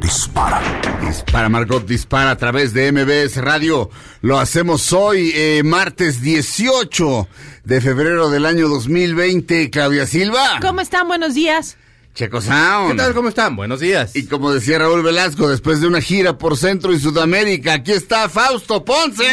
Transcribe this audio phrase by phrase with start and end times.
[0.00, 0.60] dispara.
[1.06, 3.90] Dispara, Margot, dispara a través de MBS Radio.
[4.20, 7.28] Lo hacemos hoy, eh, martes 18
[7.64, 9.70] de febrero del año 2020.
[9.70, 10.58] Claudia Silva.
[10.60, 11.08] ¿Cómo están?
[11.08, 11.76] Buenos días.
[12.14, 12.92] Checo Sound.
[12.92, 13.14] ¿Qué tal?
[13.14, 13.56] ¿Cómo están?
[13.56, 14.14] Buenos días.
[14.14, 18.28] Y como decía Raúl Velasco, después de una gira por Centro y Sudamérica, aquí está
[18.28, 19.24] Fausto Ponce.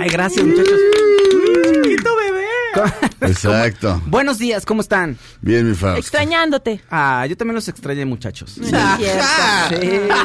[0.00, 0.78] Ay, gracias, muchachos.
[3.20, 4.00] Exacto.
[4.06, 5.18] Buenos días, ¿cómo están?
[5.40, 5.98] Bien, mi Fausto.
[5.98, 6.80] Extrañándote.
[6.90, 8.52] Ah, yo también los extrañé, muchachos.
[8.52, 8.70] Sí,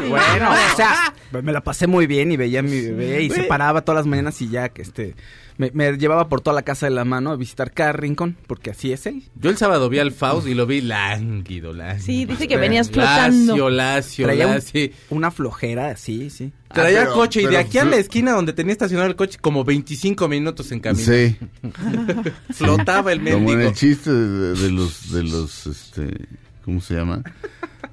[0.09, 3.43] bueno, o sea, me la pasé muy bien y veía a mi bebé y se
[3.43, 5.15] paraba todas las mañanas y ya que este
[5.57, 8.71] me, me llevaba por toda la casa de la mano a visitar cada rincón, porque
[8.71, 9.23] así es él.
[9.35, 12.05] Yo el sábado vi al Faust y lo vi lánguido, lánguido.
[12.05, 13.53] Sí, dice que venías flotando.
[13.53, 14.89] Lacio, lacio, Traía un- lacio.
[15.09, 16.51] una flojera, sí, sí.
[16.73, 19.15] Traía Ah, pero- coche y de pero aquí a la esquina donde tenía estacionado el
[19.15, 21.05] coche como 25 minutos en camino.
[21.05, 21.37] Sí.
[22.53, 23.69] Flotaba el Como en mendigo.
[23.69, 26.27] el chiste de, de los, de los, este,
[26.65, 27.21] ¿cómo se llama?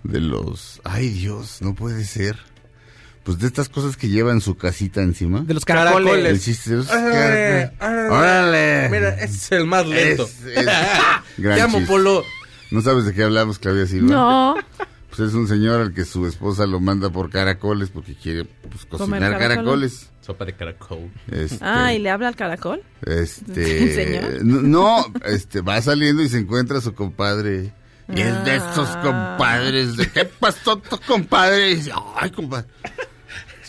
[0.03, 2.39] De los, ay Dios, no puede ser.
[3.31, 5.43] Pues de estas cosas que llevan su casita encima.
[5.43, 6.43] De los caracoles.
[6.43, 8.11] Chiste de los Órale, caracoles.
[8.11, 8.89] Órale.
[8.91, 10.25] Mira, ese es el más lento.
[10.25, 11.23] Es- es- gran
[11.57, 11.93] Te amo, chiste.
[11.93, 12.25] Polo.
[12.73, 14.13] ¿No sabes de qué hablamos, Claudia Silva?
[14.13, 14.55] No.
[15.11, 18.85] Pues es un señor al que su esposa lo manda por caracoles porque quiere pues,
[18.87, 19.49] cocinar caracoles.
[19.49, 20.11] caracoles.
[20.23, 21.11] Sopa de caracol.
[21.31, 22.83] Este, Ah, ¿y le habla al caracol?
[23.07, 24.45] Este, señor?
[24.45, 27.73] no, no, este, va saliendo y se encuentra a su compadre.
[28.13, 29.03] Y es de estos Ah.
[29.05, 31.71] compadres, ¿de qué pasó tu compadre?
[31.71, 32.67] Y dice, ay, compadre.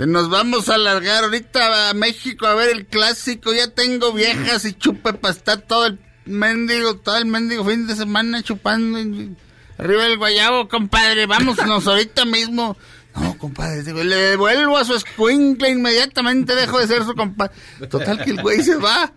[0.07, 3.53] Nos vamos a alargar ahorita a México a ver el clásico.
[3.53, 7.95] Ya tengo viejas y chupe para estar todo el mendigo, todo el mendigo fin de
[7.95, 8.97] semana chupando.
[9.77, 11.25] Arriba del guayabo, compadre.
[11.25, 12.77] Vámonos ahorita mismo.
[13.15, 17.53] No, compadre, digo, le devuelvo a su escuincle inmediatamente, dejo de ser su compadre.
[17.89, 19.11] Total que el güey se va.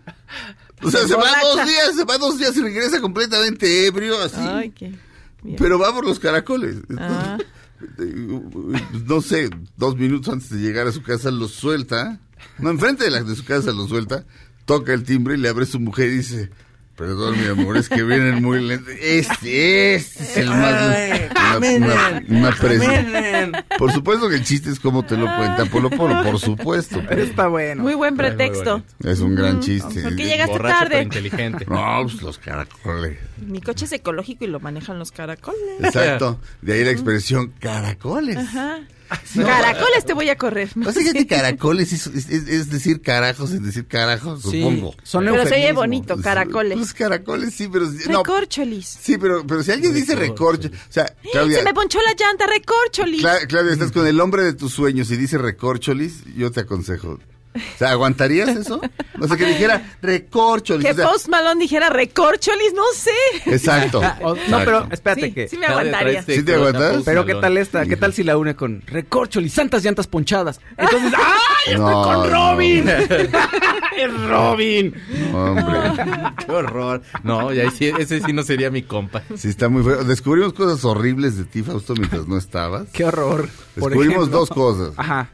[0.81, 4.21] O sea, Se se va dos días, se va dos días y regresa completamente ebrio,
[4.21, 4.35] así.
[4.37, 4.93] Ay, qué.
[5.57, 6.75] Pero va por los caracoles.
[6.97, 7.37] Ah.
[9.07, 12.19] No sé, dos minutos antes de llegar a su casa lo suelta.
[12.59, 14.25] No, enfrente de, la, de su casa lo suelta.
[14.65, 16.51] Toca el timbre y le abre su mujer y dice...
[16.95, 18.89] Perdón, mi amor, es que vienen muy lento.
[18.89, 21.19] Este, este es el más...
[21.57, 23.65] Una, una, una presa.
[23.77, 27.01] Por supuesto que el chiste es como te lo cuenta Polo Polo, por supuesto.
[27.07, 27.83] Pero está bueno.
[27.83, 28.81] Muy buen pretexto.
[29.03, 30.01] Es un gran chiste.
[30.01, 31.03] ¿Por qué llegaste Borracho pero tarde?
[31.03, 31.65] inteligente.
[31.67, 33.17] No, pues los caracoles.
[33.45, 35.59] Mi coche es ecológico y lo manejan los caracoles.
[35.81, 36.39] Exacto.
[36.61, 38.37] De ahí la expresión caracoles.
[38.37, 38.79] Ajá.
[39.35, 40.69] Caracoles te voy a correr.
[40.69, 44.95] Sea que caracoles es, es- es decir carajos sin decir carajos, Sí, supongo.
[45.03, 46.77] son Pero se oye bonito, caracoles.
[46.77, 47.85] Pues caracoles sí, pero...
[48.09, 48.85] No, Recorcholis.
[49.01, 50.69] sí, pero, pero si alguien dice recorcho...
[50.69, 51.59] O sea, Claudia...
[51.59, 53.21] Se me ponchó la llanta, recorcholis.
[53.23, 57.19] Cla- Claudia, estás con el hombre de tus sueños y dice recorcholis, yo te aconsejo.
[57.55, 58.81] O sea, ¿aguantarías eso?
[59.17, 60.85] No sé, que dijera recorcholis.
[60.85, 63.11] que o sea, Post Malone dijera recorcholis, no sé.
[63.51, 64.01] Exacto.
[64.21, 65.47] O- no, pero espérate Sí, que.
[65.47, 66.21] sí me aguantaría.
[66.23, 67.03] de ¿Sí te aguantas?
[67.05, 70.59] Pero qué tal esta, qué tal si la une con recorcholi, santas llantas ponchadas.
[70.77, 71.77] Entonces, ¡ay!
[71.77, 72.51] No, ¡Estoy con no.
[72.51, 72.89] Robin!
[73.97, 74.93] ¡Es Robin!
[75.33, 77.01] Hombre, Qué horror.
[77.23, 79.23] No, ya sí, ese sí no sería mi compa.
[79.35, 80.03] sí está muy feo.
[80.03, 82.89] Descubrimos cosas horribles de ti, Fausto, mientras no estabas.
[82.91, 83.49] ¡Qué horror!
[83.75, 84.93] Descubrimos dos cosas.
[84.97, 85.29] Ajá.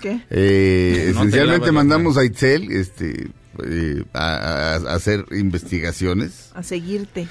[0.00, 0.20] ¿Qué?
[0.30, 3.28] Eh, No esencialmente mandamos a Itzel este,
[3.64, 6.50] eh, a, a- a hacer investigaciones.
[6.54, 7.26] A seguirte.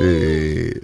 [0.00, 0.80] eh,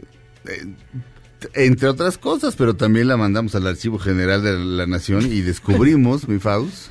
[1.55, 6.29] entre otras cosas, pero también la mandamos al Archivo General de la Nación y descubrimos,
[6.29, 6.89] mi Faust,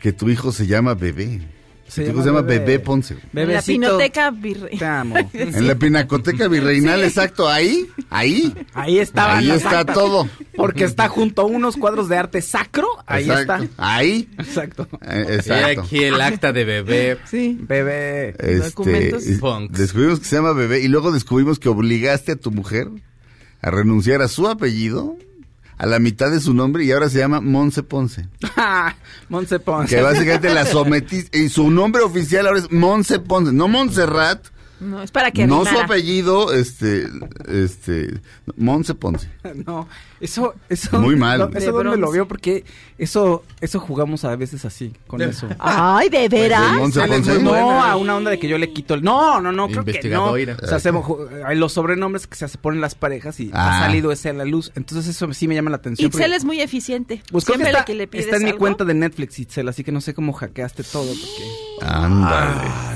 [0.00, 1.40] que tu hijo se llama Bebé.
[1.94, 2.58] Se llama se llama Bebé.
[2.64, 3.14] Bebé Ponce.
[3.14, 4.78] En la Bebecito, pinoteca virrey.
[4.78, 5.14] Te amo.
[5.34, 9.38] En la Pinacoteca Virreinal, exacto, ahí, ahí, Ahí estaba.
[9.38, 10.28] ahí está todo.
[10.56, 12.86] Porque está junto a unos cuadros de arte sacro.
[13.06, 13.70] Ahí Exacto, está.
[13.96, 14.88] Ahí, Exacto.
[15.02, 15.80] eh, Y exacto.
[15.82, 17.18] aquí el acta de bebé.
[17.30, 17.58] Sí.
[17.60, 18.30] Bebé.
[18.30, 19.26] Este, Documentos.
[19.26, 19.38] y-
[19.70, 22.88] descubrimos que se llama bebé y luego descubrimos que obligaste a tu mujer
[23.62, 25.16] a renunciar a su apellido,
[25.76, 28.28] a la mitad de su nombre y ahora se llama Monse Ponce.
[29.28, 29.94] Monse Ponce.
[29.94, 34.46] Que básicamente la sometiste y su nombre oficial ahora es Monse Ponce, no Montserrat,
[34.80, 37.06] No, es para que No su apellido, este,
[37.48, 38.20] este,
[38.56, 39.28] Monse Ponce.
[39.66, 39.88] No,
[40.20, 41.00] eso, eso.
[41.00, 41.38] Muy mal.
[41.38, 42.64] no, De eso dónde lo veo porque
[42.98, 45.48] eso, eso jugamos a veces así, con eso.
[45.58, 46.72] Ay, ¿de de veras?
[46.74, 47.42] Monse Sale Ponce.
[47.42, 47.90] No, buena.
[47.92, 49.02] a una onda de que yo le quito el.
[49.02, 50.32] No, no, no, creo que no.
[50.32, 50.92] O sea,
[51.46, 53.78] hay los sobrenombres que se ponen las parejas y Ah.
[53.78, 54.72] ha salido ese a la luz.
[54.74, 56.06] Entonces eso sí me llama la atención.
[56.08, 57.22] Itzel porque- es muy eficiente.
[57.30, 59.68] Pues creo que Siempre está, que le pides está en mi cuenta de Netflix, Itzel,
[59.68, 61.06] así que no sé cómo hackeaste todo.
[61.06, 61.86] Porque...
[61.86, 62.68] Ándale.
[62.68, 62.93] Ándale,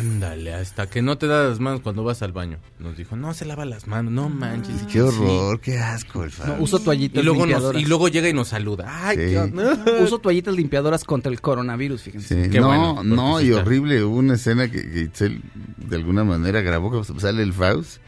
[0.61, 2.59] hasta que no te das las manos cuando vas al baño.
[2.79, 4.83] Nos dijo, no se lava las manos, no manches.
[4.91, 7.83] Qué horror, qué asco, el No, uso Y toallitas luego, nos- limpiadoras.
[7.83, 8.87] y luego llega y nos saluda.
[9.09, 9.23] Ay, Sí.
[9.31, 9.85] qué onda.
[10.03, 12.45] Uso toallitas limpiadoras contra el coronavirus, fíjense.
[12.45, 14.03] Sí, Qué no, bueno, no, y horrible.
[14.05, 15.43] Hubo una escena que, que Itzel
[15.77, 17.99] de alguna manera grabó, que sale el Faust.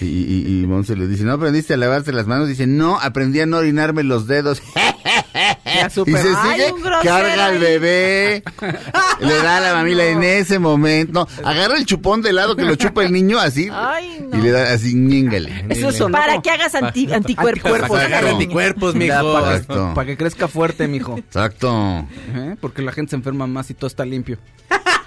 [0.00, 2.46] Y, y, y Monse le dice, ¿no aprendiste a lavarte las manos?
[2.48, 4.62] Dice, no, aprendí a no orinarme los dedos.
[6.06, 8.42] Y se sigue, carga al bebé,
[9.20, 11.12] le da a la mamila en ese momento.
[11.12, 13.68] No, agarra el chupón de lado que lo chupa el niño así.
[13.72, 14.38] Ay, no.
[14.38, 15.66] Y le da así, ñíngale.
[15.68, 17.72] Eso sonó Para como- que hagas anti- anticuerpos.
[17.72, 19.32] Anticuerpos, Para anticuerpos, mijo.
[19.32, 21.16] para, para que crezca fuerte, mijo.
[21.18, 22.06] Exacto.
[22.34, 22.56] ¿Eh?
[22.60, 24.38] Porque la gente se enferma más y todo está limpio.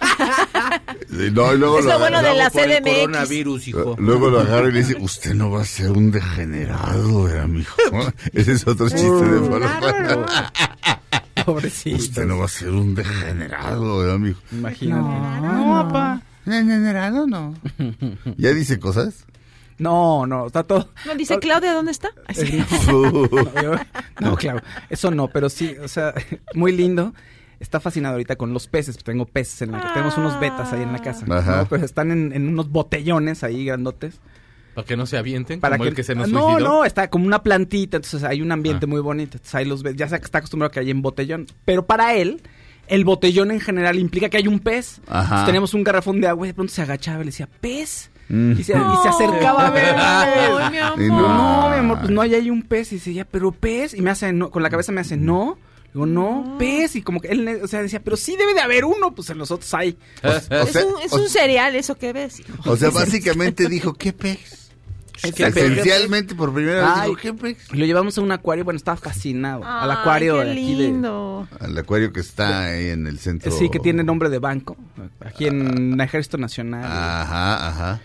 [1.11, 2.93] No, y luego Es lo bueno de la CDMX.
[2.99, 3.95] coronavirus, hijo.
[3.99, 7.75] Luego lo agarra y le dice, usted no va a ser un degenerado, ¿verdad, mijo?
[8.33, 10.25] Ese es otro chiste de Polo Polo.
[11.45, 11.97] Pobrecito.
[11.97, 14.39] Usted no va a ser un degenerado, ¿verdad, mijo?
[14.51, 15.01] Imagínate.
[15.01, 16.21] No, papá.
[16.45, 17.55] Degenerado, no.
[18.37, 19.25] ¿Ya dice cosas?
[19.79, 20.89] No, no, está todo.
[21.07, 22.09] No, dice Claudia, ¿dónde está?
[22.27, 22.63] Ay, sí.
[24.19, 24.61] No, claro,
[24.91, 26.13] eso no, pero sí, o sea,
[26.53, 27.13] muy lindo.
[27.61, 29.93] Está fascinado ahorita con los peces, pues tengo peces en la casa.
[29.93, 31.57] Tenemos unos betas ahí en la casa, Ajá.
[31.57, 31.65] ¿no?
[31.69, 34.19] Pero están en, en unos botellones ahí grandotes.
[34.73, 36.67] Para que no se avienten, Para como que, el que se nos no, suicidó.
[36.67, 38.89] no, está como una plantita, entonces hay un ambiente Ah.
[38.89, 39.37] muy bonito.
[39.37, 41.45] Entonces ahí los ves, ya está acostumbrado a que hay en botellón.
[41.65, 42.41] Pero para él,
[42.87, 44.99] el botellón en general implica que hay un pez.
[45.07, 45.21] Ajá.
[45.23, 48.09] Entonces tenemos un garrafón de agua y de pronto se agachaba y le decía, ¿pez?
[48.29, 48.51] Mm.
[48.53, 49.93] Y, se, y se acercaba a ver.
[49.97, 51.21] Ay, mi amor.
[51.29, 52.91] no, mi amor, pues no hay ahí un pez.
[52.93, 53.93] Y dice, ya, pero pez.
[53.93, 55.59] Y me hace, no, con la cabeza me hace, no.
[55.93, 56.95] Digo, no, pez.
[56.95, 59.13] Y como que él, o sea, decía, pero sí debe de haber uno.
[59.13, 59.97] Pues en los otros hay.
[60.23, 62.41] O Es, sea, un, es o- un cereal eso que ves.
[62.65, 64.57] o sea, básicamente dijo, ¿qué pez?
[65.23, 67.57] Es Esencialmente, por primera vez dijo, ¿qué pez?
[67.73, 69.63] Lo llevamos a un acuario, bueno, estaba fascinado.
[69.63, 70.83] al acuario qué de aquí de...
[70.87, 71.47] lindo.
[71.59, 73.51] Al acuario que está ahí en el centro.
[73.51, 74.75] Sí, que tiene nombre de banco,
[75.23, 76.85] aquí en el Ejército Nacional.
[76.85, 78.01] Ajá, ajá.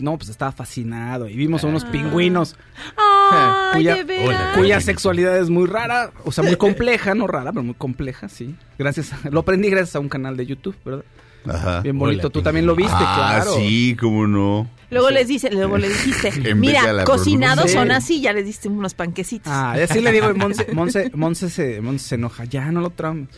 [0.00, 1.28] No, pues estaba fascinado.
[1.28, 2.56] Y vimos a unos pingüinos
[2.96, 4.26] Ay, Cuya- de veras.
[4.28, 4.52] Hola.
[4.56, 8.54] cuya sexualidad es muy rara, o sea, muy compleja, no rara, pero muy compleja, sí.
[8.78, 11.04] Gracias, a- lo aprendí gracias a un canal de YouTube, ¿verdad?
[11.46, 11.80] Ajá.
[11.80, 13.54] Bien bonito, Hola, tú también lo viste, ah, claro.
[13.56, 14.68] sí, cómo no.
[14.90, 19.50] Luego les dice, luego le dijiste, mira, cocinados son así, ya les diste unos panquecitos.
[19.52, 22.90] Ah, y así le digo, Monse, Monse, Monse se, Monse se enoja, ya no lo
[22.90, 23.28] traumes.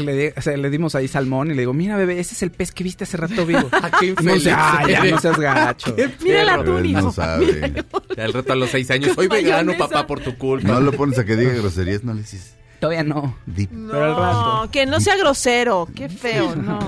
[0.00, 2.42] Le, di- o sea, le dimos ahí salmón y le digo, mira bebé, ese es
[2.42, 3.68] el pez que viste hace rato vivo.
[4.00, 5.96] qué Y Monse, infeliz ah, ya no seas gacho.
[6.22, 6.64] Mírala perro.
[6.64, 7.84] tú, Pero él no sabe.
[8.16, 9.12] Ya al rato a los seis años.
[9.14, 9.88] Soy vegano, mayonesa.
[9.88, 10.68] papá, por tu culpa.
[10.68, 13.36] No lo pones a que diga groserías, no le dices Todavía no.
[13.70, 16.78] No, que no sea grosero, qué feo, no.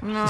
[0.00, 0.24] No.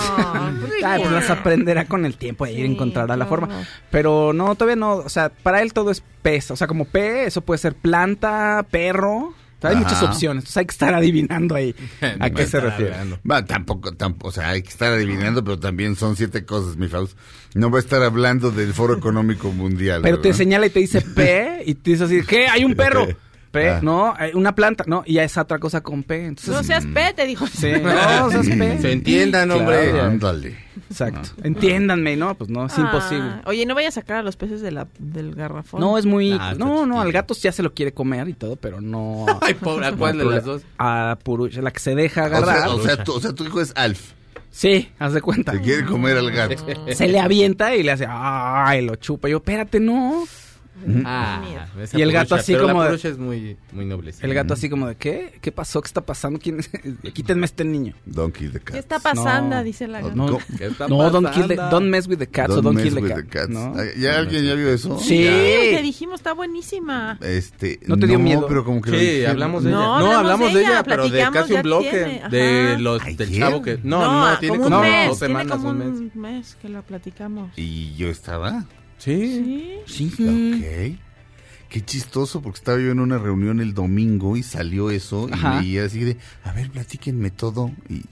[0.85, 3.49] Ay, pues las aprenderá con el tiempo y Sí, encontrará la forma.
[3.93, 4.95] Pero no, todavía no.
[4.97, 6.51] O sea, para él todo es pez.
[6.51, 9.33] O sea, como pe, eso puede ser planta, perro.
[9.63, 9.83] Hay Ajá.
[9.85, 10.43] muchas opciones.
[10.43, 11.75] Entonces hay que estar adivinando ahí
[12.21, 12.95] a qué se refiere.
[13.29, 16.89] Va, tampoco, tampoco, o sea, hay que estar adivinando, pero también son siete cosas, mi
[16.89, 17.17] Faust.
[17.55, 20.03] No va a estar hablando del Foro Económico Mundial.
[20.03, 22.49] Pero te señala y te dice P y te dice así, ¿qué?
[22.49, 23.07] Hay un perro.
[23.51, 23.81] P, Ah.
[23.83, 26.27] no, hay una planta, no, y ya es otra cosa con P.
[26.27, 27.47] Entonces, No seas pete, dijo.
[27.47, 28.79] sí, no seas P.
[28.81, 29.61] Se entiendan, Claro.
[29.61, 30.01] hombre.
[30.01, 30.57] Ándale.
[30.91, 31.31] Exacto.
[31.43, 32.35] Entiéndanme, ¿no?
[32.35, 33.31] Pues no, es Ah, imposible.
[33.47, 35.81] Oye, no vayas a sacar a los peces de la, del garrafón.
[35.81, 36.33] No, es muy...
[36.39, 39.27] Ah, no, no, al gato ya se lo quiere comer y todo, pero no...
[39.41, 40.63] Ay, pobre, ¿a cuál de las dos?
[40.79, 42.59] A Purucha, la que se deja O agarrar.
[42.59, 44.13] sea, o, sea, tu, o sea, tu hijo es Alf.
[44.51, 45.53] Sí, haz de cuenta.
[45.53, 46.55] Te quiere comer al gato.
[46.95, 49.29] Se le avienta y le hace, ay, lo chupa.
[49.29, 50.25] Yo, espérate, no.
[51.05, 51.43] Ah,
[51.95, 54.13] Y el gato así como de- es muy, muy noble.
[54.13, 54.19] sí.
[54.23, 55.39] El gato así como de, ¿qué?
[55.41, 55.81] ¿Qué pasó?
[55.81, 56.39] ¿Qué está pasando?
[56.39, 56.69] ¿Quién es?
[57.15, 57.95] Quítenme este niño.
[58.05, 58.77] Donkey the ¿Qué cat.
[58.77, 59.57] está pasando?
[59.57, 59.65] No.
[59.65, 60.15] Dice la gata.
[60.15, 60.39] No.
[60.59, 62.95] ¿Qué no don't, kill the- don't mess with the cats o Don't don't mess kill
[62.95, 63.19] the with cat.
[63.19, 63.49] the cats.
[63.49, 63.75] ¿no?
[63.99, 64.99] ¿Ya alguien ya vio eso?
[64.99, 65.07] Sí.
[65.09, 67.19] Sí, te dijimos, está buenísima.
[67.23, 68.47] Este, ¿No te dio miedo?
[68.47, 69.79] pero como que lo Sí, hablamos de ella.
[69.79, 72.23] No, No, hablamos de ella, ella, pero de casi un bloque.
[72.31, 73.79] De los del chavo que.
[73.83, 75.09] No, no, tiene como como, un mes.
[75.09, 77.51] dos tiene semanas, un mes que la platicamos.
[77.57, 78.65] Y yo estaba.
[78.99, 79.81] Sí.
[79.87, 80.11] Sí.
[80.17, 80.95] Sí.
[80.97, 81.01] Ok.
[81.69, 85.29] Qué chistoso, porque estaba yo en una reunión el domingo y salió eso.
[85.33, 85.61] Ajá.
[85.63, 87.73] Y veía así de, a ver, platíquenme todo.
[87.89, 88.03] Y,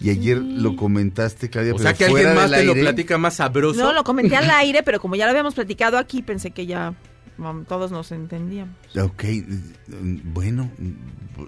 [0.00, 2.82] y ayer lo comentaste, Claudia, O pero sea que fuera alguien más te lo aire.
[2.82, 3.80] platica más sabroso.
[3.80, 6.94] No, lo comenté al aire, pero como ya lo habíamos platicado aquí, pensé que ya
[7.38, 8.74] um, todos nos entendíamos.
[9.00, 10.70] Ok, mm, bueno.
[10.78, 11.44] mm,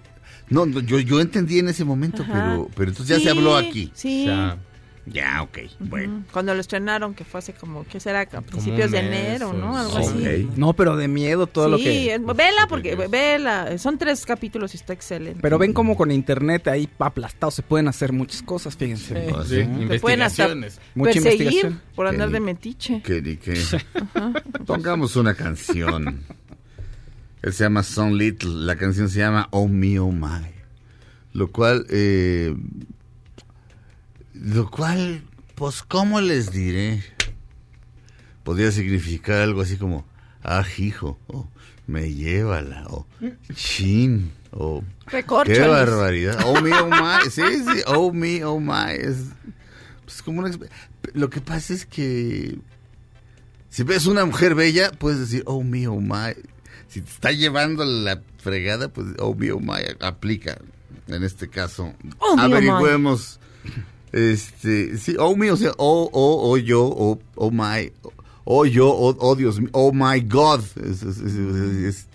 [0.51, 2.33] No, no, yo, yo entendí en ese momento, Ajá.
[2.33, 3.91] pero, pero entonces ya se Sí, habló aquí.
[3.95, 4.23] Sí.
[4.23, 4.59] O sea,
[5.07, 5.59] Ya, ok.
[5.81, 6.25] Bueno.
[6.33, 8.21] Cuando lo estrenaron, que fue hace como, ¿qué será?
[8.21, 9.77] A principios de enero, ¿no?
[9.77, 10.49] Algo así.
[10.57, 12.15] No, pero de miedo todo sí, lo que...
[12.15, 13.77] eh, vela porque, vela.
[13.79, 15.41] Son tres capítulos y está excelente.
[15.43, 19.27] Pero ven como con internet ahí aplastado se pueden hacer muchas cosas, fíjense.
[19.27, 19.33] Sí.
[19.35, 19.87] Ah, Sí, sí.
[19.89, 20.81] Te pueden hasta investigaciones.
[20.95, 21.81] Mucha investigación.
[21.97, 22.33] por andar Sí.
[22.35, 23.03] de metiche.
[23.03, 23.63] Que, ni que-
[24.67, 26.21] Pongamos una canción.
[27.43, 28.51] Él se llama Son Little.
[28.67, 30.47] La canción se llama Oh Me Oh My.
[31.33, 32.55] Lo cual, eh,
[34.41, 35.23] lo cual,
[35.55, 37.03] pues, ¿cómo les diré?
[38.43, 40.07] Podría significar algo así como,
[40.43, 41.47] ah, hijo, o
[41.87, 43.07] me llévala, o
[43.55, 44.83] chin, o
[45.45, 46.39] qué barbaridad.
[46.47, 47.31] Oh me, oh my.
[47.31, 48.95] Sí, sí, oh me, oh my.
[48.99, 49.17] Es,
[50.05, 50.51] pues, como una
[51.13, 52.59] Lo que pasa es que
[53.69, 56.35] si ves una mujer bella, puedes decir, oh me, oh my.
[56.89, 60.59] Si te está llevando la fregada, pues, oh me, oh my, aplica.
[61.07, 62.61] En este caso, Oh, oh, my.
[64.13, 67.93] Este, sí, oh me, o sea, oh, oh, oh yo, oh, oh my,
[68.45, 70.61] oh yo, oh, oh Dios mío, oh my God.
[70.85, 72.07] Es, es- es- es- es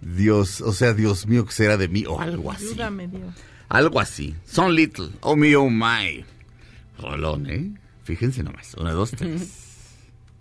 [0.00, 2.04] Dios, o sea, Dios mío, que será de mí?
[2.06, 2.66] O algo así.
[2.68, 3.34] Ayúdame, Dios.
[3.68, 4.34] Algo así.
[4.46, 5.10] Son Little.
[5.20, 6.24] Oh me, oh my.
[6.98, 7.72] Rolón, ¿eh?
[8.04, 8.74] Fíjense nomás.
[8.74, 9.50] Una, dos, tres.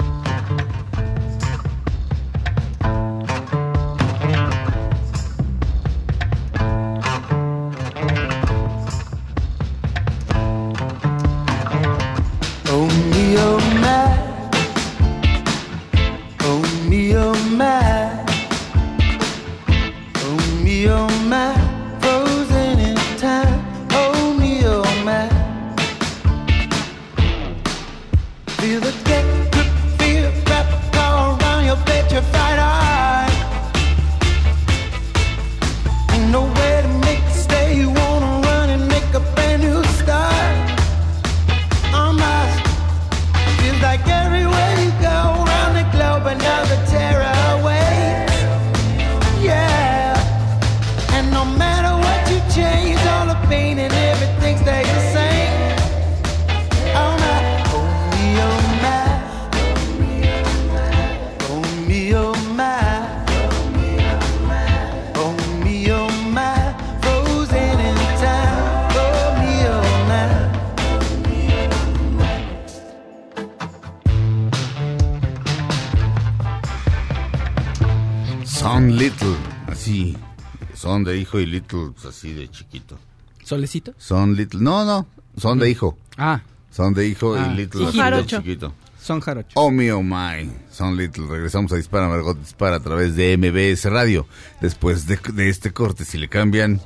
[81.27, 82.99] hijo y Little, pues, así de chiquito.
[83.45, 83.95] ¿Solecito?
[83.99, 84.61] Son Little.
[84.61, 85.07] No, no.
[85.37, 85.99] Son de hijo.
[86.17, 86.41] Ah,
[86.71, 87.49] Son de hijo Ah.
[87.53, 88.37] y Little, Sí, así de jarocho.
[88.39, 88.73] chiquito.
[89.01, 89.53] son jarochos.
[89.55, 90.51] Oh me, oh my.
[90.71, 91.27] Son Little.
[91.29, 94.27] Regresamos a Dispara, Margot Dispara a través de MBS Radio.
[94.61, 96.81] Después de, de este corte, si le cambian,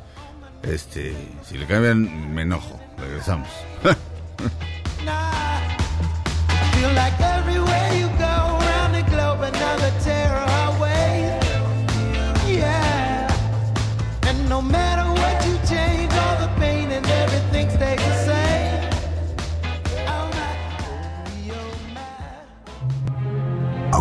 [0.62, 1.14] este,
[1.48, 2.78] si le cambian, me enojo.
[2.98, 3.48] Regresamos.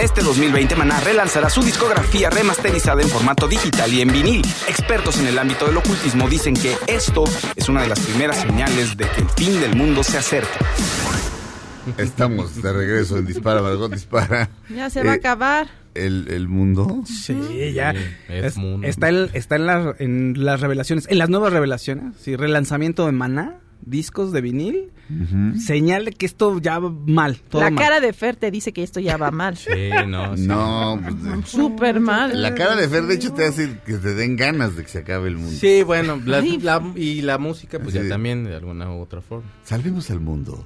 [0.00, 4.42] Este 2020 Maná relanzará su discografía remasterizada en formato digital y en vinil.
[4.68, 7.24] Expertos en el ámbito del ocultismo dicen que esto
[7.56, 10.58] es una de las primeras señales de que el fin del mundo se acerca.
[11.98, 14.48] Estamos de regreso en Dispara, Margot Dispara.
[14.74, 15.68] Ya se va a Eh, acabar.
[15.94, 17.02] El, el mundo.
[17.06, 17.92] Sí, ya.
[17.92, 17.98] Sí,
[18.28, 18.86] es Es- mundo.
[18.86, 22.14] está en, está en, la- en las revelaciones, en las nuevas revelaciones.
[22.20, 24.90] Sí, relanzamiento de Maná, discos de vinil.
[25.58, 27.36] Señal de que esto ya va mal.
[27.50, 27.84] Todo La mal.
[27.84, 29.56] cara de Fer te dice que esto ya va mal.
[29.56, 29.68] Sí,
[30.06, 30.46] no, sí.
[30.46, 32.40] No, pues, Súper mal.
[32.40, 34.98] la cara de Fer, de hecho, te hace que te den ganas de que se
[35.00, 35.52] acabe el mundo.
[35.58, 36.58] Sí, bueno, la- Ay.
[36.60, 39.50] la- y la música, pues ya también, de alguna u otra forma.
[39.64, 40.64] Salvemos al mundo.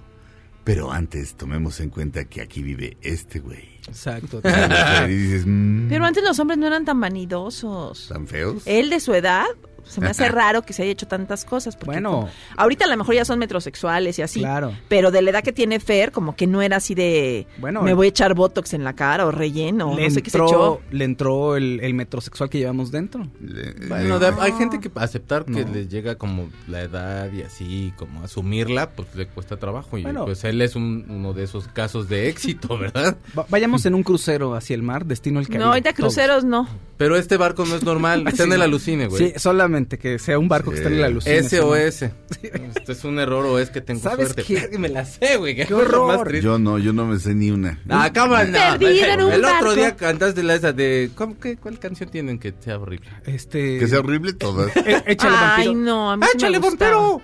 [0.65, 3.79] Pero antes tomemos en cuenta que aquí vive este güey.
[3.89, 4.43] Exacto.
[5.09, 8.09] y dices, mm, Pero antes los hombres no eran tan vanidosos.
[8.09, 8.65] ¿tan feos?
[8.67, 9.47] Él de su edad,
[9.89, 11.75] Se me hace raro que se haya hecho tantas cosas.
[11.77, 12.11] Porque Bueno.
[12.11, 14.41] como- ahorita a lo mejor ya son metrosexuales y así.
[14.41, 14.73] Claro.
[14.89, 17.47] Pero de la edad que tiene Fer, como que no era así de.
[17.59, 19.95] Bueno, me voy a echar botox en la cara o relleno.
[19.97, 20.81] le, no sé qué se entró, echó.
[20.91, 23.27] le entró el, el metrosexual que llevamos dentro.
[23.41, 25.73] Le- Bueno, hay gente que aceptar que No.
[25.73, 29.99] les llega como la edad y así, como asumirla, pues le cuesta trabajo.
[29.99, 30.25] Y Bueno.
[30.25, 33.17] pues él es un- uno de esos casos de éxito, ¿verdad?
[33.39, 35.65] Va- vayamos en un crucero hacia el mar, destino el Caribe.
[35.65, 36.69] No, ahorita cruceros no.
[36.97, 39.29] Pero este barco no es normal, está en el alucine, güey.
[39.29, 41.27] Sí, solamente que sea un barco que esté en la luz.
[41.27, 42.13] S o S.
[42.43, 44.43] Este es un error o es que tengo ¿Sabes suerte.
[44.71, 44.79] qué?
[44.79, 45.55] Me la sé, güey.
[45.55, 45.95] Qué, Qué horror.
[45.95, 46.17] horror.
[46.19, 46.45] Más triste.
[46.45, 47.81] Yo no, yo no me sé ni una.
[47.89, 51.11] Ah, cámara, no, Perdido en un El otro día cantaste la esa de...
[51.15, 53.09] ¿cómo, qué, ¿Cuál canción tienen que sea horrible?
[53.25, 53.79] Este...
[53.79, 54.71] Que sea horrible todas.
[54.89, 55.75] Eh, échale Ay, vampiro.
[55.75, 57.21] no, a mí sí ¡Échale, vampiro!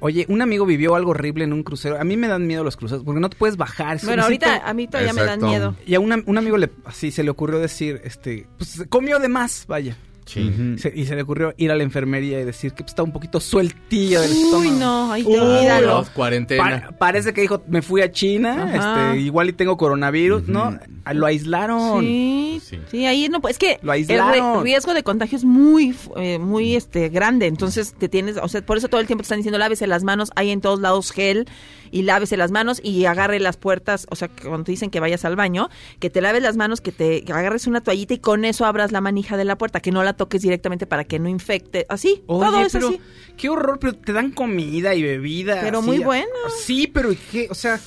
[0.00, 2.00] Oye, un amigo vivió algo horrible en un crucero.
[2.00, 3.98] A mí me dan miedo los cruceros porque no te puedes bajar.
[4.04, 5.74] Bueno, ahorita a mí todavía me dan miedo.
[5.86, 9.26] Y a una- un amigo le, así se le ocurrió decir, este, pues comió de
[9.28, 9.96] más, vaya.
[10.28, 10.74] Sí.
[10.78, 13.40] Se- y se le ocurrió ir a la enfermería y decir que está un poquito
[13.40, 14.72] sueltilla del Uy, estómago.
[14.78, 15.86] no, Uy, olvídalo.
[15.86, 16.88] Los cuarentena.
[16.90, 18.72] Pa- parece que dijo, me fui a China,
[19.12, 20.78] este, igual y tengo coronavirus, ¿no?
[21.04, 22.02] Ah, Lo aislaron.
[22.02, 22.78] Sí, Sí.
[22.90, 24.58] sí, ahí no, pues, es que Lo el aislaron.
[24.58, 28.60] re- riesgo de contagio es muy, eh, muy este grande, entonces te tienes, o sea,
[28.60, 31.10] por eso todo el tiempo te están diciendo lávese las manos, hay en todos lados
[31.10, 31.46] gel
[31.90, 35.24] y lávese las manos y agarre las puertas, o sea, cuando te dicen que vayas
[35.24, 35.68] al baño,
[36.00, 38.92] que te laves las manos, que te que agarres una toallita y con eso abras
[38.92, 42.22] la manija de la puerta, que no la toques directamente para que no infecte, así,
[42.26, 43.00] Oye, todo es pero así.
[43.36, 45.60] qué horror, pero te dan comida y bebida.
[45.60, 46.26] Pero así, muy a- buena.
[46.62, 47.10] Sí, pero.
[47.50, 47.78] O sea,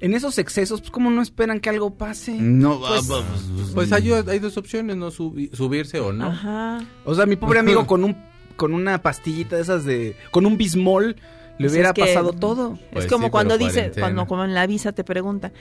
[0.00, 2.32] en esos excesos, pues cómo no esperan que algo pase.
[2.34, 3.22] No, Pues- ah,
[3.74, 5.10] Pues hay, hay dos opciones, ¿no?
[5.10, 6.26] Subi- subirse o no.
[6.26, 6.84] Ajá.
[7.04, 8.16] O sea, mi pobre amigo con un
[8.56, 11.16] con una pastillita de esas de con un bismol
[11.58, 12.78] le Pues hubiera es que- pasado todo.
[12.92, 14.06] Pues es como sí, cuando dice, cuarentena.
[14.06, 15.52] cuando como en la visa te pregunta,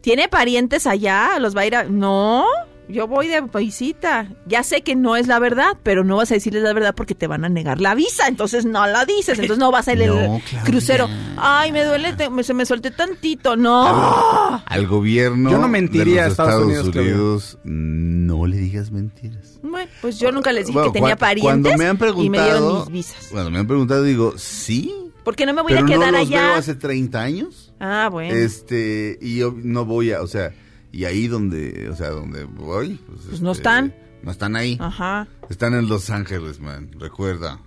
[0.00, 1.38] ¿tiene parientes allá?
[1.40, 1.84] ¿Los va a ir a...?
[1.84, 2.44] No,
[2.88, 4.28] yo voy de visita.
[4.46, 7.14] Ya sé que no es la verdad, pero no vas a decirles la verdad porque
[7.14, 8.26] te van a negar la visa.
[8.28, 10.62] Entonces no la dices, entonces no vas a ir No, el Claudia.
[10.64, 11.08] crucero.
[11.36, 13.56] Ay, me duele, te- me- se me solté tantito.
[13.56, 14.62] No.
[14.66, 19.58] Al gobierno Yo no mentiría de los Estados Estados Unidos, no le digas mentiras.
[19.62, 22.30] Bueno, pues yo nunca les dije Bueno, que tenía parientes Cuando me han preguntado, y
[22.30, 23.28] me dieron mis visas.
[23.30, 24.92] Cuando me han preguntado, digo, sí,
[25.24, 26.42] Porque no me voy pero a quedar no los allá.
[26.48, 27.72] veo hace 30 años.
[27.80, 28.34] Ah, bueno.
[28.34, 30.52] Este, y yo no voy a, o sea,
[30.92, 33.94] y ahí donde, o sea, donde voy, pues, Pues no este, están.
[34.22, 34.76] No están ahí.
[34.80, 35.28] Ajá.
[35.48, 36.90] Están en Los Ángeles, man.
[36.98, 37.58] Recuerda,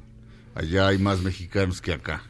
[0.56, 2.24] allá hay más mexicanos que acá.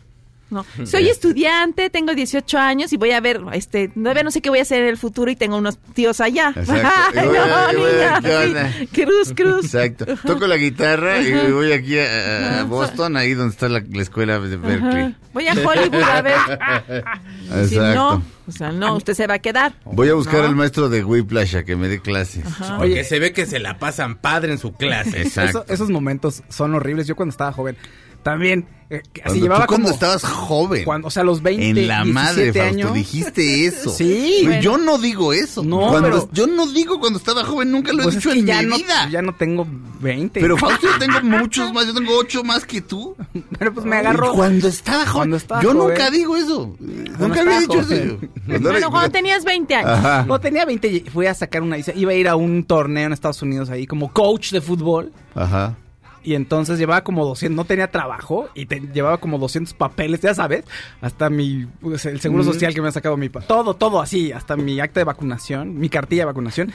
[0.54, 0.66] No.
[0.86, 4.60] Soy estudiante, tengo 18 años y voy a ver, este, todavía no sé qué voy
[4.60, 6.54] a hacer en el futuro y tengo unos tíos allá.
[6.56, 6.90] Exacto.
[7.20, 8.72] Ay, voy no, niña.
[8.94, 9.66] Cruz, cruz.
[9.66, 10.06] Exacto.
[10.26, 14.40] Toco la guitarra y voy aquí a, a Boston, ahí donde está la, la escuela
[14.40, 15.02] de Berkeley.
[15.04, 15.14] Ajá.
[15.34, 17.04] Voy a Hollywood a ver.
[17.44, 17.94] Y si Exacto.
[18.18, 19.74] no, o sea, no, usted se va a quedar.
[19.86, 20.48] Voy a buscar No.
[20.48, 22.44] al maestro de Whiplash a que me dé clases.
[22.80, 25.22] Oye, se ve que se la pasan padre en su clase.
[25.22, 25.64] Exacto.
[25.64, 27.06] Eso- esos momentos son horribles.
[27.08, 27.78] Yo cuando estaba joven
[28.24, 30.84] también eh, así Cuando, llevaba tú cuando como estabas joven.
[30.84, 32.94] cuando, o sea, a los 20, en la madre, 17 Fausto, años.
[32.94, 33.90] dijiste eso.
[33.98, 34.42] Sí.
[34.44, 34.62] Bueno.
[34.62, 35.64] Yo no digo eso.
[35.64, 38.34] No, Cuando- pero- Yo no digo cuando estaba joven, nunca lo he Pues es dicho
[38.34, 39.10] que en ya mi no, vida.
[39.12, 39.66] ya no tengo
[40.00, 40.40] 20.
[40.42, 43.16] Pero Fausto, yo tengo muchos más, yo tengo ocho más que tú.
[43.58, 44.34] Pero pues me agarró.
[44.34, 45.14] Cuando estaba joven.
[45.14, 45.88] Cuando estaba yo joven.
[45.88, 46.76] nunca digo eso.
[46.80, 47.88] Nunca había dicho eso.
[47.90, 48.32] joven.
[48.46, 49.90] Cuando Bueno, cuando tenías 20 años.
[49.92, 50.26] Ajá.
[50.28, 51.78] No, tenía 20 y fui a sacar una.
[51.80, 55.12] Iba a ir a un torneo en Estados Unidos ahí como coach de fútbol.
[55.36, 55.76] Ajá.
[56.24, 60.34] Y entonces llevaba como 200, no tenía trabajo y te- llevaba como 200 papeles, ya
[60.34, 60.64] sabes,
[61.02, 64.56] hasta mi, pues, el seguro social que me ha sacado mi todo, todo así, hasta
[64.56, 66.72] mi acta de vacunación, mi cartilla de vacunación.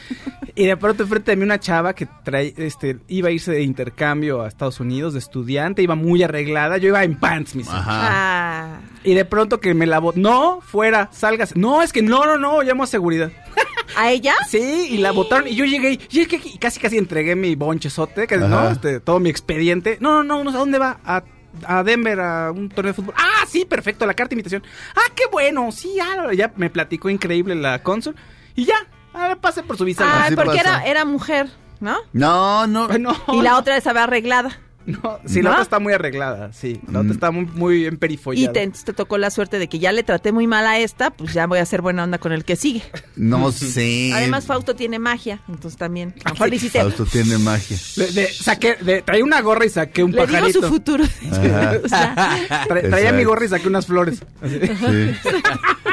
[0.55, 3.63] y de pronto enfrente de mí una chava que trae, este, iba a irse de
[3.63, 7.79] intercambio a Estados Unidos de estudiante, iba muy arreglada, yo iba en pants, mis hijos.
[7.79, 8.09] Ajá.
[8.11, 8.81] Ah.
[9.05, 11.57] Y de pronto que me la no, fuera, salgas.
[11.57, 13.31] No, es que no, no, no, llamo a seguridad.
[13.97, 14.35] ¿A ella?
[14.49, 17.35] Sí, y la votaron y yo llegué y, y es que- y casi casi entregué
[17.37, 18.71] mi bonchezote, que, ¿no?
[18.71, 19.99] Este, todo mi expediente.
[20.01, 20.99] No, no, no, a dónde va.
[21.05, 21.23] A,
[21.67, 23.15] a Denver a un torneo de fútbol.
[23.17, 24.63] Ah, sí, perfecto, la carta de invitación.
[24.95, 28.15] Ah, qué bueno, sí, ah, ya me platicó increíble la cónsul
[28.55, 28.77] y ya,
[29.15, 30.05] ah, pase por su visa.
[30.07, 30.61] Ay, Así porque pasa.
[30.61, 31.49] era, era mujer,
[31.81, 31.97] ¿no?
[32.13, 32.89] No, no.
[32.99, 34.61] no, Y la otra estaba arreglada.
[34.89, 35.51] No, sí, la ¿No?
[35.51, 37.13] otra está muy arreglada, sí, la otra Mm.
[37.13, 38.51] está muy, muy emperifollada.
[38.51, 41.11] Y te, te tocó la suerte de que ya le traté muy mal a esta,
[41.11, 42.83] pues ya voy a hacer buena onda con el que sigue.
[43.17, 44.13] No sé.
[44.15, 46.15] Además, Fausto tiene magia, entonces también.
[46.25, 47.77] A mejor le Fausto tiene magia.
[47.97, 48.77] De- saqué,
[49.23, 50.61] una gorra y saqué un le digo pajarito.
[50.63, 51.05] su futuro.
[51.85, 52.15] O sea,
[52.67, 54.21] Tra- traía mi gorra y saqué unas flores.
[54.43, 54.59] Sí.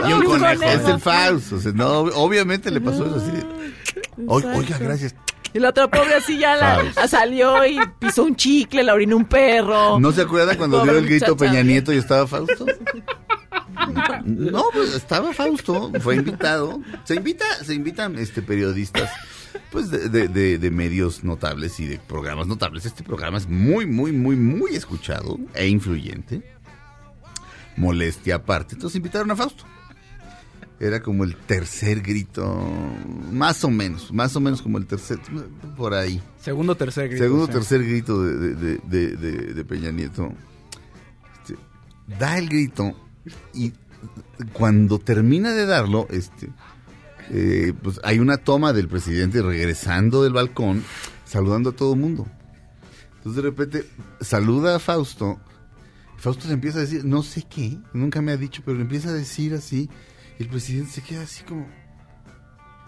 [0.09, 0.63] y un conejo.
[0.63, 1.55] Es el Fausto.
[1.57, 3.31] o sea, no, obviamente le pasó eso así.
[3.31, 3.43] de,
[4.27, 4.59] "Oi- Exacto.
[4.59, 5.15] Oiga, gracias.
[5.55, 9.23] Y la otra pobre así ya la, salió y pisó un chicle, la orinó un
[9.25, 9.99] perro.
[10.01, 11.51] ¿No se acuerda cuando Pobre dio el grito muchacha.
[11.51, 12.65] Peña Nieto y estaba Fausto?
[14.25, 16.81] No, pues estaba Fausto, fue invitado.
[17.05, 19.09] Se invita, se invitan este periodistas
[19.71, 22.85] pues de, de- de- de medios notables y de programas notables.
[22.85, 26.43] Este programa es muy, muy, muy, muy escuchado e influyente.
[27.77, 28.75] Molestia aparte.
[28.75, 29.63] Entonces invitaron a Fausto.
[30.79, 32.43] Era como el tercer grito,
[33.31, 35.19] más o menos, más o menos como el tercer,
[35.77, 36.21] por ahí.
[36.41, 37.23] Segundo, tercer grito.
[37.23, 37.51] Segundo, sí.
[37.53, 40.33] tercer grito de, de- de- de- de- de Peña Nieto.
[41.41, 41.55] Este,
[42.19, 42.93] da el grito
[43.53, 43.71] y
[44.51, 46.49] cuando termina de darlo, este,
[47.29, 50.83] eh, pues hay una toma del presidente regresando del balcón,
[51.25, 52.27] saludando a todo el mundo.
[53.17, 53.85] Entonces de repente
[54.19, 55.39] saluda a Fausto.
[56.17, 59.09] Fausto le empieza a decir, no sé qué, nunca me ha dicho, pero le empieza
[59.09, 59.89] a decir así.
[60.39, 61.67] Y el presidente se queda así como...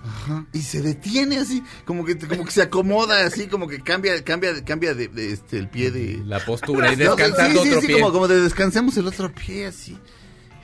[0.03, 0.45] Ajá.
[0.53, 4.63] Y se detiene así, como que, como que se acomoda así, como que cambia, cambia,
[4.63, 6.21] cambia de, de, este, el pie de...
[6.23, 7.99] La postura y No, descansando sí, sí, otro sí, pie.
[7.99, 9.97] Como, como de descansemos el otro pie así.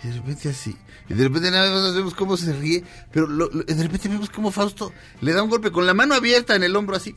[0.03, 0.75] Y de repente así.
[1.09, 2.83] Y de repente nada más vemos cómo se ríe.
[3.11, 6.13] Pero lo- lo- de repente vemos cómo Fausto le da un golpe con la mano
[6.13, 7.15] abierta en el hombro así.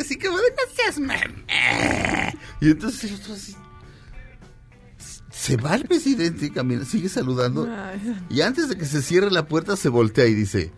[0.00, 2.32] Así como de no seas mamá".
[2.60, 3.54] Y entonces el otro así.
[5.40, 7.66] Se va el presidente y camina, sigue saludando.
[8.28, 10.70] Y antes de que se cierre la puerta, se voltea y dice: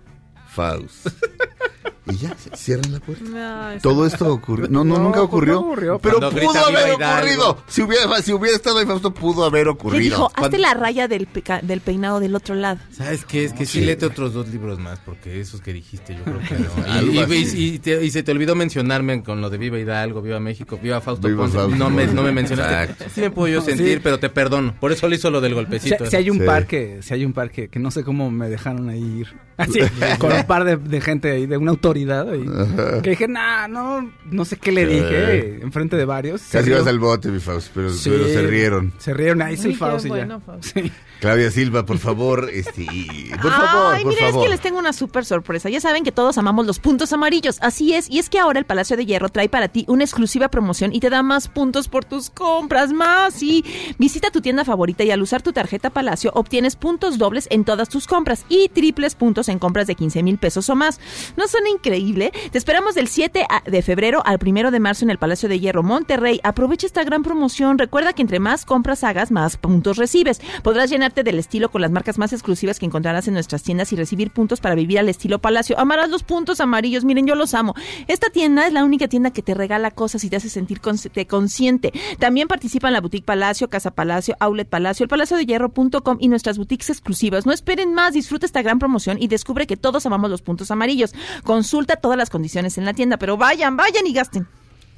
[0.47, 1.09] Faust.
[2.11, 3.79] Y ya, se cierra la puerta.
[3.83, 4.67] Todo esto ocurrió.
[4.69, 5.55] No, no, No, nunca ocurrió.
[5.55, 5.99] no ocurrió.
[6.01, 7.63] Pero pudo grita haber ocurrido.
[7.69, 10.03] Si hubiera, si hubiera estado ahí Fausto, pudo haber Le ocurrido.
[10.03, 12.81] dijo, hazte la raya del, peca- del peinado del otro lado.
[12.91, 13.45] ¿Sabes qué?
[13.45, 13.85] Es que sí, Sí.
[13.87, 16.55] léete otros dos libros más, porque esos que dijiste yo creo que
[17.07, 17.13] no.
[17.13, 17.75] Y, y- así.
[17.75, 21.01] y te- y se te olvidó mencionarme con lo de Viva Hidalgo, Viva México, Viva
[21.01, 21.57] Fausto Viva Ponce.
[21.57, 22.75] Fausto no, me, no me mencionaste.
[22.83, 23.05] Exacto.
[23.15, 24.75] Sí me puedo yo sentir, pero te perdono.
[24.81, 26.05] Por eso le hizo lo del golpecito.
[26.07, 26.45] si hay un Sí.
[26.47, 29.29] par que, si hay un par que, no sé cómo me dejaron ahí ir.
[29.63, 29.79] Así,
[30.19, 33.01] con un par de, de gente ahí, de una autoridad ahí.
[33.03, 36.43] Que dije, nah, no, no sé qué le dije, enfrente de varios.
[36.51, 38.11] Casi vas al bote, mi Fausto, pero, Sí.
[38.11, 38.93] pero se rieron.
[38.99, 40.15] Se rieron, ahí es el Faust y ya.
[40.15, 40.65] bueno, Faust.
[40.75, 40.93] Sí.
[41.23, 44.41] Claudia Silva, por favor, este, y- por favor, Ay, por mira, favor.
[44.43, 45.69] es que les tengo una súper sorpresa.
[45.71, 47.59] Ya saben que todos amamos los puntos amarillos.
[47.61, 50.49] Así es, y es que ahora el Palacio de Hierro trae para ti una exclusiva
[50.49, 53.41] promoción y te da más puntos por tus compras, más.
[53.41, 53.65] Y
[53.99, 57.89] visita tu tienda favorita y al usar tu tarjeta Palacio obtienes puntos dobles en todas
[57.89, 60.99] tus compras y triples puntos en compras de 15 mil pesos o más.
[61.37, 62.33] ¿No suena increíble?
[62.51, 65.61] Te esperamos del 7 a- de febrero al 1 de marzo en el Palacio de
[65.61, 66.41] Hierro Monterrey.
[66.43, 67.79] Aprovecha esta gran promoción.
[67.79, 70.41] Recuerda que entre más compras hagas, más puntos recibes.
[70.65, 74.31] Podrás del estilo con las marcas más exclusivas que encontrarás en nuestras tiendas y recibir
[74.31, 75.79] puntos para vivir al estilo Palacio.
[75.79, 77.05] Amarás los puntos amarillos.
[77.05, 77.75] Miren, yo los amo.
[78.09, 80.81] Esta tienda es la única tienda que te regala cosas y te hace sentir
[81.13, 81.93] te consciente.
[82.19, 86.29] También participa en la Boutique Palacio, Casa Palacio, Outlet Palacio, el Palacio de Hierro.com y
[86.29, 87.47] nuestras boutiques exclusivas.
[87.47, 91.15] No esperen más, disfruta esta gran promoción y descubre que todos amamos los puntos amarillos.
[91.45, 94.47] Consulta todas las condiciones en la tienda, pero vayan, vayan y gasten.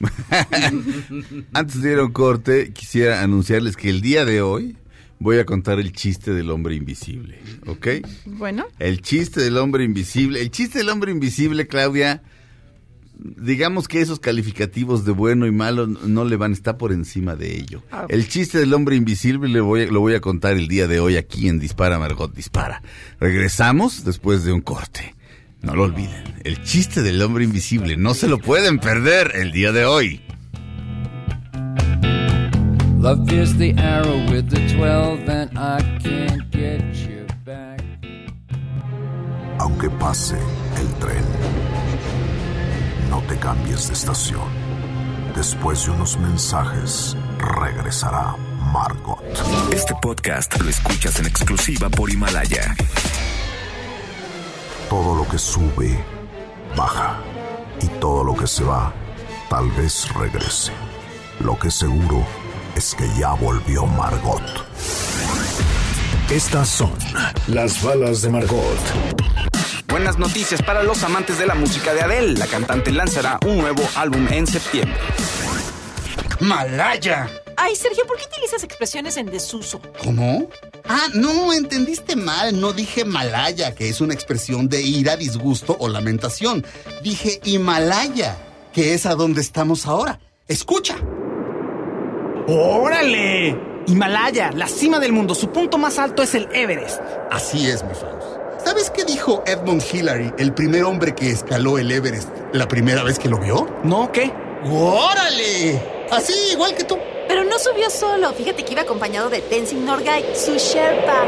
[1.52, 4.76] Antes de ir a un corte, quisiera anunciarles que el día de hoy
[5.18, 7.88] voy a contar el chiste del hombre invisible, ¿ok?
[8.26, 8.66] Bueno.
[8.78, 10.40] El chiste del hombre invisible.
[10.40, 12.22] El chiste del hombre invisible, Claudia,
[13.18, 17.56] digamos que esos calificativos de bueno y malo no le van, está por encima de
[17.56, 17.82] ello.
[17.90, 18.06] Ah.
[18.08, 21.16] El chiste del hombre invisible le voy lo voy a contar el día de hoy
[21.16, 22.82] aquí en Dispara Margot Dispara.
[23.20, 25.14] Regresamos después de un corte.
[25.62, 29.72] No lo olviden, el chiste del hombre invisible, no se lo pueden perder el día
[29.72, 30.20] de hoy.
[33.04, 37.82] Love is the arrow with the 12, and I can't get you back.
[39.58, 40.38] Aunque pase
[40.78, 41.22] el tren,
[43.10, 44.48] no te cambies de estación.
[45.36, 47.14] Después de unos mensajes,
[47.60, 48.36] regresará
[48.72, 49.22] Margot.
[49.70, 52.74] Este podcast lo escuchas en exclusiva por Himalaya.
[54.88, 56.02] Todo lo que sube,
[56.74, 57.18] baja.
[57.82, 58.94] Y todo lo que se va,
[59.50, 60.72] tal vez regrese.
[61.40, 62.24] Lo que seguro
[62.76, 64.42] es que ya volvió Margot.
[66.30, 66.92] Estas son
[67.46, 68.78] las balas de Margot.
[69.86, 72.32] Buenas noticias para los amantes de la música de Adele.
[72.38, 74.96] La cantante lanzará un nuevo álbum en septiembre.
[76.40, 77.30] Malaya.
[77.56, 79.80] Ay, Sergio, ¿por qué utilizas expresiones en desuso?
[80.02, 80.48] ¿Cómo?
[80.88, 82.60] Ah, no, entendiste mal.
[82.60, 86.66] No dije Malaya, que es una expresión de ira, disgusto o lamentación.
[87.02, 88.36] Dije Himalaya,
[88.72, 90.18] que es a donde estamos ahora.
[90.48, 90.96] Escucha.
[92.46, 93.58] ¡Órale!
[93.86, 95.34] Himalaya, la cima del mundo.
[95.34, 97.00] Su punto más alto es el Everest.
[97.30, 98.44] Así es, mi Faust.
[98.64, 103.18] ¿Sabes qué dijo Edmund Hillary, el primer hombre que escaló el Everest, la primera vez
[103.18, 103.66] que lo vio?
[103.82, 104.10] ¿No?
[104.10, 104.32] ¿Qué?
[104.64, 105.82] ¡Órale!
[106.10, 106.98] Así, igual que tú.
[107.28, 108.32] Pero no subió solo.
[108.32, 111.26] Fíjate que iba acompañado de Tenzin Norgay, su Sherpa.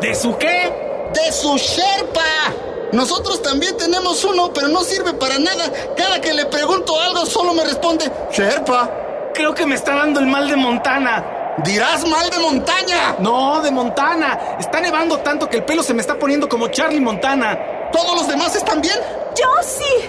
[0.00, 0.72] ¿De su qué?
[1.14, 2.22] ¡De su Sherpa!
[2.92, 5.72] Nosotros también tenemos uno, pero no sirve para nada.
[5.96, 8.97] Cada que le pregunto algo, solo me responde Sherpa.
[9.34, 11.24] Creo que me está dando el mal de Montana.
[11.64, 13.16] Dirás mal de montaña.
[13.18, 14.56] No, de Montana.
[14.60, 17.58] Está nevando tanto que el pelo se me está poniendo como Charlie Montana.
[17.92, 18.98] ¿Todos los demás están bien?
[19.34, 20.08] Yo sí.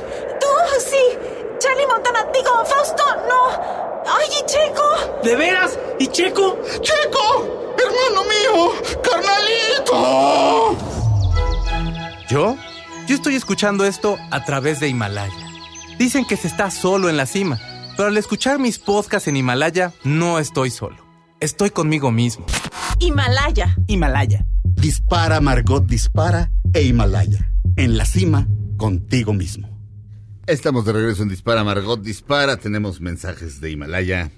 [2.10, 3.50] Dispara, digo, Fausto, no.
[4.06, 4.84] Ay, ¿y Checo.
[5.24, 5.78] ¿De veras?
[6.00, 6.58] ¿Y Checo?
[6.82, 7.76] ¡Checo!
[7.78, 8.72] ¡Hermano mío!
[9.04, 10.76] ¡Carnalito!
[12.28, 12.56] ¿Yo?
[13.08, 15.34] Yo estoy escuchando esto a través de Himalaya.
[15.98, 17.60] Dicen que se está solo en la cima,
[18.00, 20.96] pero al escuchar mis podcasts en Himalaya, no estoy solo.
[21.42, 22.46] Estoy conmigo mismo.
[22.98, 23.76] Himalaya.
[23.88, 24.46] Himalaya.
[24.64, 27.52] Dispara, Margot, dispara e Himalaya.
[27.76, 29.68] En la cima, contigo mismo.
[30.48, 32.56] Estamos de regreso en Dispara, Margot Dispara.
[32.56, 34.32] Tenemos mensajes de Himalaya.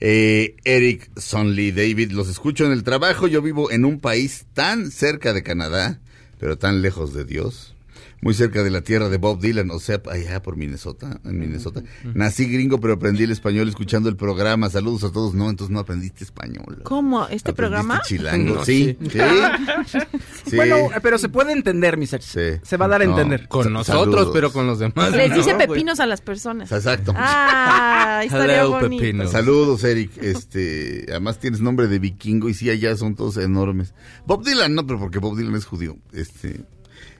[0.00, 3.28] Eh, Eric, Sonley, David, los escucho en el trabajo.
[3.28, 6.00] Yo vivo en un país tan cerca de Canadá,
[6.40, 7.75] pero tan lejos de Dios.
[8.26, 11.82] Muy cerca de la tierra de Bob Dylan, o sea, allá por Minnesota, en Minnesota.
[12.14, 14.68] Nací gringo, pero aprendí el español escuchando el programa.
[14.68, 15.34] Saludos a todos.
[15.34, 16.80] No, entonces no aprendiste español.
[16.82, 17.22] ¿Cómo?
[17.28, 18.02] ¿Este Aprendiste programa?
[18.04, 18.96] Chilango, No, sí.
[19.02, 19.10] sí.
[19.10, 19.18] sí.
[20.46, 20.56] Sí.
[20.56, 22.22] Bueno, pero se puede entender, mi ser.
[22.22, 23.48] Se va a dar a No, entender.
[23.48, 24.30] Con nosotros, saludos.
[24.32, 25.10] pero con los demás.
[25.12, 26.70] Les dice no, pepinos a las personas.
[26.70, 27.12] Exacto.
[27.16, 29.02] Ah, estaría Hello, bonito.
[29.02, 29.26] pepino.
[29.28, 30.12] Saludos, Eric.
[30.22, 33.92] Este, además tienes nombre de vikingo y sí, allá son todos enormes.
[34.26, 35.96] Bob Dylan, no, pero porque Bob Dylan es judío.
[36.12, 36.60] Este,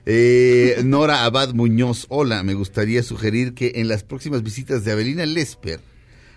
[0.09, 5.25] eh, Nora Abad Muñoz, hola, me gustaría sugerir que en las próximas visitas de Avelina
[5.25, 5.81] Lesper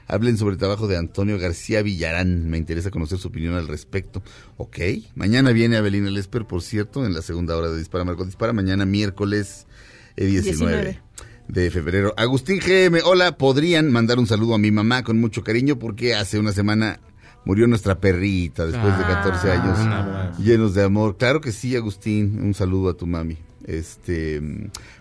[0.09, 2.50] hablen sobre el trabajo de Antonio García Villarán.
[2.50, 4.24] Me interesa conocer su opinión al respecto.
[4.56, 4.78] Ok,
[5.14, 8.85] mañana viene Avelina Lesper, por cierto, en la segunda hora de Dispara Marco Dispara, mañana
[8.87, 9.68] miércoles
[10.16, 11.02] eh, 19 19.
[11.46, 12.12] de febrero.
[12.16, 16.40] Agustín GM, hola, podrían mandar un saludo a mi mamá con mucho cariño porque hace
[16.40, 16.98] una semana
[17.44, 19.52] murió nuestra perrita después de 14 Ah,
[20.33, 21.16] años llenos de amor.
[21.18, 23.38] Claro que sí, Agustín, un saludo a tu mami.
[23.66, 24.40] Este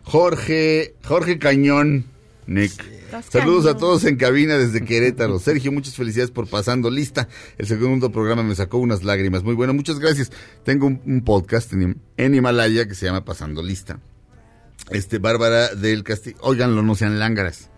[0.04, 2.06] Jorge, Jorge Cañón,
[2.48, 3.00] Nick.
[3.30, 5.40] Saludos a todos en cabina desde Querétaro.
[5.40, 7.28] Sergio, muchas felicidades por pasando lista.
[7.58, 9.44] El segundo programa me sacó unas lágrimas.
[9.44, 10.32] Muy bueno, muchas gracias.
[10.64, 14.00] Tengo un, un podcast en, en Himalaya que se llama Pasando Lista.
[14.92, 16.38] Este, Bárbara del Castillo.
[16.42, 17.70] Óiganlo, no sean lángaras.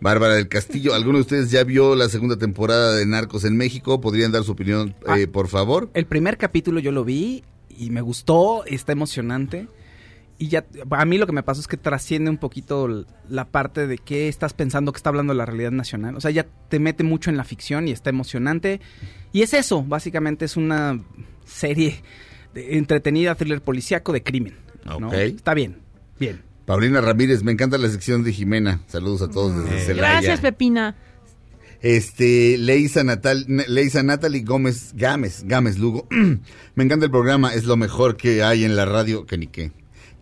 [0.00, 4.00] Bárbara del Castillo, ¿alguno de ustedes ya vio la segunda temporada de Narcos en México?
[4.00, 5.90] ¿Podrían dar su opinión, eh, por favor?
[5.94, 9.68] El primer capítulo yo lo vi y me gustó, está emocionante.
[10.38, 13.86] Y ya, a mí lo que me pasó es que trasciende un poquito la parte
[13.86, 16.16] de qué estás pensando que está hablando la realidad nacional.
[16.16, 18.80] O sea, ya te mete mucho en la ficción y está emocionante.
[19.32, 21.00] Y es eso, básicamente es una
[21.44, 22.02] serie
[22.54, 24.54] de- entretenida, thriller policíaco de crimen.
[24.98, 25.08] ¿no?
[25.08, 25.14] Ok.
[25.14, 25.78] Está bien,
[26.18, 26.42] bien.
[26.66, 28.80] Paulina Ramírez, me encanta la sección de Jimena.
[28.88, 30.12] Saludos a todos desde Celaya.
[30.12, 30.96] Gracias, Pepina.
[31.80, 36.06] Este, Leisa, Natal, Leisa Natalie Gómez, Gámez, Gámez Lugo.
[36.74, 39.72] Me encanta el programa, es lo mejor que hay en la radio, que ni qué.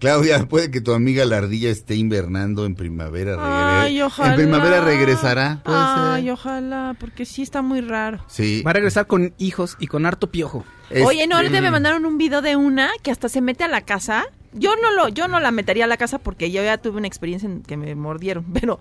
[0.01, 3.37] Claudia, puede que tu amiga la ardilla esté invernando en primavera.
[3.37, 4.31] regre- Ay, ojalá.
[4.31, 5.61] En primavera regresará.
[5.65, 6.33] Puede Ay, ser.
[6.33, 8.25] ojalá, porque sí está muy raro.
[8.27, 8.63] Sí.
[8.63, 10.65] Va a regresar con hijos y con harto piojo.
[11.05, 13.69] Oye, no, ahorita Este, me mandaron un video de una que hasta se mete a
[13.69, 14.25] la casa.
[14.53, 17.07] Yo no lo, yo no la metería a la casa porque yo ya tuve una
[17.07, 18.81] experiencia en que me mordieron, pero,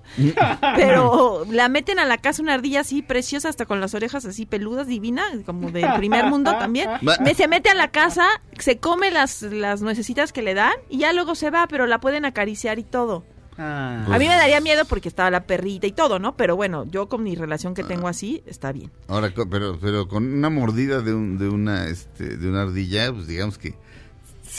[0.75, 4.45] pero la meten a la casa una ardilla así preciosa, hasta con las orejas así
[4.45, 6.89] peludas, divina, como del primer mundo también.
[7.21, 8.25] Me se mete a la casa,
[8.57, 11.99] se come las, las nuecesitas que le dan y ya luego se va, pero la
[11.99, 13.23] pueden acariciar y todo.
[13.61, 14.05] Ah.
[14.09, 16.37] a mí me daría miedo porque estaba la perrita y todo, ¿no?
[16.37, 18.89] Pero bueno, yo con mi relación que tengo así, está bien.
[19.09, 23.27] Ahora, pero, pero con una mordida de, un, de una, este, de una ardilla, pues
[23.27, 23.75] digamos que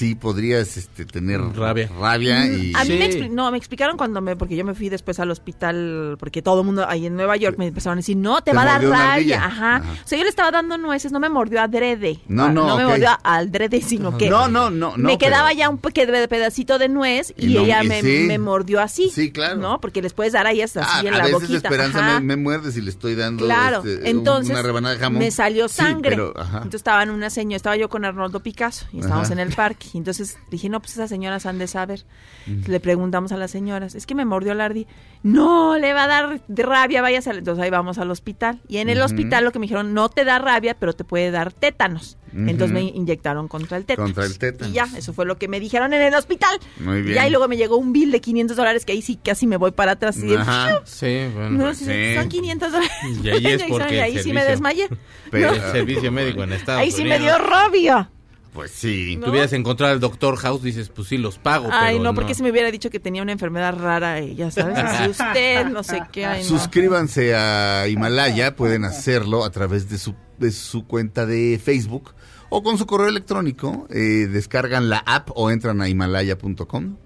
[0.00, 1.90] sí podrías, este, tener Rabia.
[2.00, 2.72] rabia y.
[2.74, 5.30] A mí me, expli- no, me explicaron cuando me, porque yo me fui después al
[5.30, 8.50] hospital, porque todo el mundo ahí en Nueva York me empezaron a decir, no, te,
[8.52, 9.44] Te va a dar rabia.
[9.44, 9.76] Ajá.
[9.76, 9.92] Ajá.
[10.04, 12.18] O sea, yo le estaba dando nueces, no me mordió adrede.
[12.28, 15.48] No, no, No me mordió al drede, sino que No, no, no, no, me quedaba
[15.48, 18.24] pero- ya un pedacito de nuez y, Y no, ella y me, sí.
[18.26, 19.10] me mordió así.
[19.10, 19.56] Sí, claro.
[19.56, 19.80] ¿No?
[19.80, 21.68] Porque les puedes dar ahí hasta Ah, así en a la veces boquita.
[21.68, 25.18] esperanza me, me muerde si le estoy dando Claro, este, entonces una rebanada de jamón.
[25.18, 26.10] me salió Sí, sangre.
[26.10, 26.58] pero, ajá.
[26.58, 29.34] Entonces estaba en una señora, estaba yo con Arnoldo Picasso y estábamos Ajá.
[29.34, 29.88] en el parque.
[29.94, 32.04] Y entonces dije, no, pues esas señoras han de saber.
[32.46, 34.88] Le preguntamos a las señoras, es que me mordió la ardilla.
[35.22, 37.38] No, le va a dar de rabia, vayas al...
[37.38, 38.60] Entonces ahí vamos al hospital.
[38.68, 41.30] Y en el hospital lo que me dijeron, no te da rabia, pero te puede
[41.30, 42.16] dar tétanos.
[42.32, 44.10] Entonces me inyectaron contra el tétanos.
[44.12, 44.70] Contra el tétanos.
[44.70, 46.58] Y ya, eso fue lo que me dijeron en el hospital.
[46.78, 47.16] Muy bien.
[47.16, 49.56] Y ahí luego me llegó un bill de 500 dólares que ahí sí casi me
[49.56, 50.16] voy para atrás.
[50.22, 50.80] Y Ajá.
[50.84, 51.50] Sí, bueno.
[51.50, 52.92] no, pues sí, son 500 dólares.
[53.24, 54.88] Y ahí es porque Y el ahí sí me desmayé.
[55.30, 55.54] Pero No.
[55.56, 58.10] el servicio médico en Estados Ahí sí me dio rabia.
[58.52, 59.10] Pues sí.
[59.10, 59.26] Si ¿No?
[59.26, 61.68] tuvieras encontrado al doctor House, dices, pues sí, los pago.
[61.70, 64.50] Ay, pero no, porque si me hubiera dicho que tenía una enfermedad rara, eh, ya
[64.50, 66.26] sabes, así usted, no sé qué.
[66.26, 66.48] Ay, no.
[66.48, 72.12] Suscríbanse a Himalaya, pueden hacerlo a través de su, de su cuenta de Facebook
[72.48, 73.86] o con su correo electrónico.
[73.90, 76.96] eh, descargan la app o entran a himalaya.com.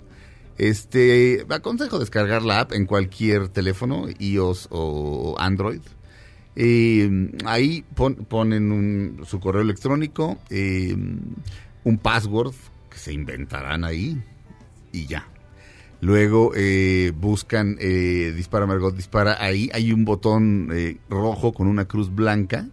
[0.57, 5.81] Este, aconsejo descargar la app en cualquier teléfono, iOS o Android.
[6.57, 10.95] Eh, ahí pon- ponen un- su correo electrónico, eh,
[11.85, 12.55] un password
[12.91, 14.23] que se inventarán ahí
[14.93, 15.27] y ya.
[16.01, 19.37] Luego eh, buscan eh, Dispara Margot Dispara.
[19.43, 22.69] Ahí hay un botón eh, rojo con una cruz blanca.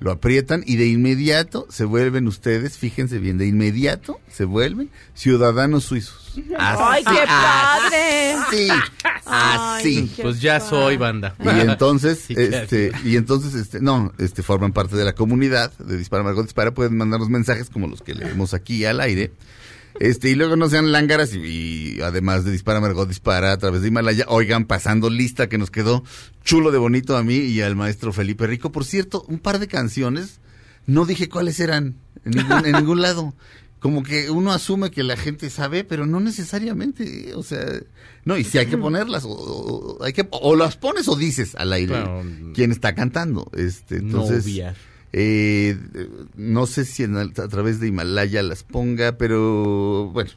[0.00, 5.84] Lo aprietan y de inmediato se vuelven ustedes, fíjense bien, de inmediato se vuelven ciudadanos
[5.84, 6.40] suizos.
[6.56, 8.32] ¡Ay, qué padre!
[8.34, 8.68] Así,
[9.26, 10.12] así.
[10.22, 11.34] Pues ya soy banda.
[11.40, 15.96] Y entonces, Sí, este, y entonces, este, no, este, forman parte de la comunidad de
[15.96, 19.32] Dispara Margot Dispara, pueden mandarnos mensajes como los que leemos aquí al aire.
[20.00, 23.82] Este, y luego no sean lángaras y, y además de Dispara Margot Dispara a través
[23.82, 26.04] de Himalaya, oigan, pasando lista que nos quedó
[26.44, 28.70] chulo de bonito a mí y al maestro Felipe Rico.
[28.70, 30.38] Por cierto, un par de canciones,
[30.86, 33.34] no dije cuáles eran en ningún, en ningún lado.
[33.80, 37.64] Como que uno asume que la gente sabe, pero no necesariamente, o sea,
[38.24, 41.54] no, y si hay que ponerlas, o, o- hay que, o las pones o dices
[41.54, 42.24] al aire Claro.
[42.54, 43.48] quién está cantando.
[43.56, 44.74] Este, No entonces, obviar.
[45.12, 45.76] Eh,
[46.36, 50.30] no sé si en a través de Himalaya las ponga, pero bueno,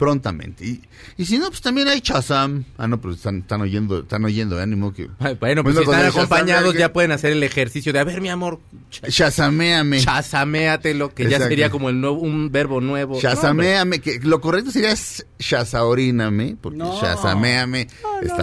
[0.00, 0.64] prontamente.
[0.64, 0.82] Y,
[1.18, 2.64] y si no, pues también hay Chazam.
[2.78, 4.62] Ah, no, pero están, están oyendo, están oyendo, ¿eh?
[4.62, 5.08] ánimo que.
[5.20, 7.98] Ay, Bueno, pues si están el Shazam, acompañados que- ya pueden hacer el ejercicio de,
[8.00, 8.58] a ver, mi amor,
[8.90, 10.00] Shazaméame.
[10.00, 13.14] chazaméatelo, que ya sería como el nuevo, un verbo nuevo.
[13.14, 16.94] No, Shazaméame, que lo correcto sería sh- shazaoríname, porque No.
[16.94, 17.14] está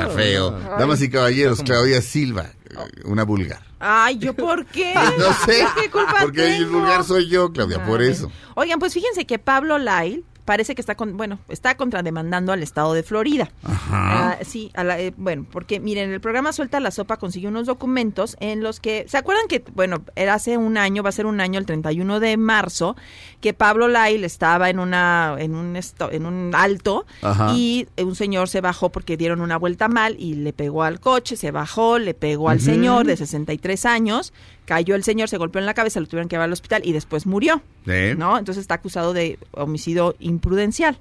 [0.03, 0.51] no, feo.
[0.51, 0.59] no.
[0.79, 1.61] Damas y caballeros.
[1.63, 3.65] Claudia Silva, eh, una vulgar.
[3.79, 4.93] Ay, ¿yo por qué?
[5.19, 6.79] No sé, ¿Qué culpa porque el tengo?
[6.79, 8.31] vulgar soy yo, Claudia, por eso.
[8.55, 12.93] Oigan, pues fíjense que Pablo Lyle parece que está con, bueno, está contrademandando al estado
[12.93, 13.51] de Florida.
[13.63, 14.29] Ajá.
[14.31, 17.67] Ah, sí, a la- eh, bueno, porque miren, el programa Suelta la Sopa consiguió unos
[17.67, 21.25] documentos en los que, ¿se acuerdan que, bueno, era hace un año, va a ser
[21.25, 22.95] un año, el 31 de marzo,
[23.41, 27.51] que Pablo Lyle estaba en una, en un, esto- en un alto Ajá.
[27.53, 31.35] y un señor se bajó porque dieron una vuelta mal y le pegó al coche,
[31.35, 32.65] se bajó, le pegó al Ujú.
[32.65, 34.31] señor de 63 años,
[34.67, 36.91] cayó el señor, se golpeó en la cabeza, lo tuvieron que llevar al hospital y
[36.91, 37.61] después murió.
[37.87, 38.15] ¿Eh?
[38.17, 38.37] ¿no?
[38.37, 40.99] Entonces está acusado de homicidio imprudencial.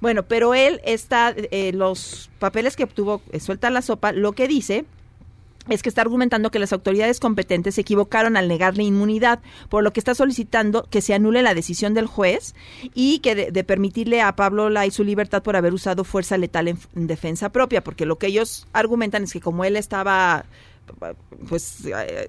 [0.00, 4.46] Bueno, pero él está, eh, los papeles que obtuvo eh, suelta la sopa, lo que
[4.46, 4.84] dice
[5.68, 9.92] es que está argumentando que las autoridades competentes se equivocaron al negarle inmunidad, por lo
[9.92, 12.54] que está solicitando que se anule la decisión del juez
[12.94, 16.68] y que de, de permitirle a Pablo Lai su libertad por haber usado fuerza letal
[16.68, 20.44] en, en defensa propia, porque lo que ellos argumentan es que como él estaba
[21.48, 22.28] pues eh,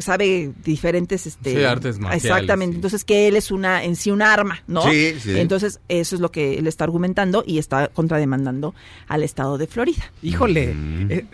[0.00, 4.22] sabe diferentes este Sí, artes marciales, exactamente entonces que él es una en sí un
[4.22, 5.38] arma no Sí, sí.
[5.38, 8.74] entonces eso es lo que él está argumentando y está contrademandando
[9.06, 10.74] al estado de Florida Híjole,
[11.08, 11.24] eh,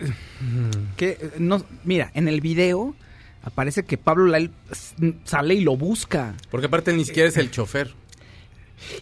[0.97, 2.95] que eh, no, mira, en el video
[3.43, 4.49] aparece que Pablo s-
[5.23, 6.33] sale y lo busca.
[6.49, 7.93] Porque aparte ni siquiera es el chofer.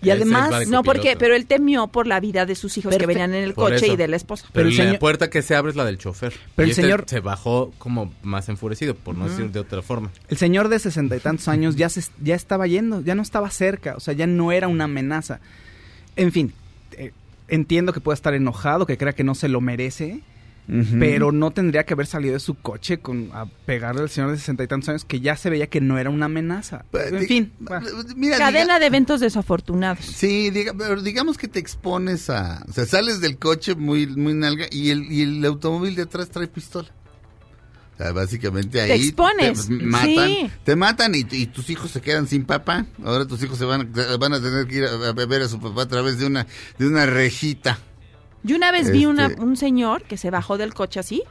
[0.02, 3.34] Y además no porque pero él temió por la vida de sus hijos que venían
[3.34, 3.94] en el Por coche eso.
[3.94, 5.98] y de la esposa Pero, el la señor- puerta que se abre es la del
[5.98, 6.34] chofer.
[6.56, 9.82] Pero Y el este señor- se bajó como más enfurecido, por no decir de otra
[9.82, 10.12] forma.
[10.30, 13.50] El señor de sesenta y tantos años ya, se, ya estaba yendo, ya no estaba
[13.50, 15.40] cerca, o sea, ya no era una amenaza.
[16.16, 16.54] En fin,
[16.94, 17.12] eh,
[17.48, 20.22] entiendo que pueda estar enojado, que crea que no se lo merece,
[20.98, 24.38] Pero no tendría que haber salido de su coche con a pegarle al señor de
[24.38, 26.86] sesenta y tantos años que ya se veía que no era una amenaza.
[26.94, 27.52] En fin.
[28.16, 32.64] Mira, cadena de eventos desafortunados Sí, diga- pero digamos que te expones a...
[32.70, 36.30] O sea, sales del coche muy, muy nalga y el, y el automóvil de atrás
[36.30, 36.90] trae pistola.
[37.94, 38.92] O sea, básicamente ahí...
[39.08, 40.52] expones, Te matan, sí.
[40.64, 42.86] te matan y, y tus hijos se quedan sin papá.
[43.04, 45.60] Ahora tus hijos se van, van a tener que ir a, a ver a su
[45.60, 46.48] papá a través de una,
[46.80, 47.78] de una rejita.
[48.44, 51.24] Yo una vez vi una, Este- un señor que se bajó del coche así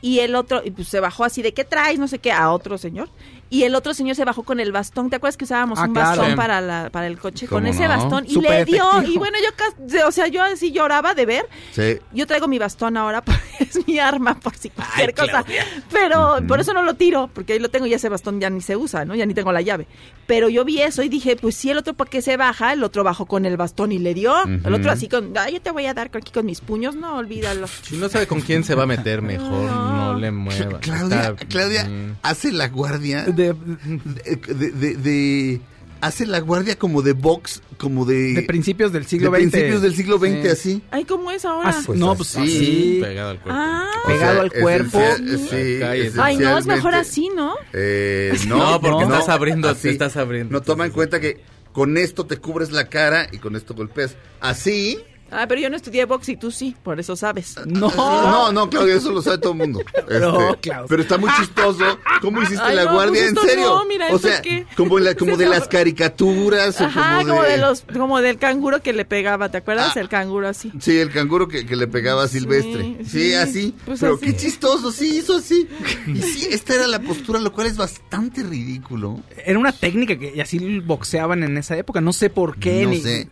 [0.00, 1.98] y el otro y pues se bajó así de ¿qué traes?
[1.98, 3.08] No sé qué, a otro señor.
[3.50, 5.08] Y el otro señor se bajó con el bastón.
[5.10, 6.20] ¿Te acuerdas que usábamos Ah, un claro.
[6.20, 7.46] bastón para, la, para el coche?
[7.46, 7.88] Con ¿Cómo ese no?
[7.88, 8.24] bastón.
[8.28, 8.82] Y le dio.
[8.90, 9.12] efectivo.
[9.14, 11.46] Y bueno, yo, casi- o sea, yo así lloraba de ver.
[11.72, 11.98] Sí.
[12.12, 15.44] Yo traigo mi bastón ahora porque es mi arma por si cualquier cosa.
[15.90, 18.60] Pero por eso no lo tiro, porque ahí lo tengo y ese bastón ya ni
[18.60, 19.14] se usa, ¿no?
[19.14, 19.86] Ya ni tengo la llave.
[20.26, 22.84] Pero yo vi eso y dije, pues si el otro para qué se baja, el
[22.84, 24.34] otro bajó con el bastón y le dio.
[24.44, 26.94] El otro así con, ay, yo te voy a dar aquí con mis puños.
[26.96, 27.66] No, olvídalo.
[27.66, 30.78] Si no sabe con quién se va a meter, mejor no, le mueva.
[30.80, 32.16] Claudia, Está- Claudia Mm.
[32.22, 33.54] hace la guardia de,
[34.54, 35.60] de, de- de-
[36.00, 39.50] hace la guardia como de box, como de De principios del siglo de XX.
[39.50, 40.48] principios del siglo XX Sí.
[40.48, 40.82] así.
[40.92, 41.70] Ay, ¿cómo es ahora?
[41.70, 42.98] Ah, no, pues así.
[43.02, 43.58] Pegado al cuerpo.
[43.60, 43.90] Ah.
[44.04, 45.00] O Pegado sea, al cuerpo.
[45.50, 45.80] sí.
[46.20, 47.54] Ay, no, es mejor así, ¿no?
[47.72, 49.82] eh, no, No, porque no, estás abriendo, así.
[49.82, 50.52] te estás abriendo.
[50.52, 51.40] No toma en cuenta que
[51.72, 54.16] con esto te cubres la cara y con esto golpeas.
[54.40, 54.98] Así.
[55.30, 57.54] Ah, pero yo no estudié box y tú sí, por eso sabes.
[57.66, 57.88] No.
[57.94, 59.80] No, no, Claudia, eso lo sabe todo el mundo.
[60.08, 60.86] No, Este, Claudia.
[60.88, 61.84] pero está muy chistoso.
[62.22, 63.20] ¿Cómo hiciste Ay, la no, guardia?
[63.34, 63.68] pues ¿En serio?
[63.68, 64.66] no, mira, o ¿esto sea, qué?
[64.76, 66.80] como, la- como de las caricaturas.
[66.80, 69.96] o Ajá, como como de, de los, como del canguro que le pegaba, ¿te acuerdas?
[69.96, 70.00] Ah.
[70.00, 70.72] El canguro así.
[70.80, 72.96] Sí, el canguro que, que le pegaba a Silvestre.
[73.04, 73.74] Sí, sí, así.
[73.84, 74.24] pues pero así.
[74.24, 75.68] qué chistoso, sí, hizo así.
[76.06, 79.20] Y sí, esta era la postura, lo cual es bastante ridículo.
[79.44, 82.84] Era una técnica que y así boxeaban en esa época, no sé por qué.
[82.84, 83.28] no ni- sé.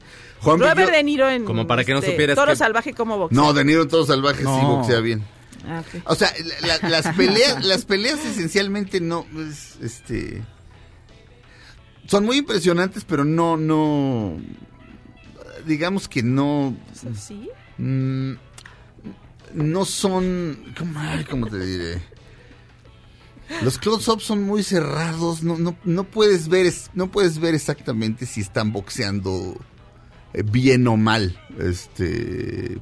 [0.47, 3.18] Juan Robert De Niro en Como para que no este, supieras Toro que- Salvaje como
[3.18, 3.36] boxea.
[3.42, 4.76] No, De Niro en Todos Salvajes sí No.
[4.78, 5.24] boxea bien.
[5.68, 5.82] Ah.
[6.05, 6.32] O sea,
[6.62, 10.42] la- la- las peleas, las peleas esencialmente no, es, este,
[12.07, 14.36] son muy impresionantes, pero no, no,
[15.66, 16.76] digamos que no,
[17.16, 17.51] ¿Sí?
[17.78, 18.32] mm,
[19.55, 22.03] no son, ¿cómo, ay, cómo te diré?
[23.62, 28.40] Los close-ups son muy cerrados, no, no, no puedes ver, no puedes ver exactamente si
[28.40, 29.57] están boxeando
[30.33, 32.79] bien o mal, este,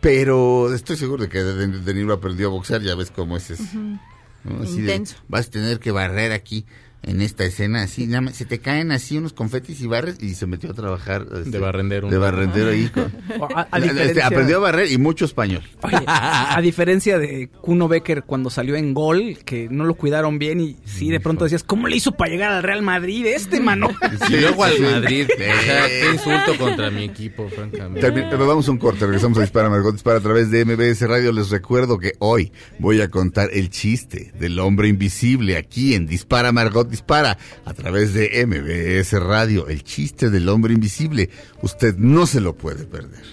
[0.00, 3.50] pero estoy seguro de que De, De Niro aprendió a boxear, ya ves cómo es
[3.50, 3.76] ese.
[3.76, 4.62] ¿no?
[4.62, 5.16] Así de, Intenso.
[5.28, 6.64] vas a tener que barrer aquí
[7.02, 10.34] en esta escena así, nada más, se te caen así unos confetis y barres y
[10.34, 12.10] se metió a trabajar este, De barrendero.
[12.10, 12.88] de barrendero ahí.
[12.88, 15.62] con- O a- a Este, diferencia- aprendió a barrer y mucho español.
[15.82, 20.60] Oye, a diferencia de Kuno Becker cuando salió en gol, que no lo cuidaron bien
[20.60, 23.88] y sí, de pronto decías, ¿cómo le hizo para llegar al Real Madrid este, mano?
[24.28, 24.82] Y luego al Sí.
[24.82, 25.26] Madrid.
[25.28, 25.42] Sí.
[25.42, 28.00] O sea, qué insulto contra mi equipo, francamente.
[28.12, 31.32] Termi- Vamos a un corte, regresamos a Dispara Margot Dispara a través de MBS Radio.
[31.32, 36.50] Les recuerdo que hoy voy a contar el chiste del hombre invisible aquí en Dispara
[36.50, 39.68] Margot Dispara a través de MBS Radio.
[39.68, 41.30] El chiste del hombre invisible.
[41.62, 43.24] Usted no se lo puede perder.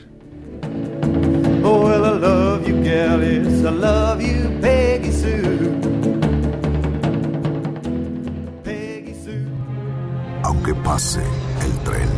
[1.63, 5.71] Oh, well, I love you, gal, yes, I love you, Peggy Sue.
[8.63, 9.47] Peggy Sue.
[10.43, 12.09] Aunque pase el tren,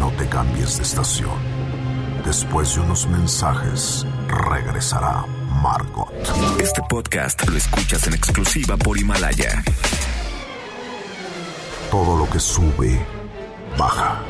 [0.00, 1.38] no te cambies de estación.
[2.24, 5.24] Después de unos mensajes, regresará
[5.62, 6.08] Margot.
[6.58, 9.62] Este podcast lo escuchas en exclusiva por Himalaya.
[11.90, 12.98] Todo lo que sube,
[13.76, 14.22] baja.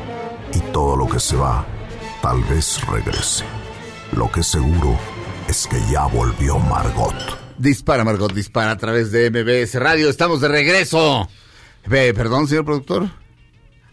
[0.53, 1.65] Y todo lo que se va,
[2.21, 3.45] tal vez regrese.
[4.11, 4.97] Lo que seguro
[5.47, 7.15] es que ya volvió Margot.
[7.57, 10.09] Dispara Margot Dispara a través de MBS Radio.
[10.09, 11.29] Estamos de regreso.
[11.85, 13.09] Ve, Perdón, señor productor.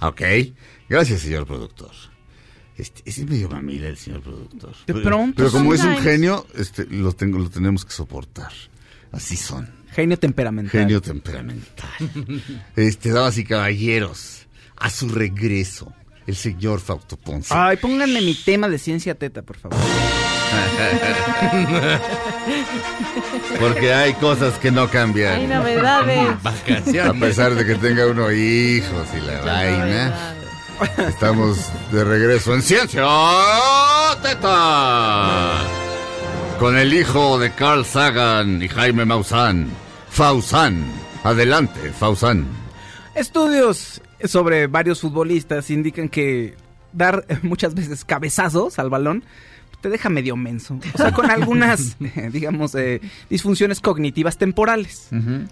[0.00, 0.22] Ok.
[0.88, 1.92] Gracias, señor productor.
[2.78, 4.70] Este, ese es medio mamila el señor productor.
[4.86, 8.52] De Pero- pronto, Pero como es un genio, este, lo, tengo, lo tenemos que soportar.
[9.10, 9.68] Así son.
[9.92, 10.70] Genio temperamental.
[10.70, 11.90] Genio temperamental.
[12.76, 15.92] Este, damas y caballeros, a su regreso,
[16.28, 17.52] el señor Fausto Ponce.
[17.52, 19.76] Ay, pónganme mi tema de ciencia teta, por favor.
[23.58, 25.34] Porque hay cosas que no cambian.
[25.34, 26.28] Hay novedades.
[26.44, 30.34] A pesar de que tenga uno hijos y la vaina.
[30.98, 33.04] Estamos de regreso en Ciencia
[34.22, 35.60] Teta.
[36.58, 39.68] Con el hijo de Carl Sagan y Jaime Maussan.
[40.10, 40.84] Fausan.
[41.24, 42.46] Adelante, Fausan.
[43.14, 46.56] Estudios sobre varios futbolistas indican que
[46.92, 49.24] dar muchas veces cabezazos al balón
[49.80, 50.78] te deja medio menso.
[50.94, 53.00] O sea, con algunas, eh, digamos, eh,
[53.30, 55.08] disfunciones cognitivas temporales,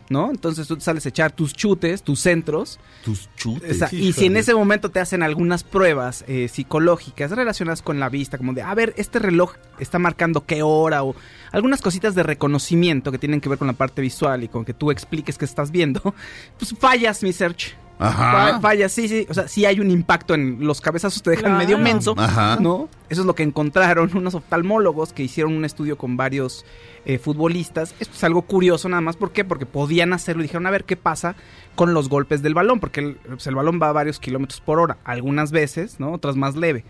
[0.09, 0.31] ¿no?
[0.31, 2.79] Entonces tú sales a echar tus chutes, tus centros.
[3.05, 3.93] Tus chutes.
[3.93, 8.39] Y si en ese momento te hacen algunas pruebas eh, psicológicas relacionadas con la vista,
[8.39, 11.15] como de, a ver, este reloj está marcando qué hora o
[11.53, 14.75] algunas cositas de reconocimiento que tienen que ver con la parte visual y con que
[14.75, 16.15] tú expliques qué estás viendo,
[16.59, 17.77] pues fallas, mi search.
[17.99, 18.61] Ajá.
[18.89, 19.27] Sí, sí.
[19.29, 21.59] O sea, sí hay un impacto en los cabezazos, te dejan Claro.
[21.59, 22.59] medio menso, Ajá.
[22.61, 22.89] ¿no?
[23.09, 26.65] Eso es lo que encontraron unos oftalmólogos que hicieron un estudio con varios
[27.05, 27.95] eh, futbolistas.
[28.01, 29.17] Esto es algo curioso nada más.
[29.17, 29.45] ¿Por qué?
[29.45, 31.37] Porque podían hacerlo y dijeron, a ver qué pasa
[31.75, 32.81] con los golpes del balón.
[32.81, 34.99] Porque el, pues, el balón va a varios kilómetros por hora.
[35.05, 36.13] Algunas veces, ¿no?
[36.13, 36.85] Otras más leve.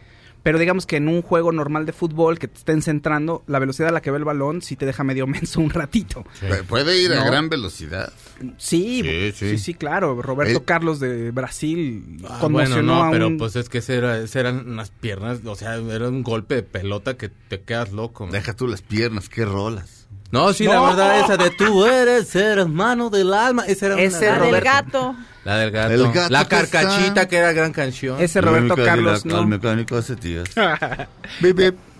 [0.47, 3.89] Pero digamos que en un juego normal de fútbol que te estén centrando, la velocidad
[3.89, 6.23] a la que va el balón sí te deja medio menso un ratito.
[6.41, 8.13] Pu- Puede ir a gran velocidad.
[8.57, 9.03] Sí,
[9.35, 10.23] Sí, sí, claro.
[10.23, 13.97] Roberto El- Carlos de Brasil Ah, conmocionó bueno, no, a pero pues es que ese
[13.97, 17.91] era, ese eran unas piernas, o sea, era un golpe de pelota que te quedas
[17.93, 18.29] loco.
[18.31, 19.96] Deja tú las piernas, qué rolas.
[20.33, 24.39] No, sí, la verdad, esa de tú eres hermano del alma, esa era Ese una...
[24.39, 25.17] La del gato.
[25.45, 25.93] La del gato.
[25.95, 28.21] El gato la que carcachita, está- que era gran canción.
[28.21, 29.41] Ese Roberto El Carlos, mecánico- no.
[29.43, 30.49] El mecánico hace tías.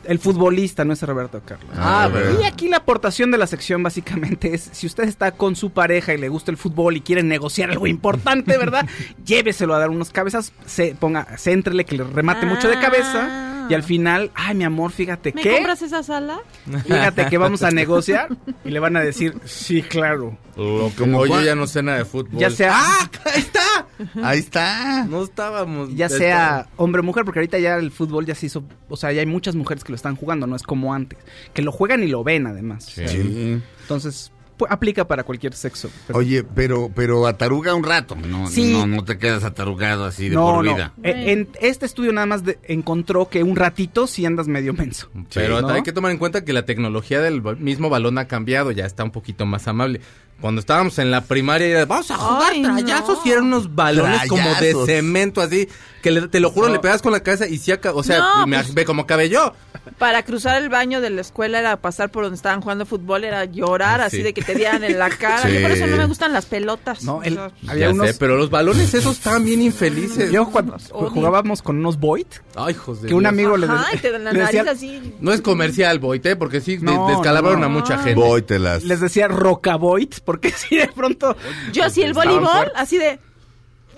[0.05, 1.69] El futbolista, no es Roberto Carlos.
[1.77, 5.57] Ah, Ah, y aquí la aportación de la sección básicamente es, si usted está con
[5.57, 8.87] su pareja y le gusta el fútbol y quiere negociar algo importante, ¿verdad?
[9.27, 13.75] Lléveselo a dar unos cabezas, se ponga, céntrele que le remate mucho de cabeza y
[13.75, 16.41] al final, ay, mi amor, fíjate ¿Me que compras esa sala?
[16.85, 18.29] fíjate que vamos a negociar
[18.65, 20.37] y le van a decir, sí, claro.
[20.57, 22.39] Lo que- Como Oye, ya no sé nada de fútbol.
[22.41, 23.11] Ya sea ¡Ah!
[23.27, 23.87] ¡Ahí está!
[24.23, 25.05] Ahí está.
[25.05, 25.95] No estábamos.
[25.95, 29.13] ya sea hombre o mujer, porque ahorita ya el fútbol ya se hizo, o sea,
[29.13, 31.19] ya hay muchas mujeres que lo están jugando, no es como antes,
[31.53, 32.85] que lo juegan y lo ven además.
[32.87, 33.03] Sí.
[33.05, 33.63] O sea, Sí.
[33.83, 34.33] Entonces,
[34.69, 35.91] aplica para cualquier sexo.
[36.07, 38.17] Pero- Oye, pero, pero ataruga un rato.
[38.17, 38.73] No, Sí.
[38.73, 40.75] no, no te quedas atarugado así de no, por no.
[40.75, 40.93] vida.
[41.03, 45.11] Eh, En este estudio nada más de- encontró que un ratito sí andas medio menso.
[45.35, 45.69] Pero ¿no?
[45.69, 49.05] hay que tomar en cuenta que la tecnología del mismo balón ha cambiado, ya está
[49.05, 50.01] un poquito más amable.
[50.41, 53.23] Cuando estábamos en la primaria, era, vamos a jugar Ay, trayazos no.
[53.25, 55.67] y eran unos balones como de cemento, así,
[56.03, 56.75] que le- te lo juro, No.
[56.75, 59.07] le pegas con la cabeza y sí, aca- o sea, No, me pues- ve como
[59.07, 59.55] cabello.
[59.99, 63.45] Para cruzar el baño de la escuela era pasar por donde estaban jugando fútbol, era
[63.47, 64.23] llorar Ay, así sí.
[64.25, 65.43] de que te dieran en la cara.
[65.43, 65.55] Sí.
[65.55, 67.03] Yo por eso no me gustan las pelotas.
[67.05, 70.31] No, O el- sea, Había ya unos- sé, pero los balones esos estaban bien infelices.
[70.31, 71.11] Yo cuando odio.
[71.11, 72.27] jugábamos con unos Void,
[72.57, 74.73] Ay, hijos de que un amigo le, Ajá, y te dan la le nariz decía,
[74.73, 75.15] así.
[75.21, 78.59] No es comercial, Boite, porque sí, descalabraron no, a mucha gente.
[78.59, 78.83] Las.
[78.85, 81.35] les decía Roca Void, porque si de pronto...
[81.73, 83.19] Yo así el voleibol, así de...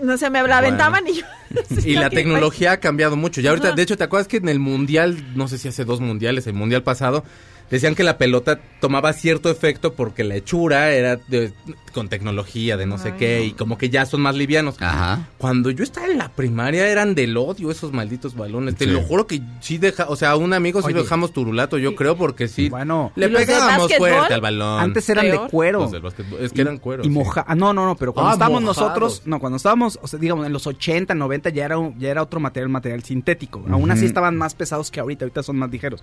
[0.01, 1.27] No sé, me la aventaban y yo...
[1.85, 3.41] Y la tecnología ha cambiado mucho.
[3.41, 3.75] Ya ahorita, Ajá.
[3.77, 6.53] de hecho, ¿te acuerdas que en el mundial, no sé si hace dos mundiales, el
[6.53, 7.25] mundial pasado,
[7.71, 11.53] decían que la pelota tomaba cierto efecto porque la hechura era de-
[11.99, 13.45] con tecnología de no sé qué no.
[13.45, 14.77] y como que ya son más livianos.
[14.81, 15.29] Ajá.
[15.37, 18.77] Cuando yo estaba en la primaria eran del odio esos malditos balones.
[18.77, 21.03] Te lo juro que sí deja, o sea, a un amigo sí Oye.
[21.03, 22.69] dejamos turulato, yo creo, porque sí.
[22.69, 24.81] Bueno, le ¿Y los del pegábamos fuerte al balón.
[24.81, 25.43] antes eran Peor.
[25.43, 25.91] de cuero.
[26.03, 27.03] Los es que eran cuero.
[27.03, 27.11] Y sí.
[27.11, 28.79] moja ah, no, no, no, pero cuando Ah, estábamos mojados.
[28.83, 32.09] nosotros, no, cuando estábamos, o sea, digamos, en los 80, 90 ya era, un- ya
[32.11, 33.65] era otro material, material sintético.
[33.71, 36.03] Aún así estaban más pesados que ahorita, ahorita son más ligeros.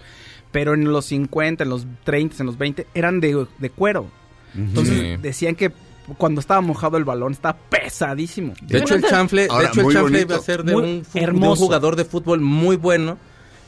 [0.52, 4.08] Pero en los 50, en los 30, en los 20, eran de, de cuero.
[4.58, 5.18] Entonces Sí.
[5.22, 5.72] decían que
[6.18, 8.54] cuando estaba mojado el balón estaba pesadísimo.
[8.62, 10.34] De hecho, el chanfle, Ahora, de hecho, el chanfle bonito.
[10.34, 13.18] iba a ser de un, de un jugador de fútbol muy bueno,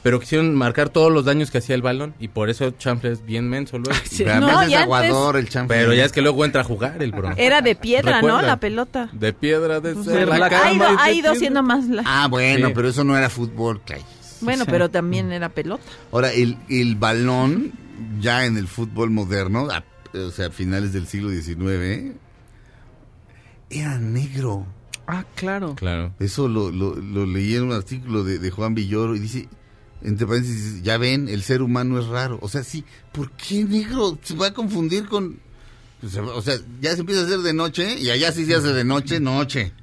[0.03, 3.25] pero quisieron marcar todos los daños que hacía el balón y por eso chanfle es
[3.25, 3.99] bien menso luego.
[4.09, 4.23] Sí.
[4.23, 5.75] Pero No, además es antes- aguador el chanfle.
[5.77, 7.31] Pero ya es que luego entra a jugar el bro.
[7.35, 8.41] Era de piedra, ¿no?
[8.41, 9.09] La pelota.
[9.11, 12.03] De piedra, de Pues, ser la la cama ha ido, ha ido siendo más la...
[12.05, 12.73] Ah, bueno, Sí.
[12.75, 14.01] pero eso no era fútbol, Clay.
[14.41, 14.71] Bueno, Sí.
[14.71, 15.83] pero también era pelota.
[16.11, 17.71] Ahora, el, el balón,
[18.21, 19.83] ya en el fútbol moderno, a-
[20.17, 22.13] o sea, a finales del siglo XIX,
[23.70, 24.65] era negro.
[25.07, 25.76] Ah, claro.
[25.76, 26.13] Claro.
[26.20, 29.47] Eso lo, lo, lo leí en un artículo de, de Juan Villoro y dice,
[30.01, 32.39] entre paréntesis, ya ven, el ser humano es raro.
[32.41, 34.18] O sea, sí, ¿por qué negro?
[34.22, 35.39] Se va a confundir con...
[36.36, 38.84] O sea, ya se empieza a hacer de noche y allá sí se hace de
[38.84, 39.74] noche, noche.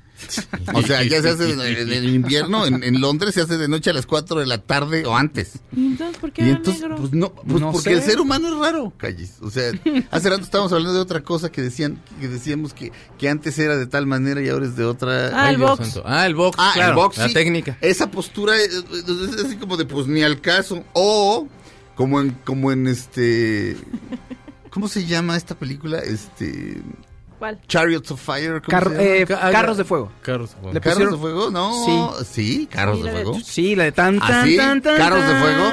[0.73, 3.91] O sea, ya se hace en el invierno, en, en Londres se hace de noche
[3.91, 5.59] a las 4 de la tarde o antes.
[5.77, 6.97] ¿Y entonces por qué Y era entonces, negro?
[6.97, 7.97] pues no, pues No porque sé.
[7.97, 9.35] el ser humano es raro, calles.
[9.43, 9.73] O sea,
[10.11, 13.77] hace rato estábamos hablando de otra cosa que decían, que decíamos que, que antes era
[13.77, 15.27] de tal manera y ahora es de otra.
[15.35, 15.79] Ah, el Ay, box.
[15.89, 16.03] santo.
[16.07, 17.77] Ah, el box, Ah, claro, el box, la técnica.
[17.81, 20.85] Esa postura es, es así como de pues ni al caso.
[20.93, 21.49] O
[21.97, 23.77] como en, como en este.
[24.71, 25.99] ¿Cómo se llama esta película?
[25.99, 26.81] Este.
[27.39, 27.59] ¿Cuál?
[27.69, 28.61] Chariots of Fire.
[28.63, 29.03] ¿cómo Car- se llama?
[29.05, 30.13] eh, Ca- ah, carros de fuego.
[30.23, 30.73] Carros de fuego.
[30.73, 31.51] Le ¿Carros pusieron- de fuego?
[31.51, 31.85] No.
[31.85, 32.25] Sí.
[32.25, 33.39] Sí, carros Sí, de fuego.
[33.45, 34.57] Sí, la de tan ¿Ah, tan sí?
[34.57, 35.65] tan tan ¿Carros de fuego?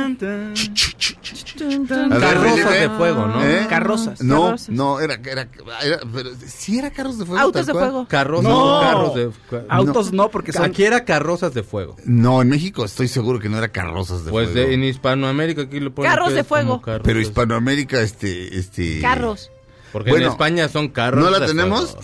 [2.20, 3.44] Carrozas de fuego, ¿no?
[3.46, 3.66] ¿Eh?
[3.70, 4.22] Carrozas.
[4.22, 4.70] No, Carrozas.
[4.70, 5.48] no, era, era,
[5.84, 7.42] era, pero sí era carros de fuego.
[7.42, 8.08] Autos de fuego.
[8.08, 8.80] Carrozas, No.
[8.82, 10.64] carros de ca- Autos no, porque son...
[10.66, 11.96] Aquí era carrozas de fuego.
[12.06, 14.68] No, en México estoy seguro que no era carrozas de Pues fuego.
[14.68, 16.82] de- en Hispanoamérica aquí lo ponen Carros de fuego.
[16.82, 19.00] carros Pero Hispanoamérica, este, este.
[19.02, 19.52] Carros.
[19.92, 21.24] Porque Bueno, en España son carros.
[21.24, 21.98] ¿No la tenemos?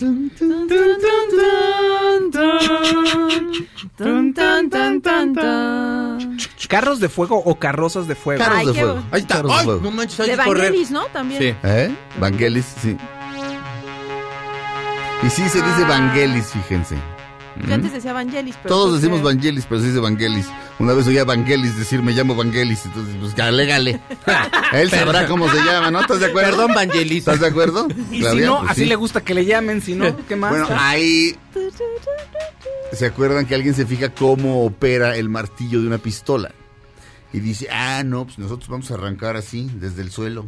[6.68, 8.42] ¿Carros de fuego o carrozas de fuego?
[8.42, 9.02] Carros Ay, de qué fuego.
[9.10, 9.36] Ahí está.
[9.36, 9.80] Carros de Ay, fuego.
[9.82, 10.62] no manches, hay De que correr.
[10.64, 11.06] Vangelis, ¿no?
[11.06, 11.42] También.
[11.42, 11.54] Sí.
[11.62, 11.94] ¿Eh?
[12.20, 12.96] Vangelis, sí.
[15.22, 15.88] Y sí se dice Ah.
[15.88, 16.96] Vangelis, fíjense.
[17.66, 18.74] Yo antes decía Vangelis, pero...
[18.74, 20.46] Todos decimos Vangelis, pero se dice Vangelis.
[20.78, 22.86] Una vez oía Vangelis decir, me llamo Vangelis.
[22.86, 24.00] Entonces, pues, alégale.
[24.72, 26.00] Él sabrá cómo se llama, ¿no?
[26.00, 26.50] ¿Estás de acuerdo?
[26.50, 27.18] Perdón, Vangelis.
[27.18, 27.88] ¿Estás de acuerdo?
[28.10, 28.86] Y si no, Pues así sí.
[28.86, 30.50] le gusta que le llamen, si no, ¿qué más?
[30.50, 31.36] Bueno, ahí
[32.92, 36.52] se acuerdan que alguien se fija cómo opera el martillo de una pistola.
[37.32, 40.46] Y dice, ah, no, pues nosotros vamos a arrancar así, desde el suelo.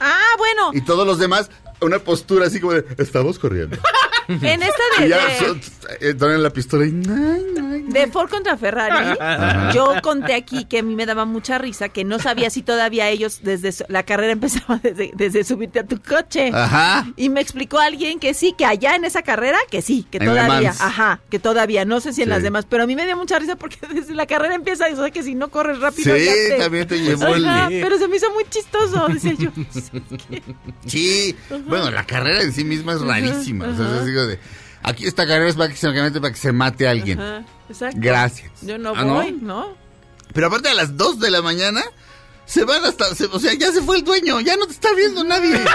[0.00, 0.70] Ah, bueno.
[0.72, 1.50] Y todos los demás,
[1.80, 3.78] una postura así como de, estamos corriendo.
[4.28, 5.56] En esta de, de, so-
[6.00, 6.90] eh, la pistola y...
[6.90, 9.72] de Ford contra Ferrari, Ajá.
[9.72, 13.08] yo conté aquí que a mí me daba mucha risa que no sabía si todavía
[13.08, 16.50] ellos desde su- la carrera empezaba desde, desde subirte a tu coche.
[16.52, 17.06] Ajá.
[17.16, 20.26] Y me explicó alguien que sí, que allá en esa carrera, que sí, que En
[20.26, 22.30] todavía, ajá, que todavía, no sé si en Sí.
[22.30, 25.04] las demás, pero a mí me dio mucha risa porque desde la carrera empieza eso,
[25.12, 26.56] que si no corres rápido Sí, te...
[26.58, 29.50] también te llevó el- Ajá, pero se me hizo muy chistoso, decía yo.
[30.86, 31.34] Sí,
[31.66, 33.66] bueno, la carrera en sí misma es Ajá, rarísima.
[33.68, 34.38] O sea, es de,
[34.82, 37.20] aquí esta carrera es básicamente para que se mate a alguien.
[37.20, 37.96] Ajá, exacto.
[38.00, 38.52] Gracias.
[38.62, 39.14] Yo no ¿Ah, no?
[39.14, 39.76] voy, ¿no?
[40.32, 41.82] Pero aparte a las 2 de la mañana
[42.46, 44.92] se van hasta, se- o sea, ya se fue el dueño, ya no te está
[44.94, 45.60] viendo nadie.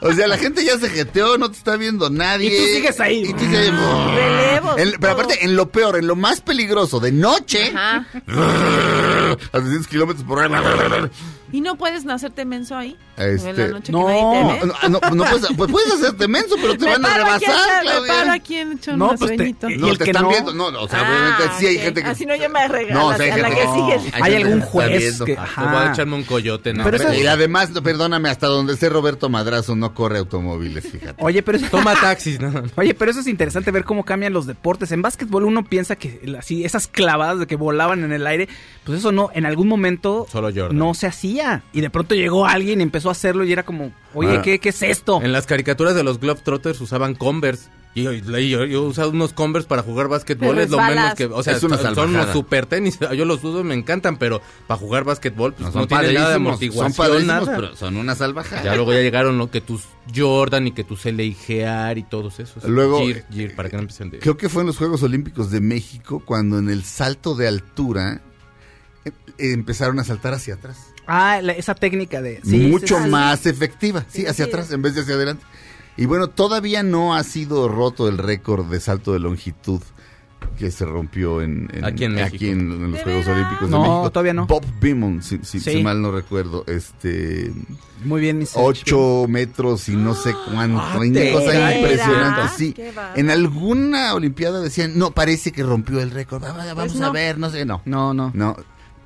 [0.00, 2.48] O sea, la gente ya se jeteó, no te está viendo nadie.
[2.54, 3.22] Y tú sigues ahí.
[3.28, 3.72] Y tú sigues-
[4.14, 4.78] Relevos.
[4.78, 8.06] En- pero aparte, en lo peor, en lo más peligroso, de noche, Ajá.
[9.52, 11.10] a 300 kilómetros por hora.
[11.52, 12.96] ¿Y no puedes hacerte menso ahí?
[13.16, 14.72] Este, en la noche no, que nadie te ve.
[14.90, 17.84] no, no, no puedes, pues puedes hacerte menso, pero te Me van a aquí rebasar,
[17.84, 19.70] echar- Me paro aquí en echar No, pues te- sueñitos.
[19.72, 20.54] y No, el te que están no- viendo.
[20.54, 22.08] No, no, o sea, Ah, obviamente sí hay gente que...
[22.08, 24.22] Así no, yo me regalo No, a o sea, hay la gente que que- sigue.
[24.22, 25.24] Hay algún juez viendo.
[25.24, 25.34] que...
[25.34, 25.92] Te voy a ajá.
[25.92, 26.84] echarme un coyote, ¿no?
[26.84, 31.22] Pero Y además, perdóname, hasta donde esté Roberto Madrazo no corre automóviles, fíjate.
[31.24, 31.66] Oye, pero eso...
[31.70, 32.52] Toma taxis, ¿no?
[32.76, 34.92] Oye, pero eso es interesante ver cómo cambian los deportes.
[34.92, 38.48] En básquetbol uno piensa que así esas clavadas de que volaban en el aire,
[38.84, 40.76] pues eso no, en algún momento Solo Jordan.
[40.78, 41.37] no se hacía.
[41.72, 44.42] Y de pronto llegó alguien y empezó a hacerlo y era como, oye, Ah.
[44.42, 45.20] ¿qué, qué es esto?
[45.22, 47.68] En las caricaturas de los Globetrotters usaban Converse.
[47.94, 51.24] Y yo, yo, yo he usado unos Converse para jugar básquetbol, es lo menos que...
[51.24, 54.78] O sea, Es una son unos super tenis, yo los uso, me encantan, pero para
[54.78, 57.56] jugar básquetbol pues, No, tiene nada de amortiguación, son nada.
[57.56, 58.62] pero son una salvajada.
[58.62, 59.50] Ya luego ya llegaron ¿no?
[59.50, 59.84] que tus
[60.14, 62.62] Jordan y que tus LA Gear y todos esos.
[62.64, 64.18] Luego, Gear, Gear, para que no empiecen de...
[64.20, 68.20] Creo que fue en los Juegos Olímpicos de México cuando en el salto de altura
[69.06, 70.78] eh, empezaron a saltar hacia atrás.
[71.08, 72.40] Ah, la- esa técnica de...
[72.44, 73.10] sí, Mucho sí, sí.
[73.10, 75.44] más efectiva, sí, hacia atrás en vez de hacia adelante.
[75.96, 79.80] Y bueno, todavía no ha sido roto el récord de salto de longitud
[80.56, 83.26] que se rompió en, en- Aquí en aquí en- en los ¿De Juegos?
[83.26, 84.10] Olímpicos No, de México.
[84.12, 84.46] todavía no.
[84.46, 85.72] Bob Beamon, si, si- Sí.
[85.72, 87.52] si mal no recuerdo, este
[88.04, 92.72] Muy bien, mis 8 metros y no sé cuánto, Ah, una ¿de cosa impresionante, sí.
[92.72, 93.18] Qué bárbaro.
[93.20, 97.12] En alguna olimpiada decían, no, parece que rompió el récord, va- vamos Pues a no.
[97.12, 97.82] ver, no sé, no.
[97.84, 98.30] No, no.
[98.34, 98.56] No,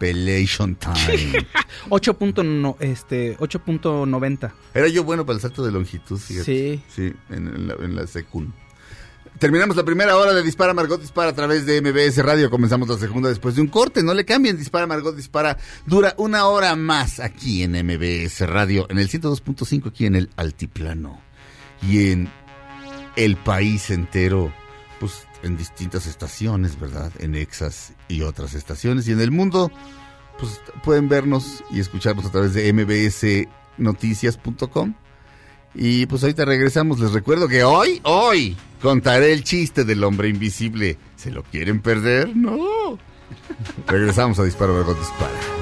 [0.02, 1.46] Pelation Time.
[1.88, 2.16] 8.
[2.42, 4.52] no, este, 8.90.
[4.74, 6.44] Era yo bueno para el salto de longitud, fíjate.
[6.44, 6.82] Sí.
[6.92, 8.52] Sí, en, en la, en la secund.
[9.38, 12.50] Terminamos la primera hora de Dispara Margot Dispara a través de MBS Radio.
[12.50, 14.02] Comenzamos la segunda después de un corte.
[14.02, 14.56] No le cambien.
[14.56, 20.06] Dispara Margot Dispara dura una hora más aquí en MBS Radio, en el 102.5 aquí
[20.06, 21.20] en el Altiplano
[21.80, 22.28] y en
[23.14, 24.52] el país entero,
[25.02, 27.10] pues en distintas estaciones, ¿verdad?
[27.18, 29.08] En Exas y otras estaciones.
[29.08, 29.72] Y en el mundo,
[30.38, 34.94] pues pueden vernos y escucharnos a través de mbsnoticias.com.
[35.74, 37.00] Y pues ahorita regresamos.
[37.00, 40.98] Les recuerdo que hoy, hoy, contaré el chiste del hombre invisible.
[41.16, 42.36] ¿Se lo quieren perder?
[42.36, 42.96] No.
[43.88, 45.61] regresamos a Disparo Margot Dispara.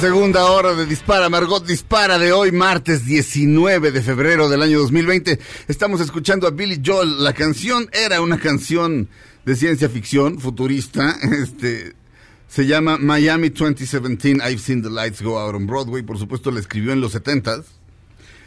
[0.00, 5.38] Segunda hora de Dispara, Margot Dispara de hoy, martes 19 de febrero del año 2020.
[5.68, 7.24] Estamos escuchando a Billy Joel.
[7.24, 9.08] La canción era una canción
[9.46, 11.16] de ciencia ficción futurista.
[11.42, 11.94] Este
[12.46, 14.38] se llama Miami 2017.
[14.42, 16.02] I've seen the lights go out on Broadway.
[16.02, 17.64] Por supuesto, la escribió en los 70s.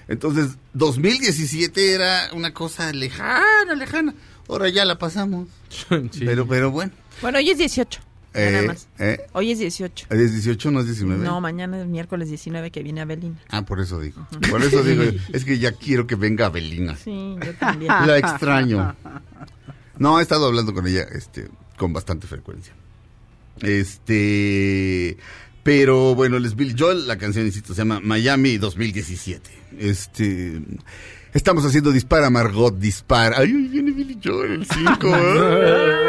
[0.08, 4.14] Entonces, 2017 era una cosa lejana, lejana.
[4.48, 5.48] Ahora ya la pasamos.
[6.20, 6.92] Pero, pero bueno.
[7.22, 8.09] Bueno, hoy es 18.
[8.34, 8.88] Ya nada Eh, más.
[9.00, 10.08] eh, Hoy es 18.
[10.10, 11.24] ¿Es 18 no es 19?
[11.24, 13.40] No, mañana es miércoles 19 que viene Abelina.
[13.50, 14.28] Ah, por eso digo.
[14.50, 15.04] Por eso digo,
[15.34, 16.96] es que ya quiero que venga Abelina.
[16.96, 17.92] Sí, yo también.
[18.06, 18.96] La extraño.
[19.98, 22.74] No, he estado hablando con ella este, con bastante frecuencia.
[23.62, 25.18] Este.
[25.64, 29.50] Pero bueno, les Billy Joel, la canción, insisto, se llama Miami 2017.
[29.78, 30.62] Este.
[31.34, 33.38] Estamos haciendo Dispara, Margot, Dispara.
[33.40, 35.08] Ay, viene Billy Joel, el 5.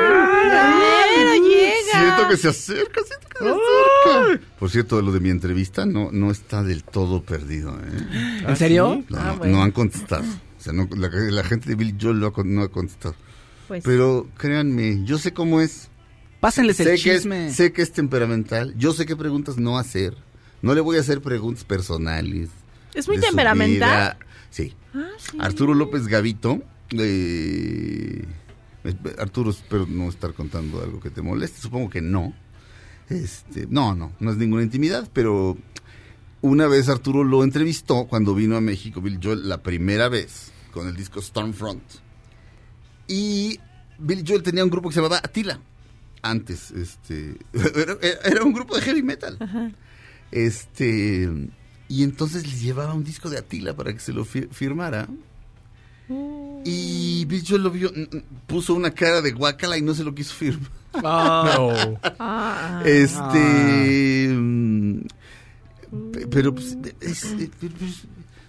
[2.20, 4.46] Siento que se acerca, siento que se acerca.
[4.58, 7.70] Por cierto, lo de mi entrevista no, no está del todo perdido.
[7.78, 8.42] ¿eh?
[8.46, 9.02] ¿En serio?
[9.08, 9.56] No, Ah, no, bueno.
[9.56, 10.24] no han contestado.
[10.58, 13.14] O sea, no- la, la gente de Billy Joel no ha, con- no ha contestado.
[13.68, 15.88] Pues, Pero créanme, yo sé cómo es.
[16.40, 17.48] Pásenles sé el que chisme.
[17.48, 18.74] Es, sé que es temperamental.
[18.76, 20.16] Yo sé qué preguntas no hacer.
[20.62, 22.48] No le voy a hacer preguntas personales.
[22.94, 24.16] ¿Es muy temperamental?
[24.50, 24.74] Sí.
[24.94, 25.36] Ah, sí.
[25.40, 26.60] Arturo López Gavito.
[26.92, 28.24] eh,
[29.18, 31.60] Arturo, espero no estar contando algo que te moleste.
[31.60, 32.34] Supongo que no.
[33.08, 35.56] Este, no, no, no es ninguna intimidad, pero
[36.42, 40.86] una vez Arturo lo entrevistó cuando vino a México, Bill Joel, la primera vez, con
[40.88, 41.82] el disco Stormfront.
[43.08, 43.58] Y
[43.98, 45.60] Bill Joel tenía un grupo que se llamaba Atila.
[46.22, 49.38] Antes, este, era, era un grupo de heavy metal.
[50.30, 51.28] Este,
[51.88, 55.08] y entonces les llevaba un disco de Atila para que se lo fi- firmara.
[56.64, 57.90] Y Bill Joel lo vio,
[58.46, 60.70] puso una cara de guacala y no se lo quiso firmar.
[61.02, 61.72] No.
[62.18, 62.82] Ah.
[62.84, 64.28] Este.
[64.34, 65.00] mm,
[66.12, 66.54] pe- Pero.
[66.54, 67.50] pues, es- es- es-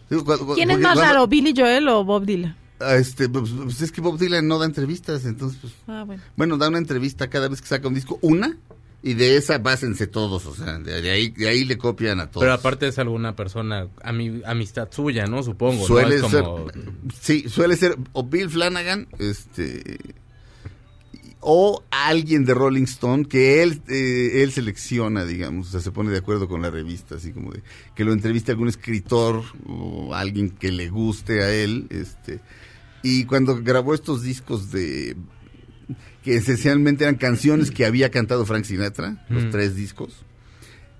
[0.09, 2.55] digo, cuando- ¿Quién es más cuando- raro, Billy Joel o Bob Dylan?
[2.79, 5.73] ah, Este, pues, pues, es que Bob Dylan no da entrevistas, entonces, pues.
[5.87, 6.21] Ah, bueno.
[6.35, 8.57] Bueno, da una entrevista cada vez que saca un disco, una,
[9.03, 12.43] y de esa básense todos, o sea, de, ahí, de ahí le copian a todos.
[12.43, 15.41] Pero aparte es alguna persona, ami- amistad suya, ¿no?
[15.41, 15.87] Supongo.
[15.87, 16.67] suele ser, como-
[17.19, 19.97] sí, suele ser o Bill Flanagan, este,
[21.39, 26.11] o alguien de Rolling Stone que él, eh, él selecciona, digamos, o sea, se pone
[26.11, 27.63] de acuerdo con la revista, así como de
[27.95, 32.39] que lo entreviste algún escritor o alguien que le guste a él, este,
[33.01, 35.15] y cuando grabó estos discos de
[36.23, 39.49] que esencialmente eran canciones que había cantado Frank Sinatra, los Mm.
[39.51, 40.25] tres discos.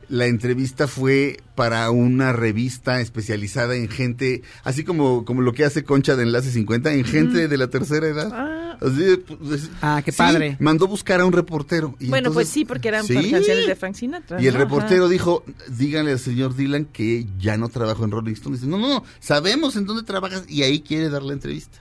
[0.09, 5.86] La entrevista fue para una revista especializada en gente, así como, como lo que hace
[5.86, 8.78] Concha de Enlace 50, en gente de la tercera edad.
[8.82, 10.57] Así, pues, Ah, qué sí, padre.
[10.59, 11.95] Mandó buscar a un reportero.
[11.99, 13.13] y bueno, pues sí, porque eran Sí.
[13.13, 14.41] canciones de Frank Sinatra.
[14.41, 14.59] Y el ¿no?
[14.59, 15.11] reportero Ajá.
[15.13, 18.57] dijo, díganle al señor Dylan que ya no trabajo en Rolling Stone.
[18.57, 21.78] Dice, no, no, no, sabemos en dónde trabajas y ahí quiere dar la entrevista.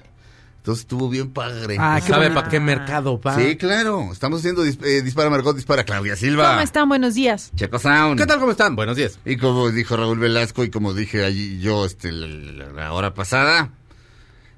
[0.60, 1.76] Entonces estuvo bien padre.
[1.80, 3.34] Ah, qué ¿Sabe para qué mercado va?
[3.34, 4.10] Sí, claro.
[4.12, 6.50] Estamos haciendo dis- eh, Dispara Margot, Dispara Claudia Silva.
[6.50, 6.86] ¿Cómo están?
[6.88, 7.50] Buenos días.
[7.56, 8.18] Checo Sound.
[8.20, 8.38] ¿Qué tal?
[8.38, 8.76] ¿Cómo están?
[8.76, 9.18] Buenos días.
[9.24, 12.26] Y como dijo Raúl Velasco y como dije allí yo este, la,
[12.66, 13.70] la- la hora pasada,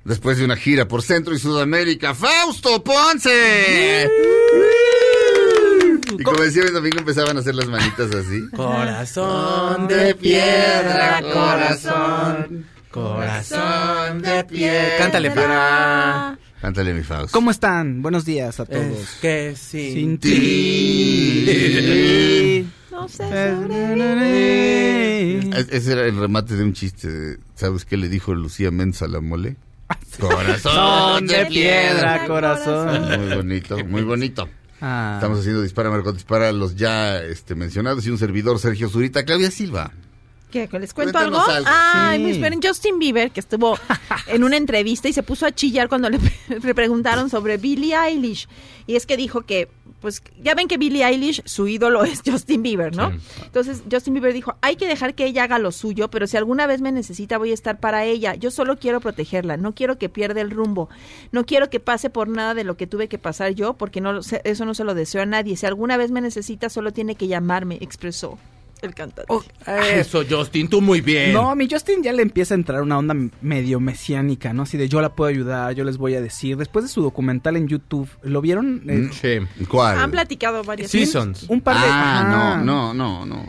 [0.04, 4.08] después de una gira por Centro y Sudamérica, Fausto Ponce.
[6.18, 8.42] Y como decía mi empezaban a hacer las manitas así.
[8.56, 14.98] Corazón de piedra, corazón, corazón de piedra.
[14.98, 16.38] Cántale, Fran.
[16.60, 17.32] Cántale mi Fausto.
[17.32, 18.02] ¿Cómo están?
[18.02, 18.84] Buenos días a todos.
[18.84, 19.92] Es que sí.
[19.94, 20.30] Sin ti.
[22.92, 23.24] No sé.
[25.58, 27.38] Es- Ese era el remate de un chiste.
[27.54, 29.56] ¿Sabes qué le dijo Lucía Mensa a la mole?
[30.20, 33.08] Corazón de piedra, corazón.
[33.20, 34.48] Muy bonito, muy bonito.
[34.80, 35.12] Ah.
[35.16, 39.50] Estamos haciendo Dispara Margot Dispara los ya este, mencionados y un servidor Sergio Zurita, Claudia
[39.50, 39.92] Silva.
[40.52, 40.68] ¿Qué?
[40.78, 41.38] ¿Les cuento algo?
[41.42, 41.68] Cuéntanos algo.
[41.72, 42.30] Ay, Sí.
[42.32, 43.76] esperen, Justin Bieber, que estuvo
[44.28, 46.18] en una entrevista y se puso a chillar cuando le,
[46.62, 48.46] le preguntaron sobre Billie Eilish.
[48.86, 49.68] Y es que dijo que,
[50.00, 53.10] pues, ya ven que Billie Eilish, su ídolo es Justin Bieber, ¿no?
[53.12, 53.18] Sí.
[53.46, 56.66] Entonces, Justin Bieber dijo, hay que dejar que ella haga lo suyo, pero si alguna
[56.66, 58.34] vez me necesita, voy a estar para ella.
[58.34, 60.90] Yo solo quiero protegerla, no quiero que pierda el rumbo.
[61.30, 64.12] No quiero que pase por nada de lo que tuve que pasar yo, porque no,
[64.12, 65.56] lo sé- eso no se lo deseo a nadie.
[65.56, 68.38] Si alguna vez me necesita, solo tiene que llamarme, expresó
[68.82, 69.32] el cantante.
[69.94, 71.32] Eso, Justin, tú muy bien.
[71.32, 74.62] No, mi Justin ya le empieza a entrar una onda medio mesiánica, ¿no?
[74.62, 76.56] Así de yo la puedo ayudar, yo les voy a decir.
[76.56, 78.82] Después de su documental en YouTube, ¿lo vieron?
[78.88, 79.64] Eh, Sí.
[79.66, 79.98] ¿Cuál?
[79.98, 81.46] Han platicado varias Seasons.
[81.48, 81.82] un par de...
[81.86, 82.60] Ah, Ajá.
[82.64, 83.46] no, no, no, no.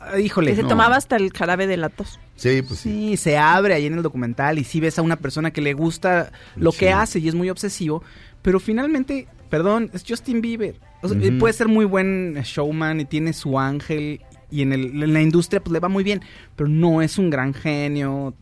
[0.00, 0.50] Ah, Híjole.
[0.50, 0.68] Que se no.
[0.68, 2.18] tomaba hasta el jarabe de la tos.
[2.36, 2.90] Sí, pues sí.
[2.90, 5.72] Sí, se abre ahí en el documental y sí ves a una persona que le
[5.74, 6.78] gusta lo Sí.
[6.80, 8.02] que hace y es muy obsesivo,
[8.42, 10.78] pero finalmente, perdón, es Justin Bieber.
[11.02, 11.26] O sea, Ujú.
[11.26, 14.20] él puede ser muy buen showman y tiene su ángel
[14.50, 16.22] y en, el- en la industria pues le va muy bien,
[16.54, 18.34] pero no es un gran genio.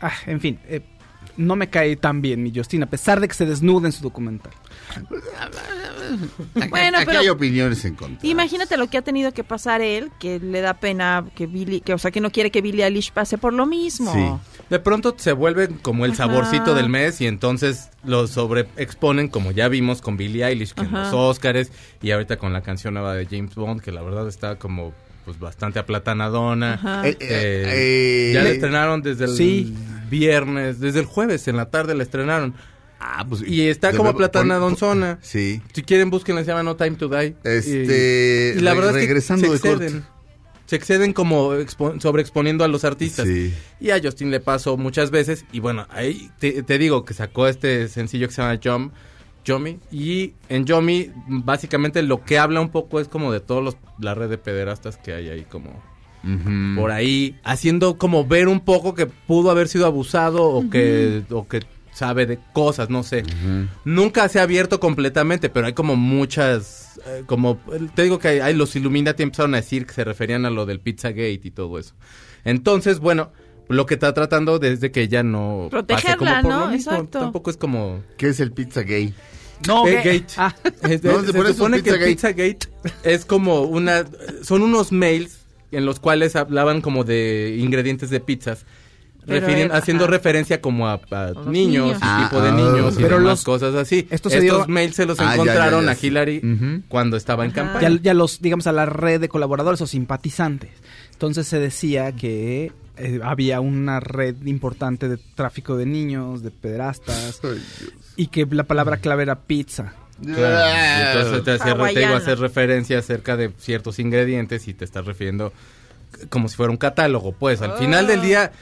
[0.00, 0.80] Ah, en fin, eh,
[1.36, 4.02] no me cae tan bien mi Justin, a pesar de que se desnuda en su
[4.02, 4.52] documental.
[6.68, 8.26] Bueno, Aquí pero- hay opiniones en contra.
[8.28, 11.94] Imagínate lo que ha tenido que pasar él, que le da pena que Billy, que
[11.94, 14.40] o sea, que no quiere que Billie Eilish pase por lo mismo.
[14.68, 16.26] De pronto se vuelven como el Ajá.
[16.26, 20.92] saborcito del mes y entonces lo sobreexponen como ya vimos con Billie Eilish que en
[20.92, 21.70] los Oscars
[22.02, 24.92] y ahorita con la canción nueva de James Bond que la verdad está como
[25.24, 26.74] pues bastante aplatanadona.
[26.74, 27.08] Ajá.
[27.08, 29.74] Eh, Eh, eh, ya la eh, estrenaron desde el sí.
[30.10, 32.54] viernes, desde el jueves en la tarde la estrenaron.
[33.00, 35.18] Ah, pues, y está de- como por- aplatanadonzona.
[35.22, 35.62] Sí.
[35.72, 37.34] Si quieren búsquenla, se llama No Time to Die.
[37.44, 40.04] Este, y, y la verdad es que regresando se de exceden.
[40.66, 43.26] Se exceden como expo- sobreexponiendo a los artistas.
[43.26, 43.52] Sí.
[43.80, 45.44] Y a Justin le pasó muchas veces.
[45.50, 48.92] Y bueno, ahí te, te digo que sacó este sencillo que se llama Jump.
[49.44, 53.76] Yomi y en Yomi básicamente lo que habla un poco es como de todos los
[53.98, 55.70] la red de pederastas que hay ahí como
[56.76, 61.48] por ahí haciendo como ver un poco que pudo haber sido abusado o que o
[61.48, 61.60] que
[61.92, 63.24] sabe de cosas, no sé.
[63.84, 67.58] Nunca se ha abierto completamente, pero hay como muchas eh, como
[67.94, 70.66] te digo que hay, hay los Illuminati empezaron a decir que se referían a lo
[70.66, 71.94] del Pizzagate y todo eso.
[72.44, 73.32] Entonces, bueno,
[73.70, 76.60] lo que está tratando desde que ya no pase como Protegerla, por ¿no?
[76.60, 76.92] lo mismo.
[76.92, 77.18] Exacto.
[77.20, 79.14] Tampoco es como ¿Qué es el pizza gay?
[79.66, 80.12] No, Gay ¿qué?
[80.20, 80.34] Gate.
[80.36, 80.54] Ah.
[80.88, 82.54] Es- No, se se pone su supone que el Pizzagate.
[82.54, 82.68] Pizzagate
[83.04, 84.04] es como una...
[84.42, 85.40] Son unos mails
[85.70, 88.64] en los cuales hablaban como de ingredientes de pizzas.
[89.28, 90.10] Haciendo ajá.
[90.12, 90.98] referencia como a,
[91.46, 94.08] niños, Ah, tipo de ah, niños y pero demás los- cosas así.
[94.10, 95.96] esto se Estos dio- mails se los Ah, ya, ya, encontraron ya, a.
[96.00, 97.60] Hillary cuando estaba en Ajá.
[97.62, 97.88] campaña.
[97.90, 100.70] ya, ya los, digamos, a la red de colaboradores o simpatizantes.
[101.12, 107.40] Entonces se decía que eh, había una red importante de tráfico de niños, de pederastas,
[108.16, 109.94] y que la palabra clave era pizza.
[110.22, 114.74] Claro, y entonces te, hacía- te iba a hacer referencia acerca de ciertos ingredientes y
[114.74, 115.52] te estás refiriendo
[116.28, 117.32] como si fuera un catálogo.
[117.32, 118.52] Pues al final del día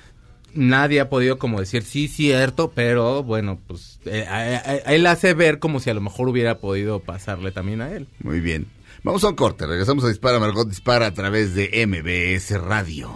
[0.55, 5.05] nadie ha podido como decir sí, cierto, pero bueno, pues eh, a- a- a- él
[5.07, 8.07] hace ver como si a lo mejor hubiera podido pasarle también a él.
[8.23, 8.67] Muy bien.
[9.03, 9.67] Vamos a un corte.
[9.67, 13.11] Regresamos a Dispara Margot Dispara a través de MBS Radio.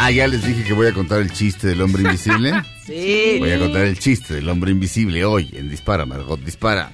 [0.00, 2.52] Ah, ya les dije que voy a contar el chiste del hombre invisible.
[2.88, 3.36] Sí.
[3.38, 6.90] Voy a contar el chiste del hombre invisible hoy en Dispara Margot Dispara.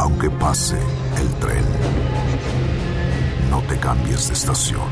[0.00, 0.76] Aunque pase
[1.18, 1.64] el tren,
[3.48, 4.88] no te cambies de estación.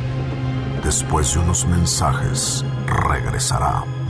[0.84, 3.82] Después de unos mensajes, regresará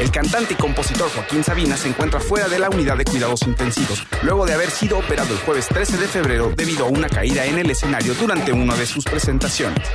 [0.00, 4.06] El cantante y compositor Joaquín Sabina se encuentra fuera de la unidad de cuidados intensivos,
[4.22, 7.58] luego de haber sido operado el jueves 13 de febrero debido a una caída en
[7.58, 9.86] el escenario durante una de sus presentaciones.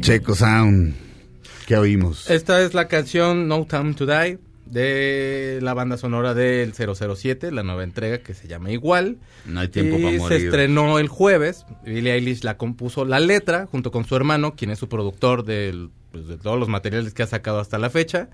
[0.00, 0.94] Checo Sound.
[1.66, 2.30] ¿Qué oímos?
[2.30, 7.62] Esta es la canción No Time to Die de la banda sonora del 007, la
[7.62, 9.18] nueva entrega que se llama igual.
[9.44, 10.44] No hay tiempo y para se morir.
[10.46, 11.66] estrenó el jueves.
[11.84, 15.90] Billie Eilish la compuso la letra junto con su hermano, quien es su productor del,
[16.12, 18.30] pues, de todos los materiales que ha sacado hasta la fecha.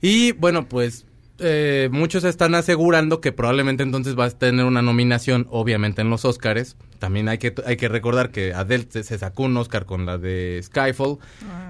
[0.00, 1.06] Y bueno, pues
[1.42, 6.24] eh, muchos están asegurando que probablemente entonces va a tener una nominación, obviamente en los
[6.24, 6.76] Oscars.
[6.98, 10.60] También hay que hay que recordar que Adele se, sacó un Oscar con la de
[10.62, 11.18] Skyfall.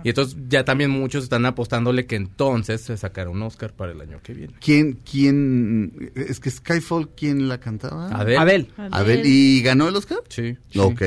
[0.05, 4.01] Y entonces ya también muchos están apostándole que entonces se sacará un Oscar para el
[4.01, 4.55] año que viene.
[4.61, 8.09] ¿Quién, quién, es que Skyfall, quién la cantaba?
[8.09, 8.39] Adele.
[8.39, 8.69] Adele.
[8.77, 9.23] Adele.
[9.25, 10.19] ¿Y ganó el Oscar?
[10.29, 10.57] Sí.
[10.77, 11.03] Ok.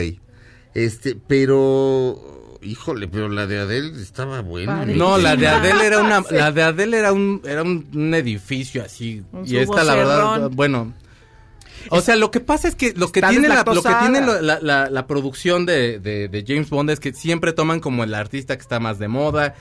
[0.76, 2.35] Este, pero,
[2.66, 4.80] híjole, pero la de Adele estaba buena.
[4.80, 4.96] Padre.
[4.96, 6.36] No, la de Adele era una, Sí.
[6.36, 9.24] la de Adele era un, era un, un edificio así.
[9.46, 10.94] Y esta, la verdad, bueno,
[11.90, 14.22] O sea, lo que pasa es que lo que Está tiene, la, lo que tiene
[14.26, 18.04] lo- la, la- la producción de, de- de James Bond es que siempre toman como
[18.04, 19.54] el artista que está más de moda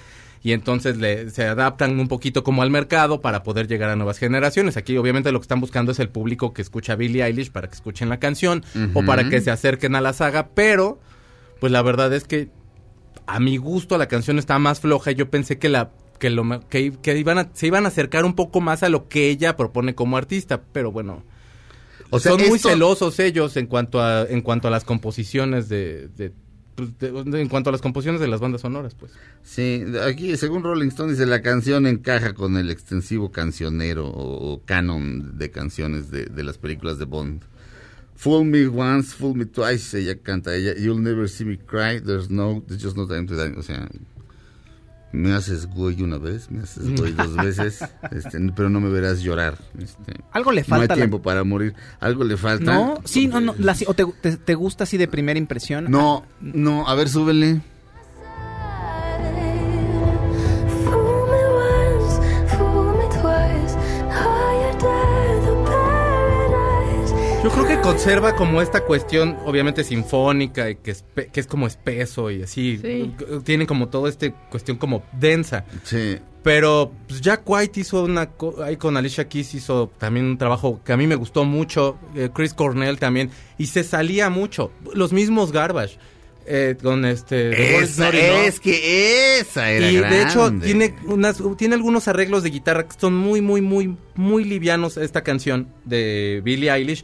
[0.43, 4.19] y entonces le, se adaptan un poquito como al mercado para poder llegar a nuevas
[4.19, 4.77] generaciones.
[4.79, 7.69] Aquí obviamente lo que están buscando es el público que escucha a Billie Eilish para
[7.69, 10.99] que escuchen la canción o para que se acerquen a la saga, pero
[11.61, 12.49] pues la verdad es que
[13.27, 16.61] a mi gusto la canción está más floja y yo pensé que la que lo
[16.69, 19.57] que, que iban a, se iban a acercar un poco más a lo que ella
[19.57, 21.23] propone como artista, pero bueno.
[22.11, 26.09] O sea, son muy celosos ellos en cuanto a en cuanto a las composiciones de,
[26.17, 26.33] de-
[26.77, 29.13] pues, de- de- en cuanto a las composiciones de las bandas sonoras, pues.
[29.43, 34.63] Sí, aquí según Rolling Stone dice la canción encaja con el extensivo cancionero o, o
[34.65, 37.43] canon de canciones de, de las películas de Bond.
[38.25, 42.31] Fool me once, fool me twice, ella canta, ella, you'll never see me cry, there's
[42.31, 43.53] no, there's just no time to die.
[43.59, 43.87] O sea,
[45.13, 49.21] me haces güey una vez, me haces güey dos veces, este, pero no me verás
[49.21, 49.59] llorar.
[49.79, 50.15] este.
[50.33, 52.65] Algo le No falta hay a la- tiempo para morir, algo le falta.
[52.75, 53.55] No, sí, no, no.
[53.59, 55.91] la- o te, te- te gusta así de primera impresión?
[55.91, 57.61] No, no, a ver, súbele.
[67.45, 71.47] Yo creo que conserva como esta cuestión, obviamente sinfónica, y que es, pe- que es
[71.47, 72.79] como espeso y así.
[72.79, 73.15] Sí.
[73.45, 75.67] Tiene como toda esta cuestión como densa.
[75.83, 76.17] Sí.
[76.43, 78.31] Pero pues, Jack White hizo una.
[78.31, 81.99] co- Ahí con Alicia Keys hizo también un trabajo que a mí me gustó mucho.
[82.15, 83.31] eh, Chris Cornell también.
[83.59, 84.71] Y se salía mucho.
[84.95, 85.99] Los mismos Garbage.
[86.47, 87.77] eh, con este.
[87.83, 92.87] Esa, es que esa era Y de hecho tiene unas tiene algunos arreglos de guitarra
[92.89, 97.03] que son muy muy muy muy livianos esta canción de Billie Eilish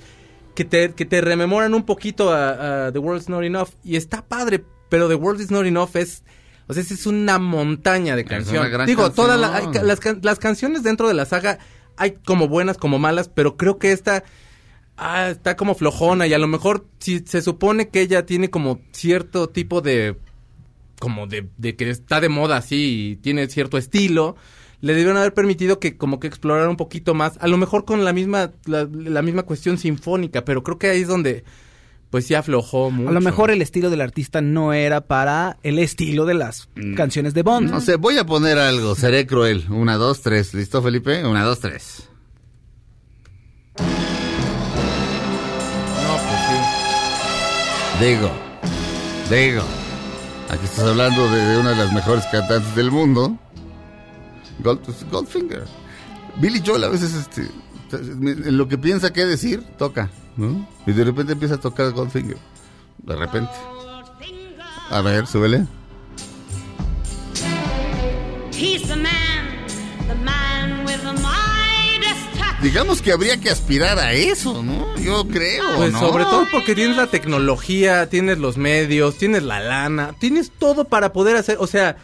[0.54, 4.26] que te que te rememoran un poquito a, a The World's Not Enough y está
[4.26, 6.22] padre, pero The World Is Not Enough es
[6.66, 9.12] o sea, es una montaña de gran Digo, canción.
[9.14, 11.58] todas la- las, las canciones dentro de la saga
[11.96, 14.22] hay como buenas como malas, pero creo que esta
[14.96, 18.80] ah, está como flojona y a lo mejor si se supone que ella tiene como
[18.92, 20.16] cierto tipo de
[21.00, 24.36] como de, de que está de moda así y tiene cierto estilo,
[24.80, 28.04] le debieron haber permitido que como que explorara un poquito más, a lo mejor con
[28.04, 31.44] la misma la, la misma cuestión sinfónica, pero creo que ahí es donde
[32.10, 33.08] pues sí aflojó mucho.
[33.08, 37.34] A lo mejor el estilo del artista no era para el estilo de las canciones
[37.34, 37.70] de Bond.
[37.70, 39.66] No sé, voy a poner algo, seré cruel.
[39.70, 40.52] Una, dos, tres.
[40.52, 41.24] ¿Listo, Felipe?
[41.24, 42.08] Una, dos, tres.
[43.78, 43.84] No,
[46.16, 48.04] pues sí.
[48.04, 48.30] Digo,
[49.30, 49.62] digo.
[50.48, 53.38] Aquí estás hablando de, de una de las mejores cantantes del mundo.
[54.62, 54.80] Gold,
[55.10, 55.64] Goldfinger.
[56.36, 57.48] Billy Joel a veces, este,
[57.92, 60.66] en lo que piensa qué decir, toca, ¿no?
[60.86, 62.38] Y de repente empieza a tocar Goldfinger.
[62.98, 63.50] De repente.
[64.90, 65.66] A ver, súbele.
[72.62, 74.94] Digamos que habría que aspirar a eso, ¿no?
[74.98, 76.00] Yo creo, Pues ¿no?
[76.00, 81.10] sobre todo porque tienes la tecnología, tienes los medios, tienes la lana, tienes todo para
[81.14, 81.96] poder hacer, o sea,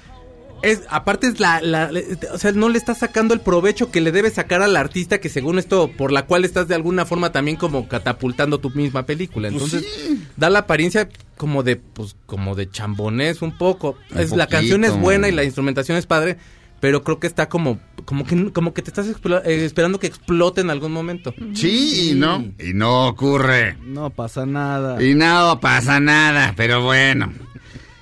[0.63, 2.01] es aparte es la, la- la-
[2.33, 5.29] o sea, no le estás sacando el provecho que le debes sacar al artista que
[5.29, 9.49] según esto por la cual estás de alguna forma también como catapultando tu misma película.
[9.51, 10.25] Pues Entonces, sí.
[10.37, 13.97] da la apariencia como de pues como de chambonés un poco.
[14.13, 16.39] Un es la canción es buena y la instrumentación es padre,
[16.81, 20.61] pero creo que está como como que como que te estás eh, esperando que explote
[20.61, 21.35] en algún momento.
[21.55, 22.45] Sí y no.
[22.59, 23.77] Y no ocurre.
[23.85, 25.03] No pasa nada.
[25.03, 27.33] Y no pasa nada, pero bueno.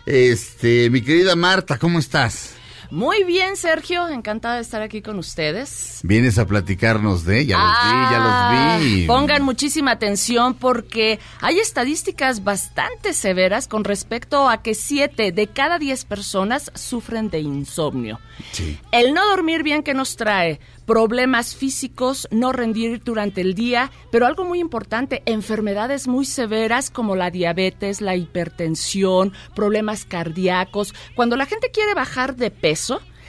[0.06, 2.54] Este, mi querida Marta, ¿cómo estás?
[2.94, 5.98] Muy bien, Sergio, encantada de estar aquí con ustedes.
[6.04, 9.02] Vienes a platicarnos de, ya los vi, ya los vi.
[9.02, 15.46] Ah, Pongan muchísima atención porque hay estadísticas bastante severas con respecto a que 7 de
[15.48, 18.20] cada 10 personas sufren de insomnio.
[18.52, 18.78] Sí.
[18.92, 24.26] El no dormir bien que nos trae problemas físicos, no rendir durante el día, pero
[24.26, 30.94] algo muy importante, enfermedades muy severas como la diabetes, la hipertensión, problemas cardíacos.
[31.16, 32.83] Cuando la gente quiere bajar de peso,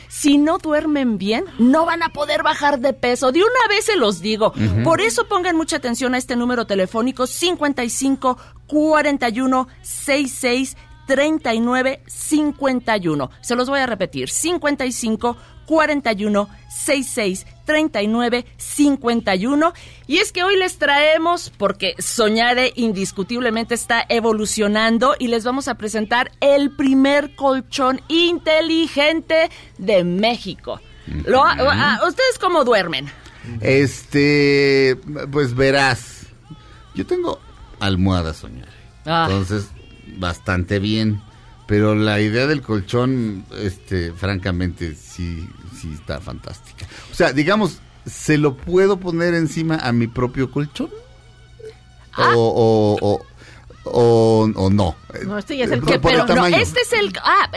[0.08, 3.32] si no duermen bien, no van a poder bajar de peso.
[3.32, 4.54] De una vez se los digo.
[4.56, 4.84] Ujú.
[4.84, 8.38] Por eso pongan mucha atención a este número telefónico 55
[8.68, 10.78] 41 66
[11.08, 13.30] 39 51.
[13.42, 14.30] Se los voy a repetir.
[14.30, 19.74] 55 41 66 39 51.
[20.08, 25.76] Y es que hoy les traemos, porque Soñare indiscutiblemente está evolucionando, y les vamos a
[25.76, 30.80] presentar el primer colchón inteligente de México.
[31.26, 33.10] Lo- a- a- ¿Ustedes cómo duermen?
[33.62, 34.98] Este,
[35.32, 36.28] pues verás.
[36.96, 37.40] Yo tengo
[37.80, 38.70] almohada soñar.
[39.06, 39.28] Ah.
[39.30, 39.70] Entonces,
[40.18, 41.22] bastante bien.
[41.68, 45.50] Pero la idea del colchón, este, francamente, sí,
[45.80, 46.86] sí está fantástica.
[47.12, 50.90] O sea, digamos, ¿se lo puedo poner encima a mi propio colchón?
[52.14, 52.34] Ah.
[52.36, 53.22] o, o, o,
[53.86, 54.96] o- o no.
[55.26, 57.12] No, este ya es el Que- pero no, este es el...
[57.24, 57.50] Ah,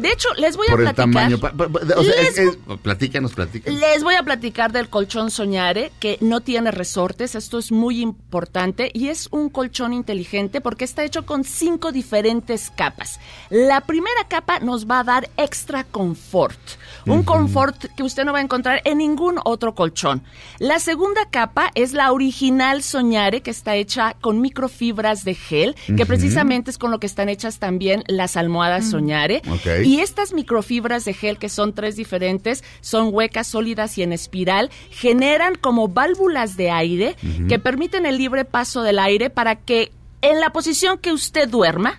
[0.00, 1.12] de hecho, les voy a por el platicar...
[1.12, 1.38] tamaño.
[1.38, 3.78] Pa- pa- pa- o sea, Les- es- es- platícanos, platícanos.
[3.80, 8.90] Les voy a platicar del colchón Soñare, que no tiene resortes, esto es muy importante,
[8.94, 13.20] y es un colchón inteligente porque está hecho con cinco diferentes capas.
[13.50, 16.58] La primera capa nos va a dar extra confort,
[17.06, 20.22] un confort que usted no va a encontrar en ningún otro colchón.
[20.58, 26.06] La segunda capa es la original Soñare, que está hecha con microfibras de gel, que
[26.06, 28.90] precisamente es con lo que están hechas también las almohadas Mm.
[28.90, 29.42] Soñare.
[29.50, 29.66] Ok.
[29.90, 34.70] Y estas microfibras de gel, que son tres diferentes, son huecas, sólidas y en espiral,
[34.88, 37.16] generan como válvulas de aire
[37.48, 39.90] que permiten el libre paso del aire para que
[40.22, 41.98] en la posición que usted duerma,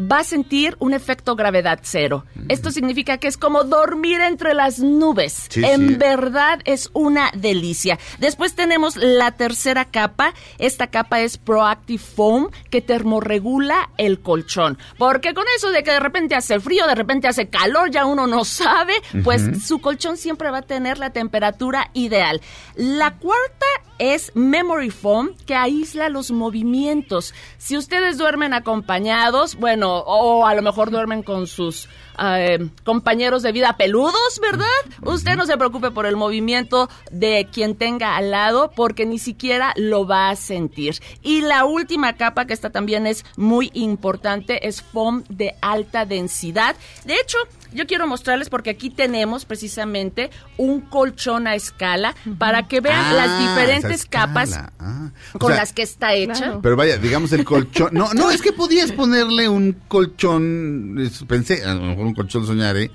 [0.00, 2.24] va a sentir un efecto gravedad cero.
[2.48, 5.46] Esto significa que es como dormir entre las nubes.
[5.48, 5.94] Sí, en sí.
[5.96, 7.98] verdad es una delicia.
[8.18, 10.34] Después tenemos la tercera capa.
[10.58, 14.78] Esta capa es Proactive Foam que termorregula el colchón.
[14.98, 18.26] Porque con eso de que de repente hace frío, de repente hace calor, ya uno
[18.26, 22.40] no sabe, pues su colchón siempre va a tener la temperatura ideal.
[22.76, 23.66] La cuarta
[24.00, 27.34] es Memory Foam que aísla los movimientos.
[27.58, 31.86] Si ustedes duermen acompañados, bueno, o a lo mejor duermen con sus
[32.22, 34.66] eh, compañeros de vida peludos, ¿verdad?
[35.02, 39.72] Usted no se preocupe por el movimiento de quien tenga al lado porque ni siquiera
[39.76, 40.96] lo va a sentir.
[41.22, 46.76] Y la última capa que esta también es muy importante es foam de alta densidad.
[47.04, 47.38] De hecho,
[47.72, 53.12] yo quiero mostrarles porque aquí tenemos precisamente un colchón a escala para que vean Ah,
[53.14, 56.58] las diferentes capas Ah, con sea, las que está hecha.
[56.62, 57.90] Pero vaya, digamos el colchón.
[57.92, 60.96] No, no, es que podías ponerle un colchón.
[61.28, 61.62] Pensé,
[62.10, 62.90] un colchón soñaré.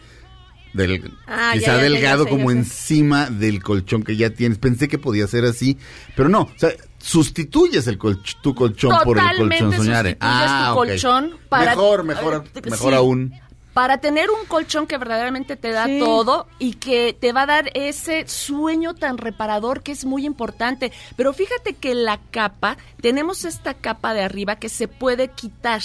[0.74, 2.58] Del, Ah, quizá ya, ya, delgado ya sé, como sé.
[2.58, 4.58] encima del colchón que ya tienes.
[4.58, 5.78] Pensé que podía ser así,
[6.18, 6.42] pero no.
[6.42, 10.18] O sea, sustituyes el colch- tu colchón por el colchón soñare.
[10.20, 12.96] sustituyes tu colchón para- Mejor, mejor, mejor sí.
[12.98, 13.34] aún.
[13.76, 17.72] Para tener un colchón que verdaderamente te da todo y que te va a dar
[17.74, 20.94] ese sueño tan reparador que es muy importante.
[21.18, 25.82] Pero fíjate que la capa, tenemos esta capa de arriba que se puede quitar,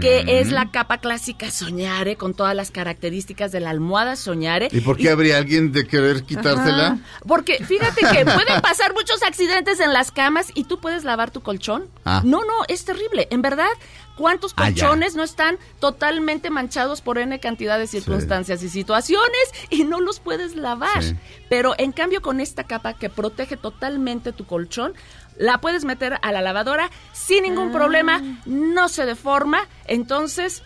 [0.00, 4.68] que es la capa clásica Soñare, con todas las características de la almohada Soñare.
[4.72, 6.86] ¿Y por qué habría alguien de querer quitársela?
[6.86, 6.98] Ajá.
[7.26, 11.42] Porque fíjate que pueden pasar muchos accidentes en las camas y tú puedes lavar tu
[11.42, 11.88] colchón.
[12.06, 12.22] Ah.
[12.24, 13.28] No, no, es terrible.
[13.30, 13.68] En verdad,
[14.18, 19.84] ¿cuántos Ah, colchones no están totalmente manchados por N cantidad de circunstancias y situaciones y
[19.84, 21.02] no los puedes lavar?
[21.02, 21.14] Sí.
[21.48, 24.92] Pero en cambio con esta capa que protege totalmente tu colchón,
[25.38, 30.62] la puedes meter a la lavadora sin ningún problema, no se deforma, entonces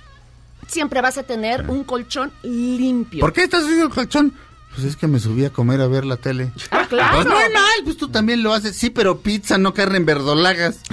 [0.67, 3.21] siempre vas a tener un colchón limpio.
[3.21, 4.33] ¿Por qué estás haciendo el colchón?
[4.75, 6.53] Pues es que me subí a comer a ver la tele.
[6.71, 7.15] Ah, claro.
[7.17, 8.77] Pues normal, pues tú también lo haces.
[8.77, 10.81] Sí, pero pizza, no carne en verdolagas.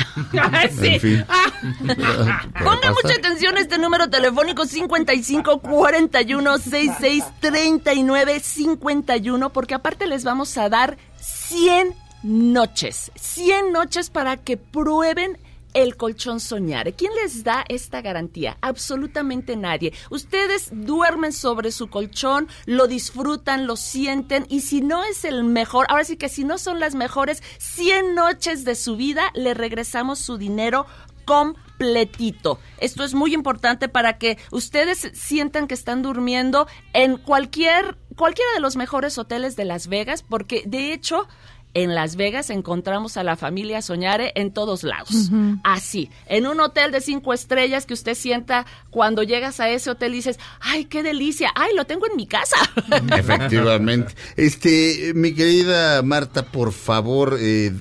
[0.79, 0.87] Sí.
[0.87, 1.25] En fin.
[2.63, 10.23] Ponga mucha atención a este número telefónico 55 41 66 39 51 porque aparte les
[10.23, 15.37] vamos a dar 100 noches, 100 noches para que prueben
[15.81, 16.93] el colchón soñar.
[16.93, 18.57] ¿Quién les da esta garantía?
[18.61, 19.93] Absolutamente nadie.
[20.09, 25.85] Ustedes duermen sobre su colchón, lo disfrutan, lo sienten y si no es el mejor,
[25.89, 30.19] ahora sí que si no son las mejores 100 noches de su vida, le regresamos
[30.19, 30.85] su dinero
[31.23, 32.59] completito.
[32.79, 38.59] Esto es muy importante para que ustedes sientan que están durmiendo en cualquier cualquiera de
[38.59, 41.27] los mejores hoteles de Las Vegas porque de hecho
[41.73, 45.31] en Las Vegas encontramos a la familia Soñare en todos lados.
[45.63, 50.13] Así, en un hotel de cinco estrellas que usted sienta cuando llegas a ese hotel
[50.13, 52.57] y dices, ay, qué delicia, ay, lo tengo en mi casa.
[53.17, 54.13] Efectivamente.
[54.35, 57.73] Este, mi querida Marta, por favor, eh,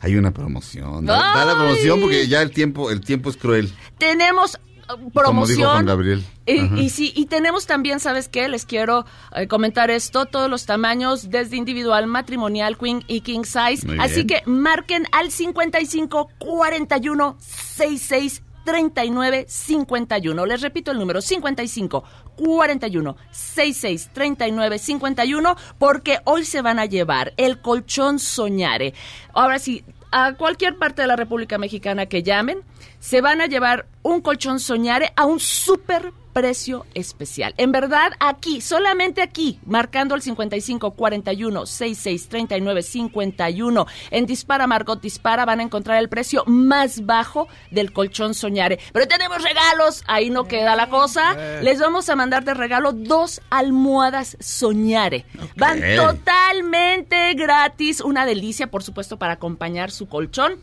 [0.00, 1.06] hay una promoción.
[1.06, 3.72] Da, da la promoción porque ya el tiempo, el tiempo es cruel.
[3.98, 5.70] Tenemos Como dijo promoción.
[5.70, 6.24] Juan Gabriel.
[6.46, 8.48] Y, y sí, y tenemos también, ¿sabes qué?
[8.48, 13.86] Les quiero eh, comentar esto, todos los tamaños, desde individual, matrimonial, queen y king size.
[13.86, 14.26] Muy Así bien.
[14.28, 20.46] que marquen al 55 41 66 39 51.
[20.46, 22.04] Les repito el número 55
[22.36, 28.92] 41 66 39 51 porque hoy se van a llevar el colchón Soñare.
[29.32, 29.84] Ahora sí,
[30.18, 32.60] a cualquier parte de la República Mexicana que llamen,
[33.00, 37.54] se van a llevar un colchón Soñare a un super precio especial.
[37.56, 45.00] En verdad, aquí, solamente aquí, marcando el 55 41 66 39 51 en Dispara Margot
[45.00, 48.78] Dispara van a encontrar el precio más bajo del colchón Soñare.
[48.92, 51.34] Pero tenemos regalos, ahí no queda la cosa.
[51.62, 55.24] Les vamos a mandar de regalo dos almohadas Soñare.
[55.56, 60.60] Van totalmente gratis, una delicia, por supuesto, para acompañar su colchón.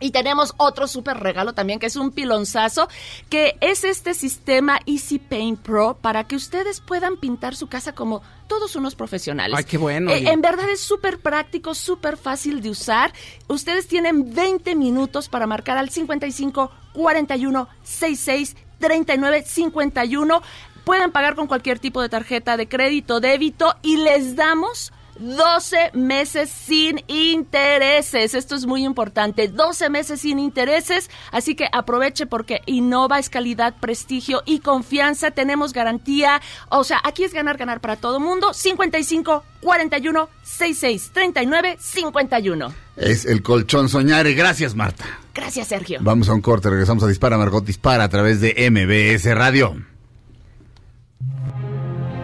[0.00, 2.88] Y tenemos otro súper regalo también, que es un pilonzazo,
[3.28, 8.22] que es este sistema Easy Paint Pro para que ustedes puedan pintar su casa como
[8.46, 9.56] todos unos profesionales.
[9.58, 13.12] Ay, qué bueno, Eh, en verdad es súper práctico, súper fácil de usar.
[13.48, 20.42] Ustedes tienen 20 minutos para marcar al 55 41 66 39 51.
[20.84, 26.50] Pueden pagar con cualquier tipo de tarjeta de crédito, débito y les damos 12 meses
[26.50, 28.34] sin intereses.
[28.34, 29.48] Esto es muy importante.
[29.48, 31.10] 12 meses sin intereses.
[31.32, 35.30] Así que aproveche porque Innova es calidad, prestigio y confianza.
[35.30, 36.40] Tenemos garantía.
[36.68, 38.54] O sea, aquí es ganar, ganar para todo mundo.
[38.54, 42.72] 55 41 66 39 51.
[42.96, 44.34] Es el colchón soñare.
[44.34, 45.04] Gracias, Marta.
[45.34, 46.00] Gracias, Sergio.
[46.02, 49.76] Vamos a un corte, regresamos a Dispara, Margot Dispara a través de MBS Radio.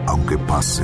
[0.07, 0.83] Aunque pase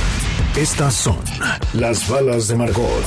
[0.55, 1.17] Estas son
[1.73, 3.05] las balas de Margot.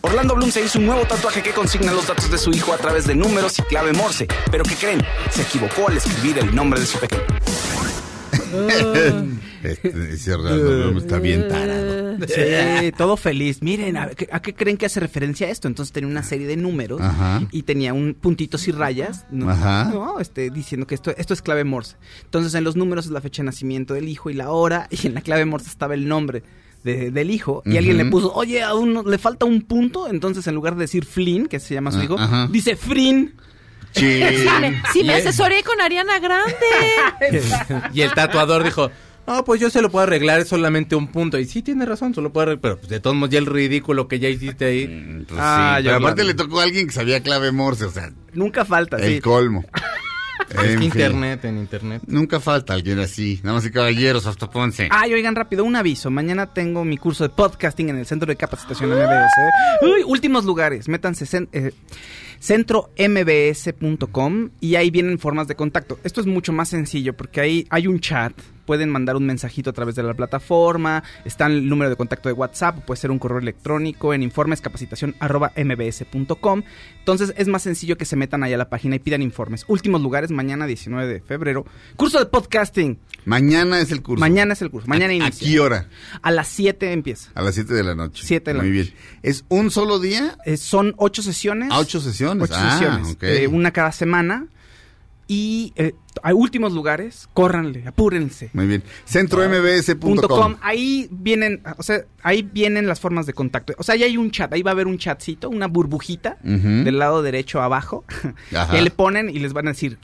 [0.00, 2.78] Orlando Bloom se hizo un nuevo tatuaje que consigna los datos de su hijo a
[2.78, 4.26] través de números y clave Morse.
[4.50, 5.06] Pero ¿qué creen?
[5.30, 7.22] Se equivocó al escribir el nombre de su pequeño.
[9.62, 12.16] Este, ese Orlando Bloom está bien tarado.
[12.26, 13.62] Sí, todo feliz.
[13.62, 15.68] Miren, ¿a qué, a qué creen que hace referencia a esto?
[15.68, 17.42] Entonces tenía una serie de números Ajá.
[17.52, 19.48] y tenía un puntitos y rayas, ¿no?
[19.48, 19.90] Ajá.
[19.92, 21.94] No, este, diciendo que esto, esto es clave Morse.
[22.24, 25.06] Entonces en los números es la fecha de nacimiento del hijo y la hora, y
[25.06, 26.42] en la clave Morse estaba el nombre
[26.82, 27.62] de- del hijo.
[27.64, 30.08] Y alguien le puso, oye, aún le falta un punto.
[30.08, 32.16] Entonces en lugar de decir Flynn, que se llama su Ah, hijo,
[32.50, 33.34] dice Frin.
[33.92, 34.22] Sí.
[34.92, 36.56] Sí, me, asesoré con Ariana Grande.
[37.92, 38.90] y el tatuador dijo,
[39.26, 41.38] no, pues yo se lo puedo arreglar, es solamente un punto.
[41.38, 44.08] Y sí, tiene razón, solo puedo arreglar, pero pues, de todos modos ya el ridículo
[44.08, 45.24] que ya hiciste ahí.
[45.28, 46.28] Pues Ah, sí, pero aparte claro.
[46.28, 49.20] le tocó a alguien que sabía clave Morse, o sea, Nunca falta, el sí.
[49.20, 49.64] colmo.
[50.50, 50.82] Es En que fin.
[50.82, 52.02] internet, en internet.
[52.06, 53.40] Nunca falta alguien así.
[53.42, 54.88] Damas y caballeros, hasta Ponce.
[54.90, 56.10] Ay, oigan, rápido, un aviso.
[56.10, 59.32] Mañana tengo mi curso de podcasting en el Centro de Capacitación MBS.
[59.82, 60.88] Uy, últimos lugares.
[60.88, 61.72] Métanse eh,
[62.42, 65.98] centrombs.com y ahí vienen formas de contacto.
[66.02, 68.34] Esto es mucho más sencillo porque ahí hay un chat.
[68.66, 71.02] Pueden mandar un mensajito a través de la plataforma.
[71.24, 72.84] Está el número de contacto de WhatsApp.
[72.84, 76.62] Puede ser un correo electrónico en informescapacitación.mbs.com.
[76.98, 79.64] Entonces es más sencillo que se metan ahí a la página y pidan informes.
[79.68, 81.64] Últimos lugares, mañana 19 de febrero.
[81.96, 82.98] Curso de podcasting.
[83.24, 84.20] Mañana es el curso.
[84.20, 84.88] Mañana es el curso.
[84.88, 85.48] Mañana ¿A, inicia.
[85.48, 85.88] ¿A qué hora?
[86.22, 87.30] A las 7 empieza.
[87.34, 88.22] A las 7 de la noche.
[88.26, 88.90] 7 de la Muy noche.
[88.90, 88.94] bien.
[89.22, 90.36] ¿Es un solo día?
[90.44, 91.68] Eh, son ocho sesiones.
[91.72, 92.44] Ah, ocho sesiones.
[92.50, 93.16] Ocho Ah, sesiones.
[93.22, 94.46] eh, una cada semana.
[95.32, 97.26] Y eh, hay últimos lugares.
[97.32, 98.50] Córranle, apúrense.
[98.52, 98.82] Muy bien.
[99.06, 100.56] CentroMBS.com.
[100.60, 103.72] Ahí vienen, o sea, ahí vienen las formas de contacto.
[103.78, 106.98] O sea, ahí hay un chat, ahí va a haber un chatcito, una burbujita del
[106.98, 108.04] lado derecho abajo.
[108.54, 108.74] Ajá.
[108.74, 109.96] Y ahí le ponen y les van a decir,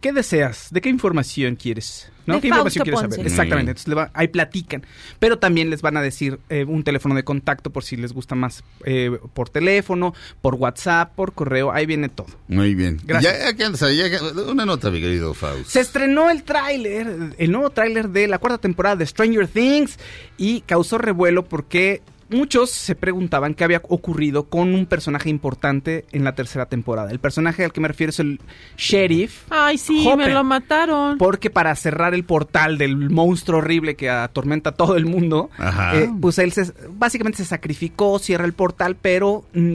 [0.00, 0.68] ¿qué deseas?
[0.70, 2.10] ¿De qué información quieres?
[2.26, 2.34] ¿No?
[2.34, 3.16] De ¿Qué información Fausto quieres Ponce.
[3.16, 3.26] saber?
[3.32, 3.70] Exactamente.
[3.70, 4.84] Entonces le va- ahí platican.
[5.18, 8.34] Pero también les van a decir eh, un teléfono de contacto por si les gusta
[8.34, 11.72] más eh, por teléfono, por WhatsApp, por correo.
[11.72, 12.26] Ahí viene todo.
[12.48, 13.00] Muy bien.
[13.04, 13.56] Gracias.
[13.56, 13.70] Ya,
[14.08, 15.70] ya una nota, mi querido Faust.
[15.70, 19.98] Se estrenó el tráiler, el nuevo tráiler de la cuarta temporada de Stranger Things
[20.36, 26.24] y causó revuelo porque muchos se preguntaban qué había ocurrido con un personaje importante en
[26.24, 27.10] la tercera temporada.
[27.10, 28.40] El personaje al que me refiero es el
[28.76, 29.44] sheriff.
[29.50, 30.26] Ay, sí, Hopper.
[30.28, 31.18] me lo mataron.
[31.18, 35.96] Porque para cerrar el portal del monstruo horrible que atormenta a todo el mundo, Ajá.
[35.98, 39.74] eh, pues él se- básicamente se sacrificó, cierra el portal, pero mm,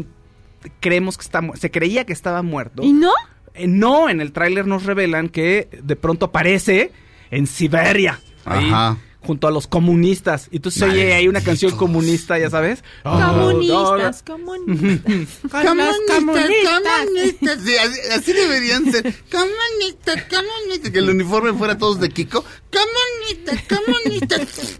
[0.79, 2.83] creemos que está se creía que estaba muerto.
[2.83, 3.11] ¿Y no?
[3.55, 6.91] Eh, no, en el tráiler nos revelan que de pronto aparece
[7.31, 8.19] en Siberia.
[8.45, 8.97] Ahí, Ajá.
[9.25, 10.47] Junto a los comunistas.
[10.51, 12.83] Y entonces oye, hay una canción comunista, ya sabes.
[13.03, 15.27] Comunistas, comunistas.
[15.51, 17.59] Comunistas.
[17.63, 19.03] Sí, así, así deberían ser.
[19.31, 20.91] Comunistas, comunistas.
[20.91, 22.43] Que el uniforme fuera todos de Kiko.
[22.71, 24.79] Comunistas, comunistas.